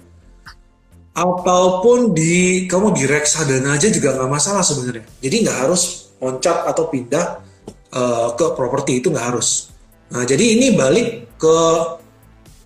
Ataupun 1.18 2.14
di 2.14 2.66
kamu 2.70 2.94
di 2.94 3.02
reksadana 3.10 3.74
aja 3.74 3.90
juga 3.90 4.14
nggak 4.14 4.30
masalah 4.30 4.62
sebenarnya. 4.62 5.06
Jadi 5.18 5.36
nggak 5.42 5.58
harus 5.66 6.14
loncat 6.22 6.66
atau 6.70 6.86
pindah 6.90 7.42
eh, 7.94 8.28
ke 8.38 8.46
properti 8.54 9.02
itu 9.02 9.10
nggak 9.10 9.26
harus. 9.34 9.70
Nah 10.14 10.22
jadi 10.24 10.44
ini 10.56 10.78
balik 10.78 11.38
ke 11.40 11.56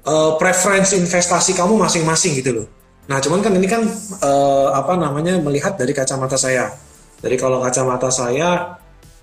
eh, 0.04 0.32
preference 0.36 0.92
investasi 0.92 1.56
kamu 1.56 1.80
masing-masing 1.80 2.36
gitu 2.38 2.50
loh. 2.62 2.66
Nah 3.08 3.18
cuman 3.18 3.40
kan 3.42 3.52
ini 3.56 3.66
kan 3.66 3.82
eh, 4.20 4.68
apa 4.72 4.94
namanya 5.00 5.40
melihat 5.40 5.74
dari 5.74 5.96
kacamata 5.96 6.36
saya. 6.36 6.70
Dari 7.22 7.38
kalau 7.38 7.62
kacamata 7.62 8.10
saya 8.10 8.78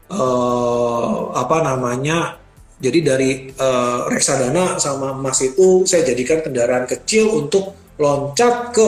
eh, 0.10 1.14
apa 1.36 1.58
namanya 1.64 2.40
jadi 2.80 3.00
dari 3.04 3.52
eh, 3.52 4.00
reksadana 4.08 4.80
sama 4.80 5.12
emas 5.12 5.44
itu 5.44 5.84
saya 5.84 6.08
jadikan 6.08 6.40
kendaraan 6.40 6.88
kecil 6.88 7.28
untuk 7.36 7.76
loncat 8.00 8.72
ke 8.72 8.88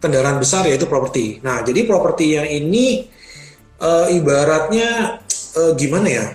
kendaraan 0.00 0.40
besar 0.40 0.64
yaitu 0.64 0.88
properti. 0.88 1.44
Nah, 1.44 1.60
jadi 1.60 1.84
properti 1.84 2.40
yang 2.40 2.48
ini 2.48 3.04
eh, 3.76 4.06
ibaratnya 4.16 5.20
eh, 5.60 5.72
gimana 5.76 6.08
ya? 6.08 6.26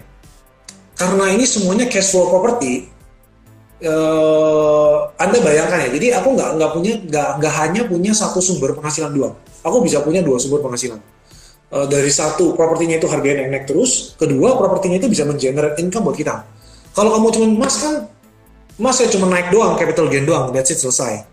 Karena 0.94 1.34
ini 1.34 1.50
semuanya 1.50 1.90
cash 1.90 2.14
flow 2.14 2.30
properti, 2.30 2.86
eh, 3.82 4.98
Anda 5.18 5.38
bayangkan 5.42 5.90
ya. 5.90 5.90
Jadi 5.98 6.08
aku 6.14 6.38
nggak 6.38 6.50
nggak 6.62 6.72
punya 6.78 6.94
nggak 7.10 7.30
nggak 7.42 7.54
hanya 7.58 7.82
punya 7.90 8.14
satu 8.14 8.38
sumber 8.38 8.78
penghasilan 8.78 9.10
doang. 9.10 9.34
Aku 9.66 9.82
bisa 9.82 9.98
punya 10.06 10.22
dua 10.22 10.38
sumber 10.38 10.62
penghasilan. 10.62 11.02
Eh, 11.72 11.88
dari 11.88 12.12
satu 12.12 12.52
propertinya 12.52 13.00
itu 13.00 13.08
harganya 13.08 13.48
naik 13.48 13.52
naik 13.56 13.66
terus, 13.72 14.12
kedua 14.20 14.60
propertinya 14.60 15.00
itu 15.00 15.08
bisa 15.08 15.24
mengenerate 15.24 15.80
income 15.80 16.04
buat 16.04 16.20
kita. 16.20 16.44
Kalau 16.92 17.16
kamu 17.16 17.28
cuma 17.32 17.48
emas 17.48 17.76
kan, 17.80 17.96
emas 18.76 19.00
ya 19.00 19.08
cuma 19.08 19.32
naik 19.32 19.56
doang, 19.56 19.80
capital 19.80 20.12
gain 20.12 20.28
doang, 20.28 20.52
that's 20.52 20.68
it 20.68 20.84
selesai. 20.84 21.24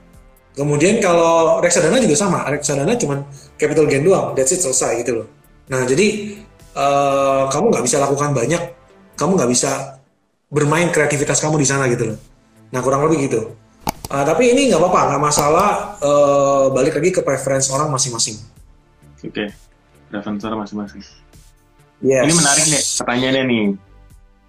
Kemudian 0.54 1.02
kalau 1.02 1.58
reksadana 1.58 1.98
juga 1.98 2.14
sama, 2.14 2.46
reksadana 2.54 2.94
cuma 2.94 3.26
capital 3.58 3.90
gain 3.90 4.06
doang, 4.06 4.38
that's 4.38 4.54
it 4.54 4.62
selesai 4.62 5.02
gitu 5.02 5.22
loh. 5.22 5.26
Nah 5.74 5.82
jadi 5.82 6.06
eh, 6.70 7.42
kamu 7.50 7.74
nggak 7.74 7.82
bisa 7.82 7.98
lakukan 7.98 8.30
banyak, 8.30 8.62
kamu 9.18 9.42
nggak 9.42 9.50
bisa 9.50 9.98
bermain 10.54 10.86
kreativitas 10.94 11.42
kamu 11.42 11.58
di 11.58 11.66
sana 11.66 11.90
gitu 11.90 12.14
loh. 12.14 12.18
Nah 12.70 12.78
kurang 12.78 13.02
lebih 13.10 13.26
gitu. 13.26 13.58
Eh, 14.06 14.22
tapi 14.22 14.54
ini 14.54 14.70
nggak 14.70 14.78
apa-apa, 14.78 15.00
nggak 15.10 15.22
masalah. 15.26 15.70
eh, 15.98 16.64
balik 16.70 16.94
lagi 16.94 17.10
ke 17.10 17.26
preference 17.26 17.74
orang 17.74 17.90
masing-masing. 17.90 18.38
Oke, 19.18 19.26
preference 19.34 19.67
orang 20.12 20.60
masing-masing. 20.64 21.02
Yes. 21.98 22.24
Ini 22.24 22.32
menarik 22.34 22.64
nih 22.70 22.82
pertanyaannya 23.02 23.44
nih. 23.44 23.66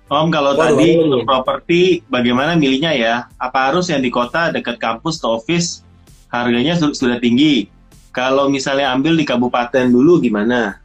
Om, 0.10 0.28
kalau 0.34 0.58
Waduh, 0.58 0.74
tadi 0.74 0.90
waduh. 0.98 1.06
untuk 1.06 1.22
properti 1.26 1.82
bagaimana 2.10 2.58
milihnya 2.58 2.98
ya? 2.98 3.16
Apa 3.38 3.70
harus 3.70 3.94
yang 3.94 4.02
di 4.02 4.10
kota 4.10 4.50
dekat 4.50 4.82
kampus 4.82 5.22
atau 5.22 5.38
office 5.38 5.86
harganya 6.34 6.74
su- 6.74 6.98
sudah 6.98 7.22
tinggi? 7.22 7.70
Kalau 8.10 8.50
misalnya 8.50 8.90
ambil 8.90 9.14
di 9.14 9.22
kabupaten 9.22 9.86
dulu 9.86 10.18
gimana? 10.18 10.82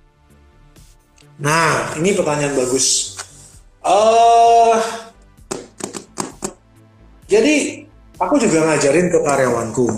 Nah, 1.40 1.96
ini 1.96 2.12
pertanyaan 2.12 2.52
bagus. 2.52 3.16
eh 3.84 4.80
jadi 7.28 7.84
aku 8.20 8.36
juga 8.40 8.64
ngajarin 8.68 9.08
ke 9.12 9.18
karyawanku. 9.24 9.88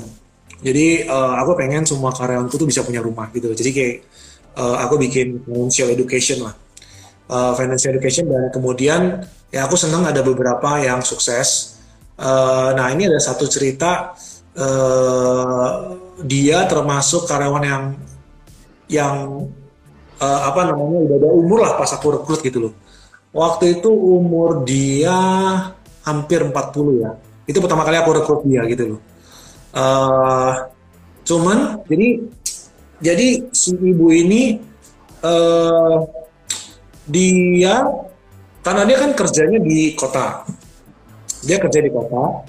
Jadi 0.63 0.87
eh, 1.07 1.35
aku 1.43 1.55
pengen 1.59 1.83
semua 1.83 2.15
karyawanku 2.15 2.55
tuh 2.55 2.67
bisa 2.67 2.87
punya 2.87 3.03
rumah 3.03 3.27
gitu. 3.35 3.51
Jadi 3.51 3.71
kayak 3.75 3.95
eh, 4.57 4.77
aku 4.81 4.95
bikin 4.97 5.45
financial 5.45 5.89
education 5.93 6.45
lah, 6.49 6.55
Eh, 7.27 7.53
financial 7.59 7.91
education 7.91 8.31
dan 8.31 8.55
kemudian 8.55 9.19
ya 9.51 9.67
aku 9.67 9.75
senang 9.75 10.07
ada 10.07 10.23
beberapa 10.23 10.79
yang 10.79 11.03
sukses. 11.03 11.75
Uh, 12.17 12.73
nah 12.73 12.89
ini 12.89 13.13
ada 13.13 13.21
satu 13.21 13.45
cerita 13.45 14.17
uh, 14.57 15.69
dia 16.25 16.65
termasuk 16.65 17.29
karyawan 17.29 17.61
yang 17.61 17.85
yang 18.89 19.15
uh, 20.17 20.41
apa 20.49 20.73
namanya 20.73 20.97
udah 21.03 21.17
ada 21.21 21.29
umur 21.29 21.59
lah 21.61 21.73
pas 21.77 21.91
aku 21.93 22.15
rekrut 22.15 22.41
gitu 22.47 22.71
loh. 22.71 22.73
Waktu 23.35 23.83
itu 23.83 23.91
umur 23.91 24.63
dia 24.63 25.19
hampir 26.07 26.47
40 26.47 27.03
ya. 27.03 27.11
Itu 27.45 27.59
pertama 27.59 27.83
kali 27.83 27.99
aku 27.99 28.23
rekrut 28.23 28.47
dia 28.47 28.63
gitu 28.71 28.97
loh. 28.97 29.01
Uh, 29.75 30.73
cuman 31.27 31.83
jadi 31.91 32.23
jadi 32.97 33.53
si 33.53 33.77
ibu 33.77 34.09
ini 34.09 34.57
uh, 35.21 36.01
dia 37.05 37.85
karena 38.65 38.83
dia 38.83 38.97
kan 38.99 39.11
kerjanya 39.15 39.61
di 39.63 39.93
kota. 39.95 40.43
Dia 41.47 41.61
kerja 41.63 41.79
di 41.79 41.91
kota. 41.93 42.43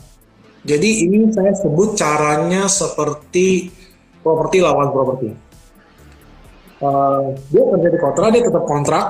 Jadi 0.68 1.08
ini 1.08 1.30
saya 1.32 1.54
sebut 1.54 1.96
caranya 1.96 2.66
seperti 2.66 3.70
properti 4.26 4.58
lawan 4.60 4.90
properti. 4.92 5.30
Uh, 6.78 7.34
dia 7.50 7.64
kerja 7.64 7.88
di 7.90 8.00
kota, 8.00 8.22
dia 8.30 8.44
tetap 8.44 8.64
kontrak, 8.70 9.06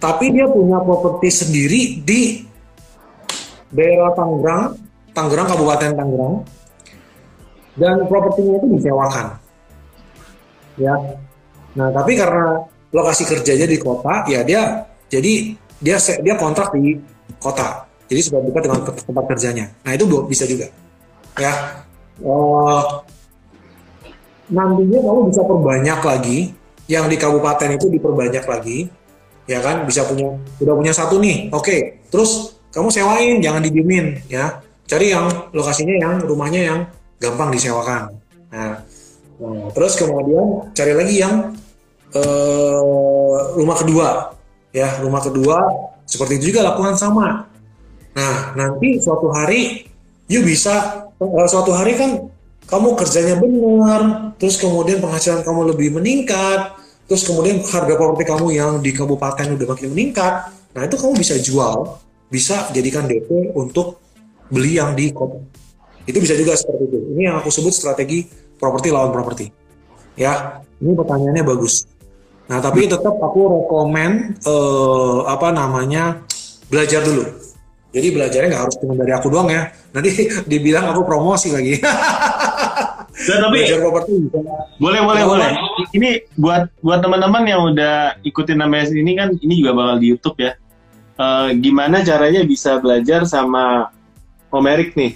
tapi 0.00 0.32
dia 0.32 0.48
punya 0.48 0.80
properti 0.80 1.28
sendiri 1.28 1.82
di 2.00 2.44
daerah 3.68 4.14
Tangerang, 4.16 4.78
Tangerang 5.12 5.46
Kabupaten 5.50 5.92
Tangerang, 5.92 6.36
dan 7.76 8.06
propertinya 8.08 8.54
itu 8.62 8.68
disewakan. 8.80 9.43
Ya, 10.74 10.94
nah 11.78 11.88
tapi 11.94 12.18
karena 12.18 12.66
lokasi 12.90 13.22
kerjanya 13.26 13.66
di 13.66 13.78
kota, 13.78 14.26
ya 14.26 14.42
dia 14.42 14.86
jadi 15.06 15.54
dia 15.78 15.96
dia 15.98 16.34
kontrak 16.34 16.74
di 16.74 16.98
kota. 17.38 17.86
Jadi 18.08 18.20
sudah 18.20 18.40
dekat 18.44 18.62
dengan 18.68 18.80
tempat 18.84 19.24
kerjanya. 19.32 19.66
Nah 19.82 19.92
itu 19.96 20.04
bisa 20.28 20.44
juga. 20.44 20.68
Ya. 21.40 21.82
Uh, 22.22 23.02
nantinya 24.52 24.98
kamu 25.02 25.20
bisa 25.32 25.42
perbanyak 25.42 26.00
lagi. 26.04 26.38
Yang 26.84 27.04
di 27.10 27.16
kabupaten 27.16 27.70
itu 27.80 27.86
diperbanyak 27.88 28.44
lagi. 28.44 28.78
Ya 29.48 29.64
kan 29.64 29.88
bisa 29.88 30.04
punya 30.04 30.36
udah 30.60 30.74
punya 30.76 30.92
satu 30.92 31.16
nih. 31.16 31.48
Oke 31.48 31.64
okay. 31.64 31.80
terus 32.12 32.60
kamu 32.72 32.92
sewain 32.92 33.40
jangan 33.40 33.64
didiemin 33.64 34.20
ya. 34.28 34.60
Cari 34.84 35.16
yang 35.16 35.32
lokasinya 35.56 35.96
yang 35.96 36.20
rumahnya 36.20 36.60
yang 36.60 36.78
gampang 37.16 37.48
disewakan. 37.56 38.20
Nah, 38.52 38.83
nah 39.40 39.70
terus 39.74 39.98
kemudian 39.98 40.70
cari 40.74 40.92
lagi 40.94 41.14
yang 41.18 41.54
uh, 42.14 42.78
rumah 43.58 43.76
kedua 43.78 44.08
ya 44.70 45.02
rumah 45.02 45.22
kedua 45.22 45.58
seperti 46.04 46.38
itu 46.38 46.54
juga 46.54 46.70
lakukan 46.70 46.94
sama 46.94 47.54
Nah, 48.14 48.54
nanti 48.54 49.02
suatu 49.02 49.26
hari 49.34 49.82
you 50.30 50.40
bisa 50.46 51.06
uh, 51.18 51.48
suatu 51.50 51.74
hari 51.74 51.98
kan 51.98 52.30
kamu 52.64 52.96
kerjanya 52.96 53.36
benar, 53.36 54.32
terus 54.40 54.56
kemudian 54.56 55.02
penghasilan 55.02 55.44
kamu 55.44 55.74
lebih 55.74 55.92
meningkat, 55.92 56.78
terus 57.10 57.26
kemudian 57.28 57.60
harga 57.60 57.94
properti 57.98 58.24
kamu 58.24 58.46
yang 58.56 58.70
di 58.80 58.94
kabupaten 58.94 59.58
udah 59.58 59.66
makin 59.68 59.92
meningkat. 59.92 60.48
Nah, 60.72 60.82
itu 60.86 60.96
kamu 60.96 61.12
bisa 61.18 61.34
jual, 61.36 62.00
bisa 62.32 62.70
jadikan 62.72 63.04
DP 63.04 63.52
untuk 63.52 64.00
beli 64.48 64.80
yang 64.80 64.96
di 64.96 65.12
kota. 65.12 65.42
Itu 66.08 66.22
bisa 66.22 66.38
juga 66.38 66.56
seperti 66.56 66.88
itu. 66.88 66.98
Ini 67.18 67.22
yang 67.34 67.36
aku 67.42 67.50
sebut 67.52 67.74
strategi 67.74 68.24
properti 68.56 68.88
lawan 68.90 69.10
properti. 69.10 69.50
Ya, 70.14 70.62
ini 70.78 70.94
pertanyaannya 70.94 71.44
bagus. 71.44 71.90
Nah, 72.46 72.60
tapi 72.60 72.86
tetap 72.86 73.16
aku 73.18 73.40
rekomend 73.50 74.36
uh, 74.44 75.24
apa 75.26 75.48
namanya 75.50 76.20
belajar 76.68 77.00
dulu 77.00 77.44
jadi 77.94 78.10
belajarnya 78.10 78.48
nggak 78.50 78.62
harus 78.66 78.76
cuma 78.82 78.98
dari 78.98 79.12
aku 79.14 79.30
doang 79.30 79.46
ya. 79.46 79.70
Nanti 79.94 80.10
dibilang 80.50 80.90
aku 80.90 81.06
promosi 81.06 81.54
lagi. 81.54 81.78
Dan 83.14 83.38
tapi 83.46 83.62
Belajar 83.62 83.78
properti 83.78 84.12
Boleh, 84.82 85.00
boleh, 85.06 85.22
ya, 85.22 85.26
boleh. 85.30 85.50
Ini 85.94 86.10
buat 86.34 86.66
buat 86.82 86.98
teman-teman 86.98 87.46
yang 87.46 87.62
udah 87.70 88.18
ikutin 88.26 88.58
namanya 88.58 88.90
ini 88.90 89.14
kan 89.14 89.38
ini 89.38 89.62
juga 89.62 89.78
bakal 89.78 90.02
di 90.02 90.06
YouTube 90.10 90.38
ya. 90.42 90.58
Uh, 91.14 91.54
gimana 91.62 92.02
caranya 92.02 92.42
bisa 92.42 92.82
belajar 92.82 93.22
sama 93.22 93.94
Om 94.50 94.66
Erik 94.66 94.98
nih? 94.98 95.14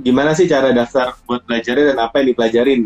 Gimana 0.00 0.34
sih 0.34 0.50
cara 0.50 0.74
daftar 0.74 1.14
buat 1.26 1.46
belajarnya 1.46 1.94
dan 1.94 1.98
apa 2.02 2.22
yang 2.22 2.34
dipelajarin? 2.34 2.80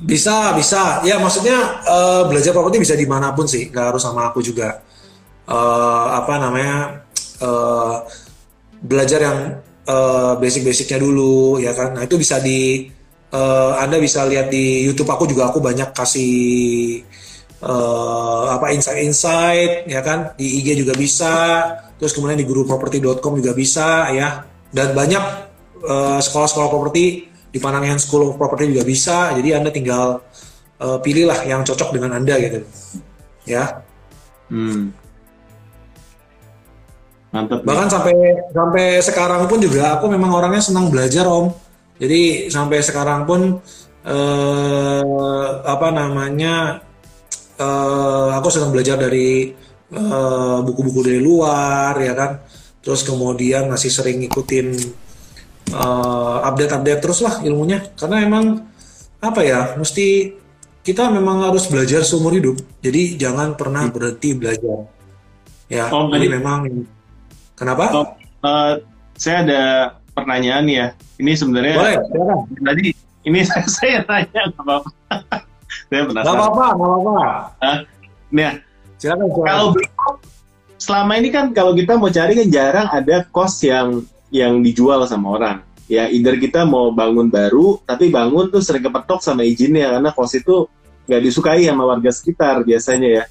Bisa, 0.00 0.56
bisa. 0.56 1.04
Ya 1.06 1.20
maksudnya 1.20 1.84
uh, 1.86 2.26
belajar 2.26 2.50
properti 2.56 2.82
bisa 2.82 2.96
di 2.96 3.06
mana 3.06 3.30
pun 3.36 3.46
sih, 3.46 3.68
nggak 3.70 3.94
harus 3.94 4.02
sama 4.02 4.32
aku 4.32 4.42
juga. 4.42 4.82
Uh, 5.46 6.06
apa 6.18 6.38
namanya? 6.40 7.06
uh, 7.40 8.04
belajar 8.80 9.20
yang 9.20 9.38
uh, 9.88 10.34
basic-basicnya 10.40 11.00
dulu 11.00 11.60
ya 11.60 11.72
kan 11.76 11.96
nah 11.96 12.02
itu 12.04 12.16
bisa 12.20 12.40
di 12.40 12.88
uh, 13.32 13.76
anda 13.80 14.00
bisa 14.00 14.24
lihat 14.28 14.48
di 14.52 14.88
YouTube 14.88 15.10
aku 15.10 15.28
juga 15.28 15.52
aku 15.52 15.60
banyak 15.60 15.92
kasih 15.92 17.00
uh, 17.64 18.56
apa 18.56 18.72
insight-insight 18.72 19.88
ya 19.88 20.00
kan 20.00 20.32
di 20.36 20.64
IG 20.64 20.80
juga 20.80 20.96
bisa 20.96 21.34
terus 22.00 22.16
kemudian 22.16 22.40
di 22.40 22.48
guruproperty.com 22.48 23.36
juga 23.36 23.52
bisa 23.52 24.08
ya 24.16 24.44
dan 24.72 24.96
banyak 24.96 25.49
uh, 25.84 26.20
sekolah-sekolah 26.20 26.68
properti 26.68 27.28
di 27.50 27.58
Panangan 27.58 27.98
School 27.98 28.30
of 28.30 28.38
Property 28.38 28.70
juga 28.70 28.84
bisa 28.86 29.34
jadi 29.34 29.58
anda 29.58 29.74
tinggal 29.74 30.22
uh, 30.78 30.98
pilihlah 31.02 31.42
yang 31.44 31.66
cocok 31.66 31.96
dengan 31.96 32.16
anda 32.20 32.38
gitu 32.38 32.62
ya 33.48 33.82
hmm. 34.52 35.00
Mantap. 37.30 37.62
Bahkan 37.62 37.86
ya. 37.86 37.92
sampai 37.94 38.14
sampai 38.50 38.86
sekarang 38.98 39.46
pun 39.46 39.62
juga 39.62 39.94
aku 39.98 40.10
memang 40.10 40.34
orangnya 40.34 40.62
senang 40.62 40.90
belajar 40.90 41.30
om. 41.30 41.54
Jadi 42.00 42.50
sampai 42.50 42.82
sekarang 42.82 43.22
pun 43.22 43.62
eh, 44.02 45.52
apa 45.62 45.88
namanya 45.94 46.82
eh, 47.54 48.28
aku 48.34 48.48
senang 48.50 48.74
belajar 48.74 48.98
dari 48.98 49.54
eh, 49.94 50.58
buku-buku 50.66 51.00
eh, 51.02 51.06
dari 51.06 51.20
luar 51.22 51.94
ya 52.02 52.14
kan. 52.18 52.42
Terus 52.82 53.06
kemudian 53.06 53.70
masih 53.70 53.92
sering 53.94 54.26
ngikutin 54.26 54.66
eh, 55.70 56.36
update-update 56.46 57.00
terus 57.00 57.20
lah 57.22 57.40
ilmunya. 57.46 57.82
Karena 57.94 58.26
emang 58.26 58.66
apa 59.20 59.40
ya 59.44 59.76
mesti 59.76 60.32
kita 60.80 61.12
memang 61.12 61.46
harus 61.46 61.68
belajar 61.70 62.02
seumur 62.02 62.34
hidup. 62.34 62.56
Jadi 62.82 63.20
jangan 63.20 63.54
pernah 63.54 63.86
hmm. 63.86 63.94
berhenti 63.94 64.30
belajar. 64.34 64.78
Ya, 65.70 65.86
oh, 65.94 66.10
jadi 66.10 66.26
memang 66.34 66.66
Kenapa? 67.60 67.84
Oh, 67.92 68.06
uh, 68.40 68.80
saya 69.20 69.44
ada 69.44 69.62
pertanyaan 70.16 70.64
ya. 70.64 70.86
Ini 71.20 71.36
sebenarnya 71.36 71.76
Boleh, 71.76 71.96
Tadi 72.56 72.84
ini 73.28 73.40
saya, 73.44 73.64
saya 73.76 73.98
tanya 74.08 74.48
nggak 74.48 74.64
apa-apa. 74.64 74.90
saya 75.92 76.02
penasaran. 76.08 76.24
Nggak 76.24 76.36
apa-apa, 76.40 76.66
nggak 76.72 76.88
apa-apa. 76.88 77.20
Nah, 77.60 77.76
ya. 78.32 78.50
Silakan, 78.96 79.26
silakan. 79.28 79.44
Kalau 79.44 79.66
selama 80.80 81.12
ini 81.20 81.28
kan 81.28 81.52
kalau 81.52 81.76
kita 81.76 82.00
mau 82.00 82.08
cari 82.08 82.32
kan 82.32 82.48
jarang 82.48 82.88
ada 82.88 83.28
kos 83.28 83.60
yang 83.60 84.00
yang 84.30 84.62
dijual 84.62 85.04
sama 85.06 85.36
orang. 85.36 85.58
Ya, 85.90 86.06
either 86.06 86.38
kita 86.38 86.62
mau 86.62 86.94
bangun 86.94 87.26
baru, 87.26 87.82
tapi 87.82 88.14
bangun 88.14 88.46
tuh 88.46 88.62
sering 88.62 88.86
kepetok 88.86 89.26
sama 89.26 89.42
izinnya 89.42 89.90
karena 89.90 90.14
kos 90.14 90.38
itu 90.38 90.70
nggak 91.10 91.22
disukai 91.26 91.66
sama 91.66 91.82
warga 91.90 92.10
sekitar 92.14 92.62
biasanya 92.62 93.08
ya 93.10 93.24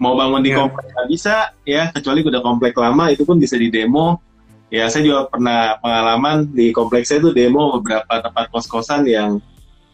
mau 0.00 0.16
bangun 0.16 0.40
di 0.40 0.56
yeah. 0.56 0.58
komplek 0.64 0.88
nggak 0.88 1.08
bisa 1.12 1.34
ya 1.68 1.82
kecuali 1.92 2.24
udah 2.24 2.40
komplek 2.40 2.72
lama 2.80 3.12
itu 3.12 3.28
pun 3.28 3.36
bisa 3.36 3.60
di 3.60 3.68
demo 3.68 4.24
ya 4.72 4.88
saya 4.88 5.04
juga 5.04 5.20
pernah 5.28 5.76
pengalaman 5.78 6.48
di 6.48 6.72
kompleks 6.72 7.12
saya 7.12 7.20
itu 7.20 7.36
demo 7.36 7.76
beberapa 7.76 8.24
tempat 8.24 8.48
kos-kosan 8.48 9.04
yang 9.04 9.38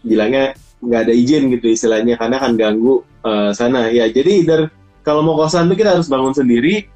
bilangnya 0.06 0.54
nggak 0.82 1.00
ada 1.10 1.14
izin 1.14 1.50
gitu 1.50 1.66
istilahnya 1.70 2.14
karena 2.14 2.38
kan 2.38 2.54
ganggu 2.54 3.02
uh, 3.26 3.50
sana 3.50 3.90
ya 3.90 4.06
jadi 4.06 4.30
either 4.42 4.60
kalau 5.02 5.26
mau 5.26 5.34
kosan 5.34 5.66
tuh 5.66 5.74
kita 5.74 5.98
harus 5.98 6.06
bangun 6.06 6.34
sendiri 6.34 6.86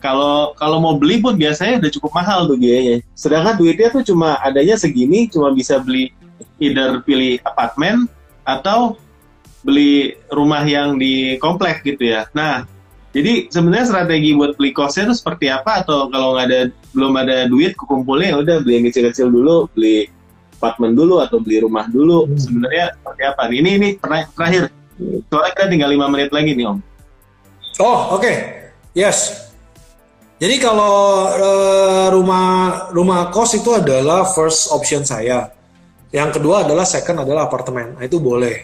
kalau 0.00 0.56
kalau 0.56 0.80
mau 0.80 0.96
beli 0.96 1.20
pun 1.20 1.36
biasanya 1.36 1.78
udah 1.84 1.90
cukup 1.92 2.12
mahal 2.16 2.48
tuh 2.48 2.56
biayanya 2.56 3.04
sedangkan 3.12 3.54
duitnya 3.60 3.88
tuh 3.92 4.02
cuma 4.02 4.40
adanya 4.40 4.74
segini 4.80 5.28
cuma 5.28 5.52
bisa 5.52 5.76
beli 5.78 6.10
either 6.60 7.04
pilih 7.04 7.40
apartemen 7.44 8.08
atau 8.44 8.96
beli 9.60 10.16
rumah 10.32 10.64
yang 10.64 10.96
di 10.96 11.36
komplek 11.36 11.84
gitu 11.84 12.16
ya. 12.16 12.24
Nah, 12.32 12.64
jadi 13.12 13.50
sebenarnya 13.52 13.92
strategi 13.92 14.32
buat 14.32 14.56
beli 14.56 14.72
kosnya 14.72 15.10
itu 15.10 15.20
seperti 15.20 15.52
apa 15.52 15.84
atau 15.84 16.08
kalau 16.08 16.36
nggak 16.36 16.46
ada 16.48 16.60
belum 16.96 17.12
ada 17.20 17.36
duit 17.46 17.76
kumpulnya 17.76 18.34
ya 18.34 18.36
udah 18.40 18.56
beli 18.64 18.80
yang 18.80 18.86
kecil-kecil 18.88 19.28
dulu, 19.28 19.68
beli 19.76 20.08
apartemen 20.60 20.96
dulu 20.96 21.20
atau 21.20 21.40
beli 21.40 21.60
rumah 21.64 21.88
dulu. 21.88 22.28
Hmm. 22.28 22.38
Sebenarnya 22.40 22.84
seperti 22.96 23.22
apa? 23.24 23.42
Ini 23.48 23.70
ini 23.76 23.88
terakhir. 24.00 24.62
Soalnya 25.32 25.52
kita 25.56 25.66
tinggal 25.72 25.90
lima 25.92 26.06
menit 26.12 26.28
lagi 26.32 26.52
nih 26.52 26.68
Om. 26.68 26.78
Oh, 27.80 28.16
oke. 28.16 28.20
Okay. 28.20 28.36
Yes. 28.92 29.49
Jadi 30.40 30.56
kalau 30.56 31.28
uh, 31.28 32.08
rumah 32.08 32.88
rumah 32.96 33.28
kos 33.28 33.60
itu 33.60 33.76
adalah 33.76 34.24
first 34.24 34.72
option 34.72 35.04
saya. 35.04 35.52
Yang 36.08 36.40
kedua 36.40 36.64
adalah 36.64 36.88
second 36.88 37.28
adalah 37.28 37.44
apartemen. 37.46 38.00
Nah, 38.00 38.02
itu 38.08 38.16
boleh. 38.18 38.56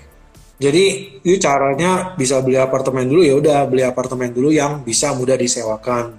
Jadi 0.56 0.84
itu 1.20 1.36
caranya 1.36 2.16
bisa 2.16 2.40
beli 2.40 2.56
apartemen 2.56 3.04
dulu 3.04 3.20
ya 3.20 3.36
udah 3.36 3.68
beli 3.68 3.84
apartemen 3.84 4.32
dulu 4.32 4.48
yang 4.48 4.80
bisa 4.80 5.12
mudah 5.12 5.36
disewakan. 5.36 6.16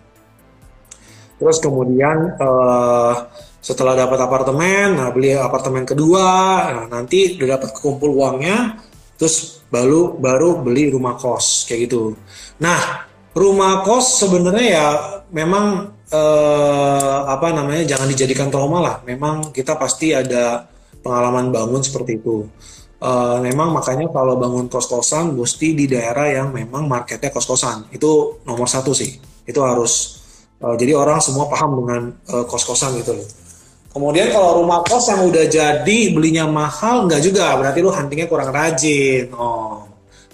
Terus 1.42 1.58
kemudian 1.58 2.38
uh, 2.38 3.14
setelah 3.58 3.98
dapat 3.98 4.20
apartemen, 4.22 4.94
nah 4.94 5.10
beli 5.10 5.34
apartemen 5.34 5.90
kedua, 5.90 6.30
nah, 6.70 6.86
nanti 6.86 7.34
udah 7.34 7.58
dapat 7.58 7.74
kekumpul 7.74 8.14
uangnya, 8.14 8.78
terus 9.18 9.66
baru 9.74 10.14
baru 10.22 10.62
beli 10.62 10.94
rumah 10.94 11.18
kos 11.18 11.66
kayak 11.66 11.90
gitu. 11.90 12.14
Nah 12.62 13.10
rumah 13.38 13.86
kos 13.86 14.26
sebenarnya 14.26 14.66
ya 14.66 14.88
memang 15.30 15.94
uh, 16.10 17.20
apa 17.30 17.54
namanya 17.54 17.86
jangan 17.86 18.10
dijadikan 18.10 18.50
trauma 18.50 18.82
lah. 18.82 18.96
Memang 19.06 19.54
kita 19.54 19.78
pasti 19.78 20.12
ada 20.12 20.66
pengalaman 21.06 21.54
bangun 21.54 21.86
seperti 21.86 22.18
itu. 22.18 22.50
Uh, 22.98 23.38
memang 23.46 23.78
makanya 23.78 24.10
kalau 24.10 24.42
bangun 24.42 24.66
kos-kosan 24.66 25.38
mesti 25.38 25.78
di 25.78 25.86
daerah 25.86 26.34
yang 26.34 26.50
memang 26.50 26.90
marketnya 26.90 27.30
kos-kosan. 27.30 27.94
Itu 27.94 28.42
nomor 28.42 28.66
satu 28.66 28.90
sih. 28.98 29.22
Itu 29.46 29.62
harus 29.62 30.18
uh, 30.66 30.74
jadi 30.74 30.98
orang 30.98 31.22
semua 31.22 31.46
paham 31.46 31.78
dengan 31.86 32.02
uh, 32.34 32.46
kos-kosan 32.50 32.98
gitu 32.98 33.14
loh. 33.14 33.28
Kemudian 33.94 34.34
kalau 34.34 34.62
rumah 34.62 34.82
kos 34.82 35.10
yang 35.10 35.26
udah 35.30 35.46
jadi 35.46 36.00
belinya 36.10 36.50
mahal 36.50 37.06
nggak 37.06 37.22
juga. 37.22 37.54
Berarti 37.58 37.80
lu 37.86 37.94
huntingnya 37.94 38.26
kurang 38.26 38.50
rajin. 38.50 39.30
Oh 39.38 39.86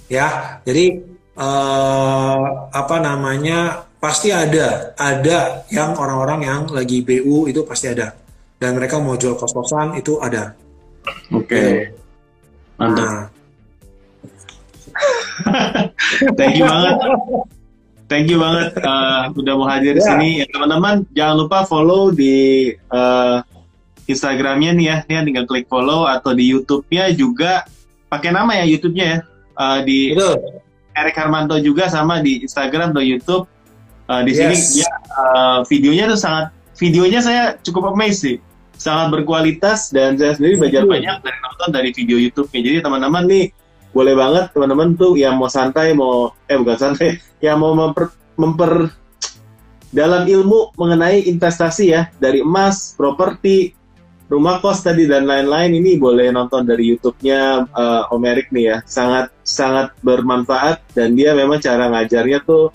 ya. 0.07 0.59
Jadi 0.63 1.12
uh, 1.37 2.69
apa 2.69 2.95
namanya 2.99 3.87
pasti 3.97 4.29
ada 4.33 4.91
ada 4.99 5.63
yang 5.71 5.95
orang-orang 5.95 6.43
yang 6.43 6.61
lagi 6.69 7.01
BU 7.01 7.47
itu 7.47 7.63
pasti 7.63 7.87
ada 7.89 8.13
dan 8.59 8.75
mereka 8.75 8.99
mau 8.99 9.15
jual 9.15 9.39
kos-kosan 9.39 9.95
itu 9.95 10.19
ada 10.19 10.53
oke 11.31 11.47
okay. 11.47 11.93
Mantap. 12.77 13.05
Nah. 13.05 13.21
Thank 16.37 16.61
you 16.61 16.65
banget. 16.65 16.95
Thank 18.11 18.29
you 18.29 18.37
banget 18.37 18.77
uh, 18.83 19.31
udah 19.33 19.53
mau 19.57 19.65
hadir 19.65 19.97
di 19.97 20.01
yeah. 20.01 20.09
sini. 20.13 20.29
Ya, 20.43 20.45
teman-teman 20.51 21.07
jangan 21.15 21.35
lupa 21.45 21.65
follow 21.65 22.13
di 22.13 22.69
uh, 22.93 23.41
Instagramnya 24.05 24.75
nih 24.77 24.85
ya. 24.85 24.97
Nih 25.09 25.25
tinggal 25.25 25.45
klik 25.49 25.65
follow 25.65 26.05
atau 26.05 26.35
di 26.35 26.45
YouTube-nya 26.49 27.09
juga 27.15 27.65
pakai 28.11 28.29
nama 28.33 28.53
ya 28.61 28.65
YouTube-nya 28.69 29.05
ya. 29.05 29.19
Uh, 29.53 29.79
di 29.85 30.13
Betul. 30.13 30.62
Erik 30.93 31.17
Harmanto 31.17 31.57
juga 31.59 31.89
sama 31.89 32.21
di 32.21 32.45
Instagram 32.45 32.93
atau 32.93 33.03
YouTube. 33.03 33.45
Uh, 34.03 34.19
di 34.27 34.35
yes. 34.35 34.75
sini 34.75 34.83
ya 34.83 34.91
uh, 35.15 35.59
videonya 35.63 36.11
tuh 36.11 36.19
sangat 36.19 36.51
videonya 36.75 37.23
saya 37.23 37.55
cukup 37.63 37.95
amazed 37.95 38.19
sih 38.19 38.35
sangat 38.75 39.15
berkualitas 39.15 39.95
dan 39.95 40.19
saya 40.19 40.35
sendiri 40.35 40.59
belajar 40.59 40.83
banyak 40.83 41.17
dari 41.23 41.37
nonton 41.39 41.69
dari 41.71 41.89
video 41.95 42.17
YouTube-nya. 42.19 42.61
Jadi 42.61 42.77
teman-teman 42.83 43.23
nih 43.29 43.45
boleh 43.93 44.13
banget 44.17 44.45
teman-teman 44.51 44.97
tuh 44.97 45.13
yang 45.15 45.37
mau 45.37 45.47
santai 45.47 45.93
mau 45.93 46.33
eh 46.49 46.57
bukan 46.57 46.77
santai 46.77 47.21
yang 47.45 47.61
mau 47.61 47.71
memper, 47.77 48.11
memper 48.35 48.91
dalam 49.93 50.25
ilmu 50.25 50.73
mengenai 50.73 51.29
investasi 51.29 51.93
ya 51.93 52.09
dari 52.17 52.41
emas, 52.41 52.97
properti, 52.97 53.77
rumah 54.25 54.57
kos 54.57 54.81
tadi 54.81 55.05
dan 55.05 55.29
lain-lain 55.29 55.77
ini 55.77 56.01
boleh 56.01 56.33
nonton 56.33 56.65
dari 56.65 56.89
YouTube-nya 56.89 57.69
uh, 57.69 58.09
Om 58.09 58.23
Erik 58.25 58.49
nih 58.49 58.65
ya. 58.73 58.77
Sangat 58.89 59.29
sangat 59.53 59.93
bermanfaat 60.01 60.81
dan 60.97 61.13
dia 61.13 61.37
memang 61.37 61.61
cara 61.61 61.93
ngajarnya 61.93 62.41
tuh 62.41 62.73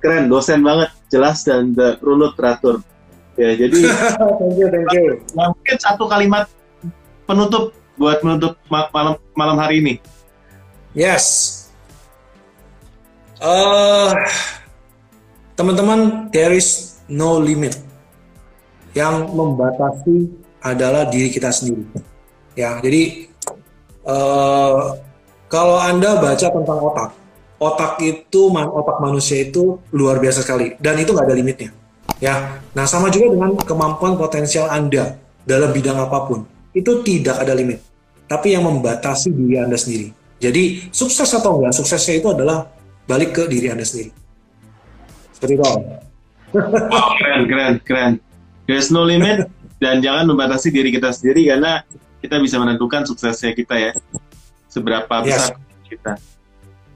keren, 0.00 0.32
dosen 0.32 0.64
banget, 0.64 0.88
jelas 1.12 1.44
dan 1.44 1.76
runut 2.00 2.32
teratur. 2.32 2.80
Ya, 3.36 3.52
jadi 3.52 3.92
thank 4.40 4.56
you, 4.56 4.68
thank 4.72 4.88
you. 4.96 5.20
Mungkin 5.36 5.76
satu 5.76 6.08
kalimat 6.08 6.48
penutup 7.28 7.76
buat 8.00 8.24
menutup 8.24 8.56
malam 8.72 9.20
malam 9.36 9.56
hari 9.60 9.84
ini. 9.84 9.94
Yes. 10.96 11.52
Uh, 13.36 14.16
teman-teman, 15.52 16.32
there 16.32 16.56
is 16.56 16.96
no 17.04 17.36
limit. 17.36 17.76
Yang 18.96 19.28
membatasi 19.28 20.32
adalah 20.64 21.04
diri 21.12 21.28
kita 21.28 21.52
sendiri. 21.52 21.84
Ya, 22.56 22.80
jadi 22.80 23.28
uh, 24.08 24.96
kalau 25.46 25.78
anda 25.78 26.18
baca 26.18 26.46
tentang 26.50 26.78
otak, 26.82 27.10
otak 27.62 27.92
itu 28.02 28.50
otak 28.52 28.98
manusia 28.98 29.46
itu 29.46 29.78
luar 29.94 30.18
biasa 30.18 30.42
sekali 30.42 30.74
dan 30.82 30.98
itu 30.98 31.14
nggak 31.14 31.26
ada 31.26 31.36
limitnya 31.36 31.70
Ya, 32.16 32.64
nah 32.72 32.88
sama 32.88 33.12
juga 33.12 33.28
dengan 33.28 33.52
kemampuan 33.60 34.16
potensial 34.16 34.72
Anda 34.72 35.20
dalam 35.44 35.68
bidang 35.68 36.00
apa 36.00 36.24
pun. 36.24 36.48
Itu 36.72 37.04
tidak 37.04 37.44
ada 37.44 37.52
limit. 37.52 37.80
Tapi 38.24 38.56
yang 38.56 38.64
membatasi 38.64 39.36
diri 39.36 39.60
Anda 39.60 39.76
sendiri. 39.76 40.12
Jadi 40.40 40.88
sukses 40.92 41.28
atau 41.32 41.60
enggak, 41.60 41.76
suksesnya 41.76 42.20
itu 42.20 42.28
adalah 42.32 42.68
balik 43.04 43.36
ke 43.36 43.44
diri 43.48 43.68
Anda 43.68 43.84
sendiri. 43.84 44.12
Seperti 45.36 45.60
itu. 45.60 45.64
Wow, 46.56 47.08
keren, 47.20 47.42
keren, 47.44 47.74
keren. 47.84 48.12
There's 48.64 48.88
no 48.88 49.04
limit 49.04 49.52
dan 49.76 50.00
jangan 50.00 50.24
membatasi 50.24 50.72
diri 50.72 50.88
kita 50.88 51.12
sendiri 51.12 51.52
karena 51.52 51.84
kita 52.24 52.40
bisa 52.40 52.56
menentukan 52.56 53.04
suksesnya 53.04 53.52
kita 53.52 53.76
ya. 53.76 53.92
Seberapa 54.76 55.24
besar 55.24 55.56
yes. 55.56 55.88
kita. 55.88 56.12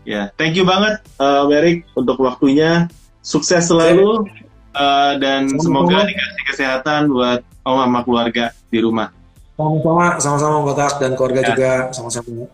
Ya, 0.04 0.28
thank 0.36 0.52
you 0.52 0.68
banget 0.68 1.00
uh, 1.16 1.48
untuk 1.96 2.20
waktunya. 2.20 2.92
Sukses 3.24 3.72
selalu. 3.72 4.28
Uh, 4.70 5.18
dan 5.18 5.50
semoga 5.58 6.06
dikasih 6.06 6.44
kesehatan 6.46 7.10
buat 7.10 7.42
om 7.66 7.80
sama 7.80 8.00
keluarga 8.06 8.54
di 8.70 8.78
rumah. 8.78 9.10
Sama-sama, 9.58 10.06
sama-sama 10.22 10.56
Kotak 10.62 10.92
dan 11.02 11.10
keluarga 11.18 11.40
ya. 11.42 11.48
juga 11.52 11.72
sama-sama. 11.90 12.46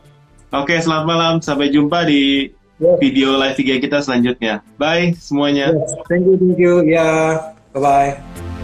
Oke, 0.54 0.74
selamat 0.80 1.04
malam. 1.04 1.34
Sampai 1.44 1.68
jumpa 1.68 2.08
di 2.08 2.54
yeah. 2.80 2.96
video 3.02 3.36
live 3.36 3.58
video 3.58 3.76
kita 3.82 4.00
selanjutnya. 4.00 4.64
Bye 4.80 5.12
semuanya. 5.20 5.76
Yes. 5.76 5.92
Thank 6.08 6.24
you, 6.24 6.34
thank 6.40 6.56
you. 6.56 6.74
Ya, 6.88 6.94
yeah. 6.94 7.26
bye-bye. 7.76 8.55